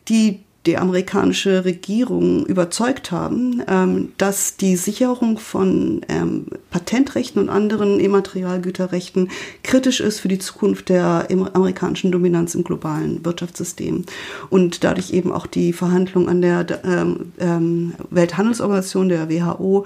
die 0.09 0.44
die 0.67 0.79
amerikanische 0.79 1.65
Regierung 1.65 2.47
überzeugt 2.47 3.11
haben, 3.11 3.63
ähm, 3.69 4.13
dass 4.17 4.57
die 4.57 4.77
Sicherung 4.77 5.39
von 5.39 6.01
ähm, 6.09 6.47
Patentrechten 6.71 7.43
und 7.43 7.49
anderen 7.51 8.01
Immaterialgüterrechten 8.01 9.31
kritisch 9.63 10.01
ist 10.01 10.21
für 10.21 10.29
die 10.29 10.39
Zukunft 10.39 10.89
der 10.89 11.29
amerikanischen 11.31 12.13
Dominanz 12.13 12.55
im 12.55 12.65
globalen 12.65 13.25
Wirtschaftssystem. 13.25 14.05
Und 14.49 14.85
dadurch 14.85 15.13
eben 15.13 15.33
auch 15.33 15.47
die 15.47 15.73
Verhandlungen 15.73 16.29
an 16.29 16.41
der 16.41 16.67
ähm, 17.39 17.95
Welthandelsorganisation, 18.11 19.09
der 19.09 19.29
WHO, 19.29 19.85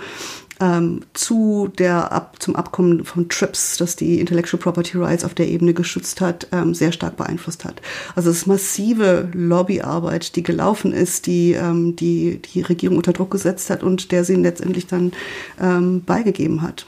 ähm, 0.61 1.01
zu 1.15 1.69
der 1.79 2.13
Ab 2.13 2.37
zum 2.41 2.57
Abkommen 2.57 3.05
von 3.05 3.29
TRIPS, 3.29 3.77
das 3.79 3.97
die 3.97 4.21
Intellectual 4.21 4.61
Property 4.61 4.99
Rights 4.99 5.25
auf 5.25 5.35
der 5.35 5.49
Ebene 5.49 5.75
geschützt 5.75 6.21
hat, 6.21 6.49
ähm, 6.53 6.75
sehr 6.75 6.93
stark 6.93 7.17
beeinflusst 7.17 7.65
hat. 7.65 7.81
Also 8.15 8.31
es 8.31 8.39
ist 8.39 8.47
massive 8.47 9.29
Lobbyarbeit, 9.33 10.37
die 10.37 10.43
gelaufen 10.43 10.93
ist, 10.93 11.27
die 11.27 11.53
ähm, 11.53 11.97
die, 11.97 12.41
die 12.43 12.63
Regierung 12.63 12.97
unter 12.97 13.13
Druck 13.13 13.31
gesetzt 13.31 13.71
hat 13.71 13.83
und 13.83 14.13
der 14.13 14.25
sie 14.25 14.35
letztendlich 14.35 14.87
dann 14.87 15.13
ähm, 15.61 16.03
beigegeben 16.05 16.63
hat. 16.63 16.87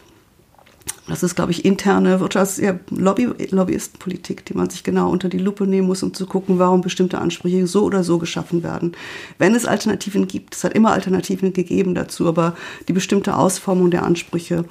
Das 1.10 1.24
ist, 1.24 1.34
glaube 1.34 1.50
ich, 1.50 1.64
interne 1.64 2.20
Wirtschafts-, 2.20 2.62
ja, 2.62 2.78
Lobby, 2.90 3.28
Lobbyistenpolitik, 3.50 4.44
die 4.44 4.54
man 4.54 4.70
sich 4.70 4.84
genau 4.84 5.10
unter 5.10 5.28
die 5.28 5.38
Lupe 5.38 5.66
nehmen 5.66 5.88
muss, 5.88 6.02
um 6.02 6.14
zu 6.14 6.24
gucken, 6.24 6.58
warum 6.58 6.80
bestimmte 6.80 7.18
Ansprüche 7.18 7.66
so 7.66 7.84
oder 7.84 8.04
so 8.04 8.18
geschaffen 8.18 8.62
werden. 8.62 8.92
Wenn 9.36 9.54
es 9.54 9.66
Alternativen 9.66 10.28
gibt, 10.28 10.54
es 10.54 10.62
hat 10.62 10.74
immer 10.74 10.92
Alternativen 10.92 11.52
gegeben 11.52 11.94
dazu, 11.94 12.28
aber 12.28 12.56
die 12.86 12.92
bestimmte 12.92 13.36
Ausformung 13.36 13.90
der 13.90 14.04
Ansprüche 14.04 14.64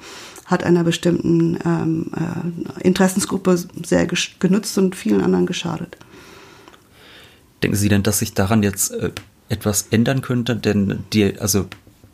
hat 0.46 0.64
einer 0.64 0.82
bestimmten 0.82 1.58
ähm, 1.64 2.10
äh, 2.16 2.86
Interessensgruppe 2.86 3.56
sehr 3.84 4.08
genützt 4.38 4.78
und 4.78 4.96
vielen 4.96 5.20
anderen 5.20 5.46
geschadet. 5.46 5.96
Denken 7.62 7.76
Sie 7.76 7.88
denn, 7.88 8.02
dass 8.02 8.18
sich 8.18 8.32
daran 8.32 8.62
jetzt 8.62 8.92
äh, 8.92 9.10
etwas 9.50 9.88
ändern 9.90 10.22
könnte? 10.22 10.56
Denn 10.56 11.04
die, 11.12 11.38
also 11.38 11.66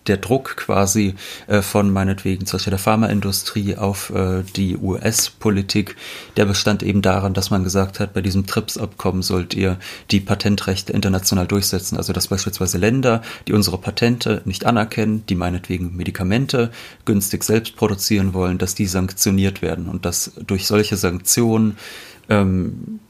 der 0.09 0.18
Druck 0.18 0.57
quasi 0.57 1.14
äh, 1.46 1.62
von 1.62 1.90
meinetwegen 1.90 2.46
zum 2.46 2.57
Beispiel 2.59 2.70
der 2.70 2.78
Pharmaindustrie 2.78 3.76
auf 3.76 4.11
äh, 4.11 4.42
die 4.54 4.76
US-Politik, 4.76 5.96
der 6.36 6.44
bestand 6.44 6.82
eben 6.82 7.02
daran, 7.02 7.34
dass 7.34 7.50
man 7.50 7.64
gesagt 7.64 8.00
hat, 8.00 8.14
bei 8.14 8.22
diesem 8.22 8.46
TRIPS-Abkommen 8.46 9.22
sollt 9.22 9.54
ihr 9.54 9.78
die 10.11 10.20
Patentrechte 10.20 10.92
international 10.92 11.46
durchsetzen. 11.46 11.96
Also 11.96 12.12
dass 12.12 12.28
beispielsweise 12.28 12.78
Länder, 12.78 13.22
die 13.48 13.52
unsere 13.52 13.78
Patente 13.78 14.42
nicht 14.44 14.66
anerkennen, 14.66 15.24
die 15.28 15.34
meinetwegen 15.34 15.96
Medikamente 15.96 16.70
günstig 17.04 17.44
selbst 17.44 17.76
produzieren 17.76 18.34
wollen, 18.34 18.59
dass 18.59 18.74
die 18.74 18.86
sanktioniert 18.86 19.62
werden 19.62 19.88
und 19.88 20.04
dass 20.04 20.32
durch 20.46 20.66
solche 20.66 20.96
Sanktionen 20.96 21.76
ähm, 22.28 23.00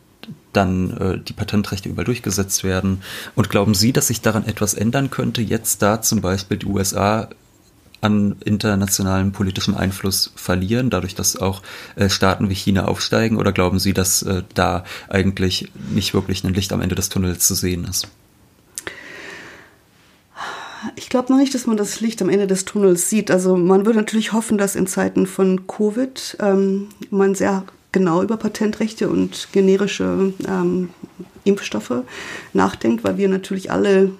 dann 0.56 0.96
äh, 0.96 1.18
die 1.18 1.32
Patentrechte 1.32 1.88
überall 1.88 2.04
durchgesetzt 2.04 2.64
werden. 2.64 3.02
Und 3.34 3.50
glauben 3.50 3.74
Sie, 3.74 3.92
dass 3.92 4.08
sich 4.08 4.20
daran 4.20 4.46
etwas 4.46 4.74
ändern 4.74 5.10
könnte, 5.10 5.42
jetzt 5.42 5.82
da 5.82 6.00
zum 6.02 6.20
Beispiel 6.20 6.56
die 6.56 6.66
USA 6.66 7.28
an 8.00 8.36
internationalem 8.44 9.32
politischem 9.32 9.74
Einfluss 9.74 10.32
verlieren, 10.36 10.90
dadurch, 10.90 11.14
dass 11.14 11.36
auch 11.36 11.62
äh, 11.96 12.08
Staaten 12.08 12.48
wie 12.48 12.54
China 12.54 12.86
aufsteigen? 12.86 13.36
Oder 13.36 13.52
glauben 13.52 13.78
Sie, 13.78 13.92
dass 13.92 14.22
äh, 14.22 14.42
da 14.54 14.84
eigentlich 15.08 15.70
nicht 15.90 16.14
wirklich 16.14 16.44
ein 16.44 16.54
Licht 16.54 16.72
am 16.72 16.80
Ende 16.80 16.94
des 16.94 17.08
Tunnels 17.08 17.46
zu 17.46 17.54
sehen 17.54 17.84
ist? 17.84 18.08
Ich 20.94 21.08
glaube 21.08 21.32
noch 21.32 21.38
nicht, 21.38 21.54
dass 21.54 21.66
man 21.66 21.76
das 21.76 22.00
Licht 22.00 22.22
am 22.22 22.28
Ende 22.28 22.46
des 22.46 22.64
Tunnels 22.64 23.08
sieht. 23.10 23.30
Also 23.30 23.56
man 23.56 23.86
würde 23.86 23.98
natürlich 23.98 24.32
hoffen, 24.32 24.58
dass 24.58 24.76
in 24.76 24.86
Zeiten 24.86 25.26
von 25.26 25.66
Covid 25.66 26.36
ähm, 26.40 26.88
man 27.10 27.34
sehr 27.34 27.64
genau 27.96 28.22
über 28.22 28.36
Patentrechte 28.36 29.08
und 29.08 29.48
generische 29.52 30.34
ähm, 30.46 30.90
Impfstoffe 31.44 32.02
nachdenkt, 32.52 33.04
weil 33.04 33.16
wir 33.16 33.26
natürlich 33.30 33.70
alle 33.70 34.10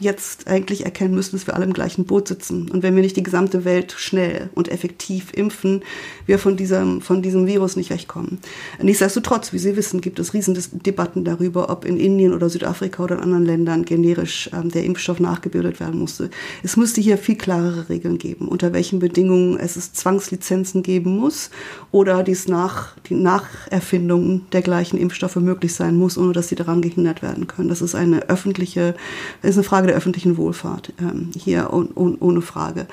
jetzt 0.00 0.46
eigentlich 0.46 0.84
erkennen 0.84 1.14
müssen, 1.14 1.36
dass 1.36 1.46
wir 1.46 1.54
alle 1.54 1.64
im 1.64 1.72
gleichen 1.72 2.04
Boot 2.04 2.28
sitzen. 2.28 2.70
Und 2.70 2.82
wenn 2.82 2.94
wir 2.94 3.02
nicht 3.02 3.16
die 3.16 3.22
gesamte 3.22 3.64
Welt 3.64 3.94
schnell 3.96 4.50
und 4.54 4.68
effektiv 4.68 5.32
impfen, 5.32 5.82
wir 6.26 6.38
von 6.38 6.56
diesem, 6.56 7.00
von 7.00 7.22
diesem 7.22 7.46
Virus 7.46 7.76
nicht 7.76 7.90
wegkommen. 7.90 8.38
Nichtsdestotrotz, 8.80 9.52
wie 9.52 9.58
Sie 9.58 9.76
wissen, 9.76 10.00
gibt 10.00 10.18
es 10.18 10.34
riesen 10.34 10.56
Debatten 10.72 11.24
darüber, 11.24 11.70
ob 11.70 11.84
in 11.84 11.96
Indien 11.96 12.34
oder 12.34 12.48
Südafrika 12.48 13.04
oder 13.04 13.16
in 13.16 13.22
anderen 13.22 13.46
Ländern 13.46 13.84
generisch 13.84 14.50
ähm, 14.52 14.70
der 14.70 14.84
Impfstoff 14.84 15.20
nachgebildet 15.20 15.80
werden 15.80 15.98
musste. 15.98 16.30
Es 16.62 16.76
müsste 16.76 17.00
hier 17.00 17.18
viel 17.18 17.36
klarere 17.36 17.88
Regeln 17.88 18.18
geben, 18.18 18.48
unter 18.48 18.72
welchen 18.72 18.98
Bedingungen 18.98 19.58
es, 19.58 19.76
es 19.76 19.92
Zwangslizenzen 19.92 20.82
geben 20.82 21.16
muss 21.16 21.50
oder 21.90 22.22
dies 22.22 22.48
nach, 22.48 22.96
die 23.08 23.14
Nacherfindung 23.14 24.42
der 24.52 24.62
gleichen 24.62 24.98
Impfstoffe 24.98 25.36
möglich 25.36 25.74
sein 25.74 25.96
muss, 25.96 26.18
ohne 26.18 26.32
dass 26.32 26.48
sie 26.48 26.54
daran 26.54 26.82
gehindert 26.82 27.22
werden 27.22 27.46
können. 27.46 27.68
Das 27.68 27.80
ist 27.80 27.94
eine 27.94 28.28
öffentliche, 28.28 28.94
ist 29.42 29.56
eine 29.56 29.64
Frage 29.64 29.85
Frage 29.86 29.92
der 29.92 29.96
öffentlichen 29.96 30.36
Wohlfahrt 30.36 30.92
ähm, 31.00 31.30
hier 31.36 31.72
un, 31.72 31.90
un, 31.94 32.16
ohne 32.20 32.42
Frage. 32.42 32.86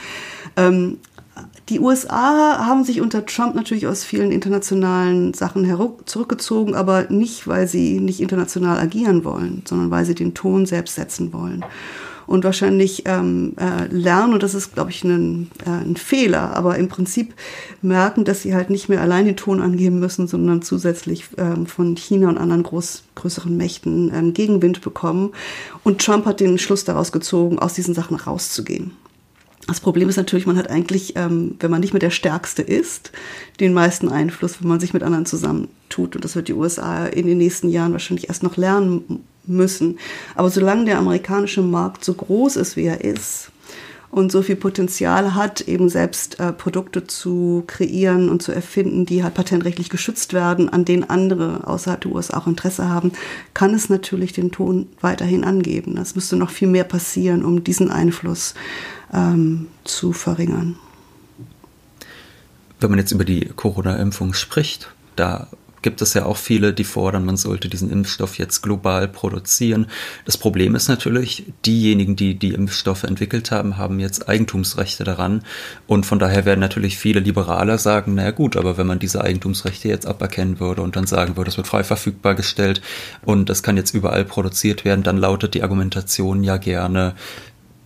Ähm, 0.56 0.98
die 1.70 1.80
USA 1.80 2.66
haben 2.68 2.84
sich 2.84 3.02
unter 3.02 3.26
Trump 3.26 3.56
natürlich 3.56 3.88
aus 3.88 4.04
vielen 4.04 4.32
internationalen 4.32 5.34
Sachen 5.34 5.66
zurückgezogen, 6.06 6.76
aber 6.76 7.10
nicht, 7.10 7.48
weil 7.48 7.68
sie 7.68 8.00
nicht 8.00 8.20
international 8.20 8.78
agieren 8.78 9.24
wollen, 9.24 9.64
sondern 9.66 9.90
weil 9.90 10.06
sie 10.06 10.14
den 10.14 10.36
Ton 10.36 10.66
selbst 10.66 10.96
setzen 10.96 11.34
wollen 11.34 11.64
und 12.28 12.44
wahrscheinlich 12.44 13.04
ähm, 13.06 13.54
äh, 13.60 13.88
lernen, 13.88 14.34
und 14.34 14.44
das 14.44 14.54
ist, 14.54 14.74
glaube 14.74 14.92
ich, 14.92 15.04
ein, 15.04 15.52
äh, 15.66 15.70
ein 15.70 15.96
Fehler, 15.96 16.56
aber 16.56 16.78
im 16.78 16.88
Prinzip 16.88 17.34
merken, 17.82 18.26
dass 18.26 18.42
sie 18.42 18.56
halt 18.56 18.70
nicht 18.70 18.90
mehr 18.90 19.02
allein 19.02 19.26
den 19.26 19.36
Ton 19.36 19.62
angeben 19.62 20.00
müssen, 20.00 20.28
sondern 20.28 20.62
zusätzlich 20.62 21.26
ähm, 21.38 21.66
von 21.66 21.96
China 21.96 22.30
und 22.30 22.38
anderen 22.38 22.64
groß, 22.64 23.04
größeren 23.16 23.56
Mächten 23.56 24.12
ähm, 24.14 24.34
Gegenwind 24.34 24.82
bekommen. 24.82 25.32
Und 25.84 26.02
Trump 26.02 26.26
hat 26.26 26.40
den 26.40 26.58
Schluss 26.58 26.84
daraus 26.84 27.12
gezogen, 27.12 27.60
aus 27.60 27.74
diesen 27.74 27.94
Sachen 27.94 28.18
rauszugehen. 28.18 28.92
Das 29.68 29.80
Problem 29.80 30.10
ist 30.10 30.18
natürlich, 30.18 30.46
man 30.46 30.58
hat 30.58 30.70
eigentlich, 30.70 31.16
ähm, 31.16 31.56
wenn 31.60 31.72
man 31.72 31.80
nicht 31.80 31.94
mehr 31.94 32.00
der 32.00 32.10
Stärkste 32.10 32.62
ist, 32.62 33.12
den 33.60 33.74
meisten 33.74 34.10
Einfluss, 34.10 34.62
wenn 34.62 34.68
man 34.68 34.82
sich 34.82 34.94
mit 34.94 35.04
anderen 35.04 35.26
zusammentut. 35.26 36.16
Und 36.16 36.26
das 36.26 36.36
wird 36.36 36.50
die 36.50 36.54
USA 36.54 37.06
in 37.06 37.28
den 37.28 37.38
nächsten 37.38 37.70
Jahren 37.70 37.94
wahrscheinlich 37.94 38.28
erst 38.28 38.44
noch 38.44 38.58
lernen 38.58 39.24
müssen. 39.46 40.00
Aber 40.36 40.50
solange 40.50 40.86
der 40.86 41.00
amerikanische 41.00 41.62
Markt 41.62 42.04
so 42.06 42.14
groß 42.14 42.56
ist, 42.56 42.76
wie 42.76 42.86
er 42.86 43.04
ist, 43.04 43.52
und 44.14 44.32
so 44.32 44.44
viel 44.44 44.56
Potenzial 44.56 45.34
hat, 45.34 45.62
eben 45.62 45.90
selbst 45.90 46.40
äh, 46.40 46.54
Produkte 46.54 47.08
zu 47.08 47.64
kreieren 47.66 48.30
und 48.30 48.44
zu 48.44 48.52
erfinden, 48.52 49.08
die 49.08 49.24
halt 49.24 49.34
patentrechtlich 49.34 49.90
geschützt 49.90 50.34
werden, 50.34 50.70
an 50.70 50.86
denen 50.86 51.04
andere 51.04 51.66
außerhalb 51.66 52.02
der 52.02 52.12
USA 52.12 52.38
auch 52.38 52.46
Interesse 52.46 52.88
haben, 52.88 53.12
kann 53.56 53.74
es 53.74 53.90
natürlich 53.90 54.32
den 54.32 54.52
Ton 54.52 54.88
weiterhin 55.02 55.44
angeben. 55.44 55.98
Es 55.98 56.14
müsste 56.14 56.36
noch 56.36 56.52
viel 56.52 56.68
mehr 56.68 56.84
passieren, 56.84 57.44
um 57.44 57.64
diesen 57.64 57.90
Einfluss 57.90 58.54
ähm, 59.12 59.66
zu 59.84 60.14
verringern. 60.14 60.76
Wenn 62.80 62.92
man 62.92 63.00
jetzt 63.00 63.14
über 63.14 63.26
die 63.26 63.46
Corona-Impfung 63.56 64.36
spricht, 64.36 64.94
da 65.16 65.48
gibt 65.84 66.02
es 66.02 66.14
ja 66.14 66.26
auch 66.26 66.38
viele, 66.38 66.74
die 66.74 66.84
fordern, 66.84 67.26
man 67.26 67.38
sollte 67.38 67.70
diesen 67.70 67.92
Impfstoff 67.92 68.38
jetzt 68.38 68.62
global 68.62 69.08
produzieren. 69.08 69.88
Das 70.26 70.38
Problem 70.38 70.74
ist 70.76 70.88
natürlich, 70.88 71.46
diejenigen, 71.66 72.16
die 72.16 72.36
die 72.36 72.54
Impfstoffe 72.54 73.04
entwickelt 73.04 73.52
haben, 73.52 73.78
haben 73.78 74.00
jetzt 74.00 74.28
Eigentumsrechte 74.28 75.04
daran. 75.04 75.44
Und 75.86 76.06
von 76.06 76.20
daher 76.20 76.46
werden 76.46 76.60
natürlich 76.60 76.98
viele 76.98 77.20
Liberaler 77.20 77.78
sagen, 77.78 78.16
naja 78.16 78.32
gut, 78.32 78.58
aber 78.58 78.78
wenn 78.78 78.88
man 78.88 79.00
diese 79.00 79.22
Eigentumsrechte 79.24 79.88
jetzt 79.88 80.08
aberkennen 80.08 80.60
würde 80.60 80.82
und 80.82 80.96
dann 80.96 81.06
sagen 81.06 81.38
würde, 81.38 81.50
es 81.50 81.58
wird 81.58 81.68
frei 81.68 81.84
verfügbar 81.84 82.36
gestellt 82.36 82.82
und 83.22 83.50
das 83.50 83.62
kann 83.62 83.78
jetzt 83.78 83.94
überall 83.94 84.26
produziert 84.26 84.86
werden, 84.86 85.04
dann 85.04 85.18
lautet 85.18 85.54
die 85.54 85.64
Argumentation 85.64 86.44
ja 86.44 86.58
gerne, 86.58 87.16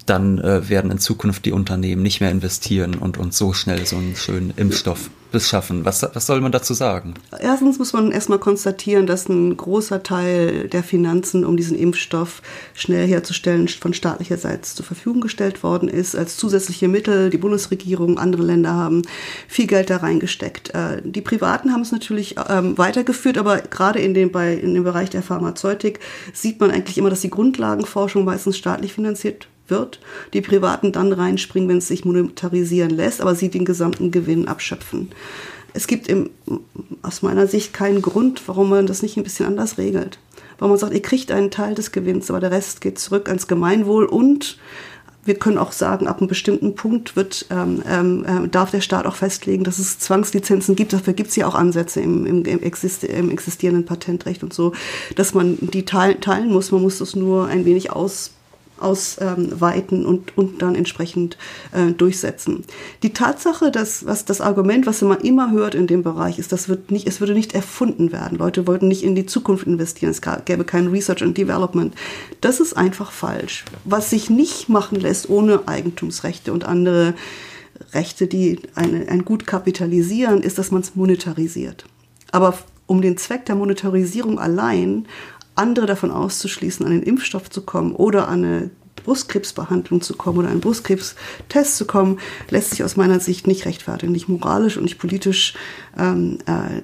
dann 0.10 0.40
äh, 0.40 0.70
werden 0.70 0.92
in 0.92 1.00
Zukunft 1.00 1.46
die 1.46 1.52
Unternehmen 1.52 2.02
nicht 2.02 2.22
mehr 2.22 2.32
investieren 2.32 2.96
und 2.96 3.18
uns 3.18 3.38
so 3.38 3.54
schnell 3.54 3.86
so 3.86 3.98
einen 3.98 4.16
schönen 4.16 4.54
Impfstoff 4.56 5.10
beschaffen. 5.32 5.86
Was, 5.86 6.04
was 6.14 6.26
soll 6.26 6.42
man 6.42 6.52
dazu 6.52 6.74
sagen? 6.74 7.16
Erstens 7.40 7.80
muss 7.80 7.94
man 7.94 8.12
erstmal 8.12 8.40
konstatieren, 8.40 9.08
dass 9.08 9.28
ein 9.28 9.58
großer 9.58 10.04
Teil 10.04 10.68
der 10.70 10.84
Finanzen, 10.84 11.46
um 11.46 11.58
diesen 11.58 11.78
Impfstoff 11.78 12.42
schnell 12.74 13.08
herzustellen, 13.08 13.68
von 13.68 13.94
staatlicher 13.94 14.38
Seite 14.38 14.62
zur 14.62 14.86
Verfügung 14.86 15.22
gestellt 15.22 15.64
worden 15.64 15.90
ist, 15.90 16.16
als 16.16 16.38
zusätzliche 16.38 16.88
Mittel. 16.88 17.30
Die 17.30 17.38
Bundesregierung, 17.38 18.18
andere 18.18 18.44
Länder 18.44 18.74
haben 18.74 19.02
viel 19.48 19.68
Geld 19.68 19.90
da 19.90 19.98
reingesteckt. 19.98 20.74
Äh, 20.74 21.02
die 21.04 21.22
Privaten 21.22 21.74
haben 21.74 21.82
es 21.82 21.92
natürlich 21.92 22.36
ähm, 22.50 22.78
weitergeführt, 22.78 23.38
aber 23.38 23.58
gerade 23.58 24.00
in 24.00 24.14
dem, 24.14 24.32
bei, 24.32 24.54
in 24.54 24.74
dem 24.74 24.84
Bereich 24.84 25.10
der 25.10 25.24
Pharmazeutik 25.24 26.00
sieht 26.34 26.60
man 26.60 26.72
eigentlich 26.72 26.98
immer, 26.98 27.10
dass 27.10 27.22
die 27.22 27.30
Grundlagenforschung 27.30 28.24
meistens 28.24 28.58
staatlich 28.58 28.94
finanziert 28.94 29.48
wird, 29.70 30.00
die 30.34 30.42
Privaten 30.42 30.92
dann 30.92 31.14
reinspringen, 31.14 31.70
wenn 31.70 31.78
es 31.78 31.88
sich 31.88 32.06
monetarisieren 32.06 32.92
lässt, 32.92 33.22
aber 33.22 33.36
sie 33.36 33.50
den 33.50 33.66
gesamten 33.66 34.12
Gewinn 34.12 34.48
abschöpfen. 34.48 35.10
es 35.74 35.88
gibt 35.88 36.08
im, 36.08 36.30
aus 37.02 37.22
meiner 37.22 37.48
Sicht 37.48 37.74
keinen 37.74 38.02
Grund, 38.02 38.42
warum 38.48 38.70
man 38.70 38.88
das 38.88 39.02
nicht 39.02 39.18
ein 39.18 39.24
bisschen 39.24 39.46
anders 39.46 39.78
regelt. 39.78 40.20
Warum 40.58 40.72
man 40.72 40.80
sagt, 40.80 40.94
ihr 40.94 41.02
kriegt 41.02 41.32
einen 41.32 41.52
Teil 41.52 41.76
des 41.76 41.92
Gewinns, 41.92 42.30
aber 42.30 42.40
der 42.40 42.52
Rest 42.52 42.82
geht 42.82 42.98
zurück 42.98 43.28
ans 43.28 43.48
Gemeinwohl 43.48 44.06
und 44.06 44.58
wir 45.28 45.36
können 45.36 45.58
auch 45.58 45.74
sagen, 45.74 46.08
ab 46.08 46.20
einem 46.20 46.30
bestimmten 46.30 46.74
Punkt 46.76 47.16
wird, 47.16 47.48
ähm, 47.52 47.84
ähm, 47.88 48.26
äh, 48.26 48.48
darf 48.48 48.72
der 48.72 48.82
Staat 48.82 49.06
auch 49.06 49.16
festlegen, 49.16 49.66
dass 49.66 49.78
es 49.78 50.00
Zwangslizenzen 50.00 50.76
gibt. 50.76 50.94
Dafür 50.94 51.14
gibt 51.14 51.30
es 51.30 51.36
ja 51.36 51.48
auch 51.48 51.56
Ansätze 51.56 52.00
im, 52.00 52.26
im, 52.26 52.46
im, 52.46 52.60
im, 52.62 53.30
existierenden 53.30 53.86
Patentrecht 53.86 54.42
und 54.42 54.54
so, 54.54 54.72
dass 55.16 55.34
man 55.34 55.58
die 55.60 55.84
teilen, 55.84 56.22
teilen 56.22 56.50
muss. 56.50 56.72
Man 56.72 56.82
muss 56.82 57.00
das 57.00 57.16
nur 57.16 57.48
ein 57.48 57.66
wenig 57.66 57.92
aus 57.92 58.32
ausweiten 58.80 60.02
ähm, 60.02 60.06
und, 60.06 60.38
und 60.38 60.62
dann 60.62 60.76
entsprechend 60.76 61.38
äh, 61.72 61.92
durchsetzen. 61.92 62.64
Die 63.04 63.14
Tatsache, 63.14 63.72
dass 63.72 64.06
was 64.06 64.26
das 64.26 64.42
Argument, 64.42 64.86
was 64.86 65.02
man 65.02 65.20
immer 65.20 65.52
hört 65.52 65.76
in 65.76 65.88
dem 65.88 66.04
Bereich, 66.04 66.40
ist, 66.40 66.52
das 66.52 66.70
wird 66.70 66.92
nicht, 66.92 67.08
es 67.08 67.20
würde 67.20 67.34
nicht 67.34 67.54
erfunden 67.54 68.12
werden. 68.12 68.38
Leute 68.38 68.68
wollten 68.68 68.88
nicht 68.88 69.04
in 69.04 69.16
die 69.16 69.26
Zukunft 69.26 69.68
investieren. 69.68 70.12
Es 70.12 70.22
gäbe 70.46 70.64
kein 70.64 70.88
Research 70.88 71.24
and 71.24 71.38
Development. 71.38 71.94
Das 72.42 72.60
ist 72.60 72.76
einfach 72.76 73.12
falsch. 73.12 73.66
Was 73.86 74.10
sich 74.10 74.30
nicht 74.30 74.70
machen 74.70 75.00
lässt 75.00 75.30
ohne 75.30 75.68
Eigentumsrechte 75.68 76.54
und 76.54 76.66
andere 76.66 77.14
Rechte, 77.94 78.28
die 78.28 78.60
eine, 78.76 79.08
ein 79.08 79.26
Gut 79.26 79.46
kapitalisieren, 79.46 80.42
ist, 80.42 80.58
dass 80.58 80.72
man 80.72 80.82
es 80.82 80.96
monetarisiert. 80.96 81.86
Aber 82.32 82.58
um 82.88 83.02
den 83.02 83.18
Zweck 83.18 83.46
der 83.46 83.56
Monetarisierung 83.56 84.40
allein 84.40 85.06
andere 85.58 85.86
davon 85.86 86.12
auszuschließen, 86.12 86.86
an 86.86 86.92
den 86.92 87.04
Impfstoff 87.04 87.50
zu 87.50 87.62
kommen 87.62 87.94
oder 87.94 88.28
an 88.28 88.44
eine 88.44 88.70
Brustkrebsbehandlung 89.04 90.02
zu 90.02 90.16
kommen 90.16 90.40
oder 90.40 90.50
einen 90.50 90.60
Brustkrebstest 90.60 91.78
zu 91.78 91.86
kommen, 91.86 92.20
lässt 92.50 92.72
sich 92.72 92.84
aus 92.84 92.98
meiner 92.98 93.20
Sicht 93.20 93.48
nicht 93.48 93.66
rechtfertigen, 93.66 94.12
nicht 94.12 94.28
moralisch 94.28 94.78
und 94.78 94.84
nicht 94.84 95.00
politisch. 95.00 95.54
Ähm, 95.98 96.40
äh, 96.46 96.82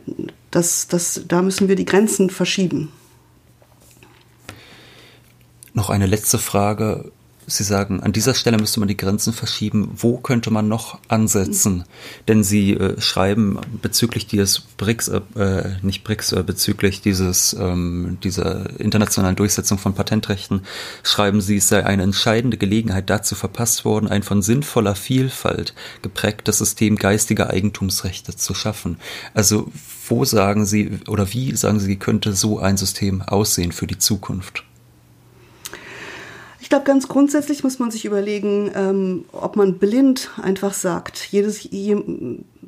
das, 0.51 0.88
das, 0.88 1.24
da 1.28 1.41
müssen 1.41 1.67
wir 1.67 1.76
die 1.76 1.86
Grenzen 1.86 2.30
verschieben. 2.30 2.91
Noch 5.74 5.89
eine 5.89 6.05
letzte 6.05 6.38
Frage 6.38 7.11
Sie 7.48 7.64
sagen, 7.64 8.02
an 8.02 8.14
dieser 8.14 8.34
Stelle 8.34 8.58
müsste 8.58 8.80
man 8.80 8.88
die 8.88 8.98
Grenzen 8.98 9.34
verschieben. 9.34 9.91
Wo 9.96 10.18
könnte 10.18 10.52
man 10.52 10.68
noch 10.68 11.00
ansetzen? 11.08 11.78
Mhm. 11.78 11.84
Denn 12.28 12.44
Sie 12.44 12.74
äh, 12.74 13.00
schreiben 13.02 13.60
bezüglich 13.82 14.28
dieses 14.28 14.60
BRICS, 14.60 15.08
äh, 15.10 15.22
nicht 15.82 16.04
BRICS, 16.04 16.34
äh, 16.34 16.44
bezüglich 16.44 17.02
dieses, 17.02 17.54
ähm, 17.54 18.18
dieser 18.24 18.80
internationalen 18.80 19.36
Durchsetzung 19.36 19.78
von 19.78 19.94
Patentrechten, 19.94 20.62
schreiben 21.04 21.41
Sie, 21.41 21.58
es 21.58 21.68
sei 21.68 21.86
eine 21.86 22.04
entscheidende 22.04 22.58
Gelegenheit 22.58 23.10
dazu 23.10 23.36
verpasst 23.36 23.86
worden, 23.86 24.08
ein 24.08 24.24
von 24.24 24.41
sinnvoller 24.41 24.96
Vielfalt 24.96 25.74
geprägtes 26.02 26.60
System 26.60 26.96
geistiger 26.96 27.50
Eigentumsrechte 27.50 28.36
zu 28.36 28.54
schaffen. 28.54 28.98
Also, 29.34 29.72
wo 30.08 30.26
sagen 30.26 30.66
Sie 30.66 31.00
oder 31.08 31.32
wie 31.34 31.56
sagen 31.56 31.80
Sie, 31.80 31.96
könnte 31.98 32.34
so 32.34 32.60
ein 32.60 32.78
System 32.78 33.22
aussehen 33.22 33.72
für 33.72 33.88
die 33.88 33.98
Zukunft? 33.98 34.64
Ich 36.74 36.76
glaube, 36.76 36.91
ganz 36.91 37.07
grundsätzlich 37.07 37.63
muss 37.63 37.78
man 37.78 37.91
sich 37.91 38.03
überlegen, 38.03 38.71
ähm, 38.74 39.26
ob 39.32 39.57
man 39.57 39.78
blind 39.78 40.32
einfach 40.41 40.74
sagt, 40.74 41.28
jedes, 41.30 41.61
je, 41.69 41.95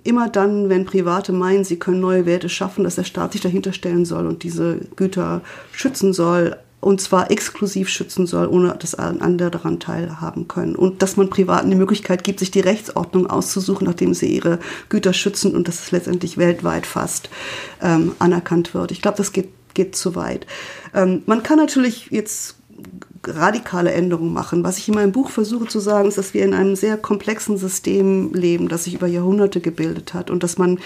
immer 0.04 0.30
dann, 0.30 0.70
wenn 0.70 0.86
Private 0.86 1.34
meinen, 1.34 1.64
sie 1.64 1.80
können 1.80 2.02
neue 2.02 2.28
Werte 2.28 2.48
schaffen, 2.48 2.84
dass 2.84 2.94
der 2.94 3.04
Staat 3.04 3.32
sich 3.32 3.42
dahinter 3.42 3.74
stellen 3.74 4.06
soll 4.06 4.28
und 4.28 4.44
diese 4.44 4.78
Güter 4.96 5.42
schützen 5.72 6.14
soll, 6.14 6.56
und 6.82 7.02
zwar 7.02 7.32
exklusiv 7.32 7.90
schützen 7.90 8.28
soll, 8.28 8.46
ohne 8.46 8.76
dass 8.78 8.94
andere 8.94 9.50
daran 9.50 9.80
teilhaben 9.80 10.48
können. 10.48 10.76
Und 10.76 11.02
dass 11.02 11.18
man 11.18 11.32
Privaten 11.32 11.72
die 11.72 11.76
Möglichkeit 11.76 12.24
gibt, 12.24 12.38
sich 12.38 12.52
die 12.52 12.60
Rechtsordnung 12.60 13.26
auszusuchen, 13.26 13.88
nachdem 13.88 14.14
sie 14.14 14.28
ihre 14.28 14.60
Güter 14.90 15.14
schützen 15.14 15.56
und 15.56 15.68
dass 15.68 15.80
es 15.80 15.90
letztendlich 15.92 16.38
weltweit 16.38 16.86
fast 16.86 17.32
ähm, 17.82 18.12
anerkannt 18.20 18.76
wird. 18.76 18.92
Ich 18.92 19.02
glaube, 19.02 19.18
das 19.18 19.32
geht, 19.32 19.50
geht 19.74 19.96
zu 19.96 20.14
weit. 20.14 20.46
Ähm, 20.94 21.24
man 21.26 21.42
kann 21.42 21.58
natürlich 21.58 22.10
jetzt 22.12 22.58
radikale 23.28 23.92
Änderungen 23.92 24.34
machen. 24.34 24.64
Was 24.64 24.78
ich 24.78 24.88
in 24.88 24.96
meinem 24.96 25.12
Buch 25.12 25.30
versuche 25.30 25.68
zu 25.68 25.80
sagen, 25.80 26.08
ist, 26.08 26.18
dass 26.18 26.34
wir 26.34 26.44
in 26.44 26.54
einem 26.54 26.76
sehr 26.76 26.98
komplexen 26.98 27.58
System 27.58 28.34
leben, 28.34 28.68
das 28.68 28.86
sich 28.86 28.94
über 28.94 29.08
Jahrhunderte 29.08 29.60
gebildet 29.60 30.14
hat 30.14 30.30
und 30.30 30.44
dass 30.44 30.58
man 30.58 30.80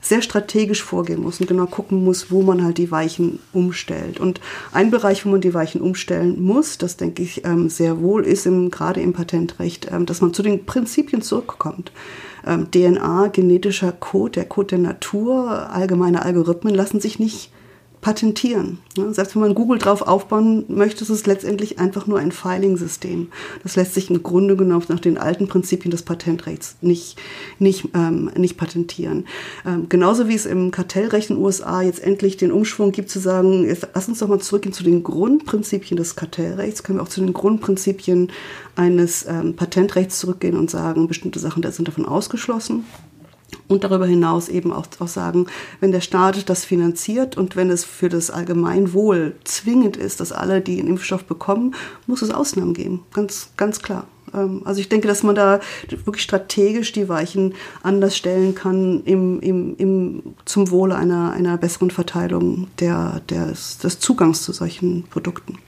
sehr 0.00 0.22
strategisch 0.22 0.82
vorgehen 0.82 1.22
muss 1.22 1.40
und 1.40 1.48
genau 1.48 1.66
gucken 1.66 2.04
muss, 2.04 2.30
wo 2.30 2.42
man 2.42 2.62
halt 2.62 2.78
die 2.78 2.90
Weichen 2.90 3.40
umstellt. 3.52 4.20
Und 4.20 4.40
ein 4.72 4.90
Bereich, 4.90 5.26
wo 5.26 5.30
man 5.30 5.40
die 5.40 5.54
Weichen 5.54 5.80
umstellen 5.80 6.42
muss, 6.42 6.78
das 6.78 6.96
denke 6.96 7.22
ich 7.22 7.44
ähm, 7.44 7.68
sehr 7.68 8.00
wohl, 8.00 8.24
ist 8.24 8.46
im, 8.46 8.70
gerade 8.70 9.00
im 9.00 9.12
Patentrecht, 9.12 9.88
ähm, 9.90 10.06
dass 10.06 10.20
man 10.20 10.32
zu 10.32 10.42
den 10.42 10.64
Prinzipien 10.64 11.22
zurückkommt. 11.22 11.92
Ähm, 12.46 12.70
DNA, 12.70 13.28
genetischer 13.28 13.92
Code, 13.92 14.32
der 14.32 14.44
Code 14.44 14.68
der 14.68 14.78
Natur, 14.78 15.70
allgemeine 15.70 16.22
Algorithmen 16.22 16.74
lassen 16.74 17.00
sich 17.00 17.18
nicht 17.18 17.50
patentieren. 18.00 18.78
Selbst 19.10 19.34
wenn 19.34 19.42
man 19.42 19.54
Google 19.54 19.78
drauf 19.78 20.02
aufbauen 20.02 20.64
möchte, 20.68 21.02
ist 21.02 21.10
es 21.10 21.26
letztendlich 21.26 21.78
einfach 21.78 22.06
nur 22.06 22.18
ein 22.18 22.30
Filing-System. 22.30 23.28
Das 23.62 23.76
lässt 23.76 23.94
sich 23.94 24.10
im 24.10 24.22
Grunde 24.22 24.56
genommen 24.56 24.84
nach 24.88 25.00
den 25.00 25.18
alten 25.18 25.48
Prinzipien 25.48 25.90
des 25.90 26.02
Patentrechts 26.02 26.76
nicht, 26.80 27.16
nicht, 27.58 27.88
ähm, 27.94 28.30
nicht 28.36 28.56
patentieren. 28.56 29.26
Ähm, 29.66 29.88
genauso 29.88 30.28
wie 30.28 30.34
es 30.34 30.46
im 30.46 30.70
Kartellrecht 30.70 31.30
in 31.30 31.36
den 31.36 31.44
USA 31.44 31.82
jetzt 31.82 32.02
endlich 32.02 32.36
den 32.36 32.52
Umschwung 32.52 32.92
gibt, 32.92 33.10
zu 33.10 33.18
sagen, 33.18 33.66
jetzt, 33.66 33.88
lass 33.94 34.08
uns 34.08 34.20
doch 34.20 34.28
mal 34.28 34.40
zurückgehen 34.40 34.72
zu 34.72 34.84
den 34.84 35.02
Grundprinzipien 35.02 35.96
des 35.96 36.16
Kartellrechts, 36.16 36.82
können 36.82 36.98
wir 36.98 37.02
auch 37.02 37.08
zu 37.08 37.20
den 37.20 37.32
Grundprinzipien 37.32 38.30
eines 38.76 39.26
ähm, 39.26 39.56
Patentrechts 39.56 40.20
zurückgehen 40.20 40.56
und 40.56 40.70
sagen, 40.70 41.08
bestimmte 41.08 41.38
Sachen 41.38 41.62
sind 41.72 41.88
davon 41.88 42.06
ausgeschlossen. 42.06 42.84
Und 43.68 43.84
darüber 43.84 44.06
hinaus 44.06 44.48
eben 44.48 44.72
auch, 44.72 44.86
auch 44.98 45.08
sagen, 45.08 45.46
wenn 45.80 45.92
der 45.92 46.00
Staat 46.00 46.48
das 46.48 46.64
finanziert 46.64 47.36
und 47.36 47.56
wenn 47.56 47.70
es 47.70 47.84
für 47.84 48.08
das 48.08 48.30
Allgemeinwohl 48.30 49.34
zwingend 49.44 49.96
ist, 49.96 50.20
dass 50.20 50.32
alle, 50.32 50.60
die 50.60 50.78
einen 50.78 50.88
Impfstoff 50.88 51.24
bekommen, 51.24 51.74
muss 52.06 52.22
es 52.22 52.30
Ausnahmen 52.30 52.74
geben. 52.74 53.04
Ganz, 53.12 53.50
ganz 53.56 53.80
klar. 53.82 54.06
Ähm, 54.34 54.62
also 54.64 54.80
ich 54.80 54.88
denke, 54.88 55.08
dass 55.08 55.22
man 55.22 55.34
da 55.34 55.60
wirklich 55.88 56.22
strategisch 56.22 56.92
die 56.92 57.08
Weichen 57.08 57.54
anders 57.82 58.16
stellen 58.16 58.54
kann 58.54 59.02
im, 59.04 59.40
im, 59.40 59.76
im, 59.76 60.22
zum 60.44 60.70
Wohle 60.70 60.96
einer, 60.96 61.32
einer 61.32 61.56
besseren 61.58 61.90
Verteilung 61.90 62.68
der, 62.78 63.20
des, 63.30 63.78
des 63.78 63.98
Zugangs 63.98 64.42
zu 64.42 64.52
solchen 64.52 65.04
Produkten. 65.04 65.58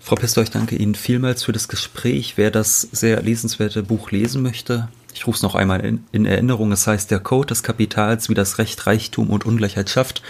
Frau 0.00 0.16
Pistor, 0.16 0.42
ich 0.42 0.50
danke 0.50 0.74
Ihnen 0.76 0.94
vielmals 0.94 1.42
für 1.42 1.52
das 1.52 1.68
Gespräch. 1.68 2.34
Wer 2.36 2.50
das 2.50 2.80
sehr 2.80 3.20
lesenswerte 3.22 3.82
Buch 3.82 4.10
lesen 4.10 4.42
möchte, 4.42 4.88
ich 5.14 5.26
rufe 5.26 5.36
es 5.36 5.42
noch 5.42 5.54
einmal 5.54 5.84
in, 5.84 6.04
in, 6.12 6.26
Erinnerung. 6.26 6.70
Es 6.72 6.86
heißt, 6.86 7.10
der 7.10 7.20
Code 7.20 7.48
des 7.48 7.62
Kapitals, 7.62 8.28
wie 8.28 8.34
das 8.34 8.58
Recht 8.58 8.86
Reichtum 8.86 9.30
und 9.30 9.46
Ungleichheit 9.46 9.90
schafft, 9.90 10.22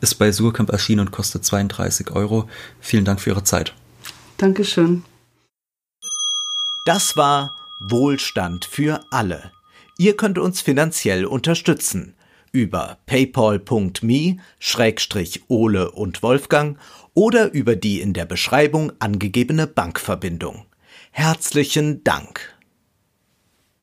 ist 0.00 0.14
bei 0.16 0.30
Surkamp 0.32 0.70
erschienen 0.70 1.00
und 1.00 1.10
kostet 1.10 1.44
32 1.44 2.10
Euro. 2.12 2.48
Vielen 2.80 3.04
Dank 3.04 3.20
für 3.20 3.30
Ihre 3.30 3.44
Zeit. 3.44 3.74
Dankeschön. 4.38 5.04
Das 6.84 7.16
war 7.16 7.56
Wohlstand 7.80 8.64
für 8.64 9.00
alle. 9.10 9.50
Ihr 9.98 10.16
könnt 10.16 10.38
uns 10.38 10.60
finanziell 10.60 11.24
unterstützen 11.24 12.14
über 12.52 12.98
paypal.me-ole 13.06 14.40
und 15.90 16.22
Wolfgang 16.22 16.78
oder 17.12 17.52
über 17.52 17.76
die 17.76 18.00
in 18.00 18.14
der 18.14 18.24
Beschreibung 18.24 18.92
angegebene 18.98 19.66
Bankverbindung. 19.66 20.64
Herzlichen 21.10 22.02
Dank. 22.04 22.55